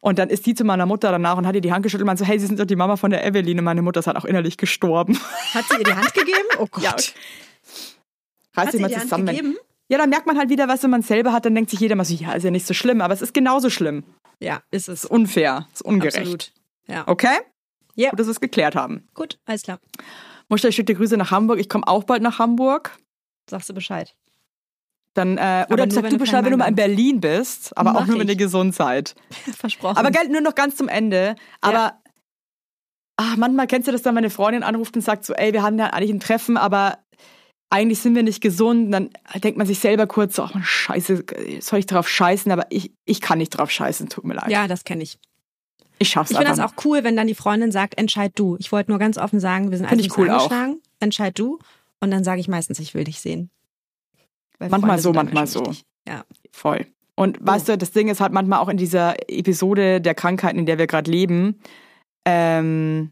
Und 0.00 0.18
dann 0.18 0.28
ist 0.28 0.44
die 0.44 0.54
zu 0.54 0.64
meiner 0.64 0.84
Mutter 0.84 1.10
danach 1.10 1.38
und 1.38 1.46
hat 1.46 1.54
ihr 1.54 1.62
die 1.62 1.72
Hand 1.72 1.82
geschüttelt 1.82 2.02
und 2.02 2.08
meinte 2.08 2.24
so, 2.24 2.28
hey, 2.28 2.38
Sie 2.38 2.44
sind 2.44 2.60
doch 2.60 2.66
die 2.66 2.76
Mama 2.76 2.98
von 2.98 3.10
der 3.10 3.24
Eveline. 3.24 3.62
Meine 3.62 3.80
Mutter 3.80 4.00
ist 4.00 4.06
halt 4.06 4.18
auch 4.18 4.26
innerlich 4.26 4.58
gestorben. 4.58 5.18
Hat 5.54 5.64
sie 5.64 5.78
ihr 5.78 5.84
die 5.84 5.94
Hand 5.94 6.12
gegeben? 6.12 6.46
Oh 6.58 6.66
Gott. 6.70 6.82
Ja. 6.82 6.90
Reiß 6.90 7.06
Hat 8.54 8.66
dich 8.66 8.72
sie 8.72 8.82
mal 8.82 8.88
die 8.88 8.94
Hand 8.96 9.04
zusammen. 9.04 9.26
gegeben? 9.28 9.56
Ja, 9.88 9.98
dann 9.98 10.10
merkt 10.10 10.26
man 10.26 10.38
halt 10.38 10.48
wieder, 10.48 10.66
was 10.68 10.82
wenn 10.82 10.90
man 10.90 11.02
selber 11.02 11.32
hat, 11.32 11.44
dann 11.44 11.54
denkt 11.54 11.70
sich 11.70 11.80
jeder 11.80 11.94
mal 11.94 12.04
so, 12.04 12.14
ja, 12.14 12.32
ist 12.32 12.42
ja 12.42 12.50
nicht 12.50 12.66
so 12.66 12.74
schlimm, 12.74 13.00
aber 13.00 13.12
es 13.12 13.22
ist 13.22 13.34
genauso 13.34 13.68
schlimm. 13.68 14.04
Ja, 14.40 14.62
ist 14.70 14.88
es. 14.88 15.04
Ist 15.04 15.10
unfair, 15.10 15.68
ist 15.72 15.82
ungerecht. 15.82 16.16
Absolut. 16.16 16.52
Ja. 16.86 17.06
Okay? 17.06 17.38
Ja. 17.94 18.10
Gut, 18.10 18.20
dass 18.20 18.26
wir 18.26 18.32
es 18.32 18.40
geklärt 18.40 18.74
haben. 18.76 19.06
Gut, 19.14 19.38
alles 19.44 19.62
klar. 19.62 19.78
Muster, 20.48 20.68
ich 20.68 20.76
schicke 20.76 20.92
dir 20.92 20.98
Grüße 20.98 21.16
nach 21.16 21.30
Hamburg. 21.30 21.58
Ich 21.58 21.68
komme 21.68 21.86
auch 21.86 22.04
bald 22.04 22.22
nach 22.22 22.38
Hamburg. 22.38 22.98
Sagst 23.48 23.68
du 23.68 23.74
Bescheid. 23.74 24.14
Dann, 25.14 25.38
äh, 25.38 25.66
oder 25.70 25.86
nur, 25.86 25.94
sag 25.94 26.10
du 26.10 26.18
Bescheid, 26.18 26.44
wenn 26.44 26.50
du 26.50 26.56
mal 26.56 26.66
in 26.66 26.74
Berlin 26.74 27.20
bist, 27.20 27.76
aber 27.78 27.90
auch 27.90 28.00
Mach 28.00 28.06
nur, 28.08 28.18
wenn 28.18 28.28
ihr 28.28 28.36
gesund 28.36 28.74
seid. 28.74 29.14
Versprochen. 29.56 29.96
Aber 29.96 30.10
gell, 30.10 30.28
nur 30.28 30.40
noch 30.40 30.56
ganz 30.56 30.76
zum 30.76 30.88
Ende. 30.88 31.36
Aber 31.60 32.00
ah, 33.16 33.34
manchmal 33.36 33.68
kennst 33.68 33.86
du 33.86 33.92
das 33.92 34.02
dann, 34.02 34.16
wenn 34.16 34.24
eine 34.24 34.30
Freundin 34.30 34.64
anruft 34.64 34.96
und 34.96 35.02
sagt 35.02 35.24
so, 35.24 35.32
ey, 35.34 35.52
wir 35.52 35.62
haben 35.62 35.78
ja 35.78 35.86
eigentlich 35.86 36.10
ein 36.10 36.20
Treffen, 36.20 36.56
aber 36.56 36.98
eigentlich 37.74 37.98
sind 37.98 38.14
wir 38.14 38.22
nicht 38.22 38.40
gesund. 38.40 38.86
Und 38.86 38.90
dann 38.92 39.10
denkt 39.42 39.58
man 39.58 39.66
sich 39.66 39.80
selber 39.80 40.06
kurz 40.06 40.36
so, 40.36 40.42
ach 40.44 40.54
man, 40.54 40.62
scheiße, 40.62 41.24
soll 41.60 41.80
ich 41.80 41.86
drauf 41.86 42.08
scheißen? 42.08 42.50
Aber 42.52 42.66
ich, 42.70 42.92
ich 43.04 43.20
kann 43.20 43.38
nicht 43.38 43.50
drauf 43.50 43.70
scheißen, 43.70 44.08
tut 44.08 44.24
mir 44.24 44.34
leid. 44.34 44.48
ja, 44.48 44.68
das 44.68 44.84
kenne 44.84 45.02
ich. 45.02 45.18
Ich 45.98 46.08
schaff's 46.08 46.30
Ich 46.30 46.36
finde 46.36 46.50
das 46.50 46.60
auch 46.60 46.74
cool, 46.84 47.02
wenn 47.04 47.16
dann 47.16 47.26
die 47.26 47.34
Freundin 47.34 47.72
sagt, 47.72 47.98
entscheid 47.98 48.32
du. 48.36 48.56
Ich 48.60 48.70
wollte 48.70 48.90
nur 48.90 48.98
ganz 48.98 49.18
offen 49.18 49.40
sagen, 49.40 49.70
wir 49.70 49.78
sind 49.78 49.88
Find 49.88 50.00
also 50.00 50.10
ich 50.12 50.18
cool 50.18 50.30
auch. 50.30 50.42
angeschlagen, 50.44 50.80
entscheid 51.00 51.38
du. 51.38 51.58
Und 52.00 52.10
dann 52.10 52.22
sage 52.24 52.40
ich 52.40 52.48
meistens, 52.48 52.78
ich 52.78 52.94
will 52.94 53.04
dich 53.04 53.20
sehen. 53.20 53.50
Weil 54.58 54.68
Manchmal 54.70 54.98
so, 54.98 55.12
manchmal 55.12 55.46
so. 55.46 55.60
wichtig. 55.60 55.84
Ja. 56.06 56.24
Voll. 56.52 56.86
Und 57.16 57.38
weißt 57.40 57.68
du, 57.68 57.78
das 57.78 57.90
Ding 57.92 58.08
ist 58.08 58.20
halt 58.20 58.32
manchmal 58.32 58.60
auch 58.60 58.68
in 58.68 58.76
dieser 58.76 59.14
Episode 59.28 60.00
der 60.00 60.14
Krankheiten, 60.14 60.58
in 60.58 60.66
der 60.66 60.78
wir 60.78 60.86
gerade 60.86 61.10
leben, 61.10 61.60
ähm, 62.24 63.10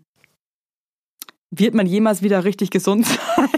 wird 1.50 1.74
man 1.74 1.86
jemals 1.86 2.22
wieder 2.22 2.44
richtig 2.44 2.70
gesund 2.70 3.06
sein? 3.36 3.48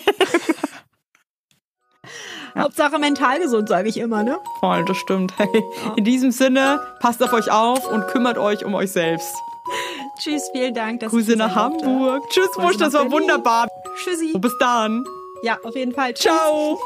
Hauptsache 2.59 2.99
mental 2.99 3.41
gesund, 3.41 3.69
sage 3.69 3.89
ich 3.89 3.97
immer, 3.99 4.23
ne? 4.23 4.39
Voll, 4.61 4.85
das 4.85 4.97
stimmt. 4.97 5.33
Hey, 5.39 5.65
in 5.97 6.05
diesem 6.05 6.31
Sinne, 6.31 6.81
passt 7.01 7.23
auf 7.23 7.33
euch 7.33 7.51
auf 7.51 7.87
und 7.91 8.07
kümmert 8.09 8.39
euch 8.39 8.65
um 8.65 8.75
euch 8.75 8.93
selbst. 8.93 9.35
Tschüss, 10.19 10.49
vielen 10.53 10.75
Dank. 10.75 11.01
Dass 11.01 11.11
Grüße 11.11 11.37
nach. 11.37 11.55
Hamburg. 11.55 12.23
Tschüss, 12.31 12.51
Grüße 12.53 12.79
das 12.79 12.93
war 12.93 13.05
Berlin. 13.05 13.23
wunderbar. 13.23 13.69
Tschüssi. 13.97 14.33
Bis 14.39 14.53
dann. 14.61 15.05
Ja, 15.43 15.59
auf 15.65 15.75
jeden 15.75 15.93
Fall. 15.93 16.15
Tschüss. 16.15 16.31
Ciao. 16.33 16.79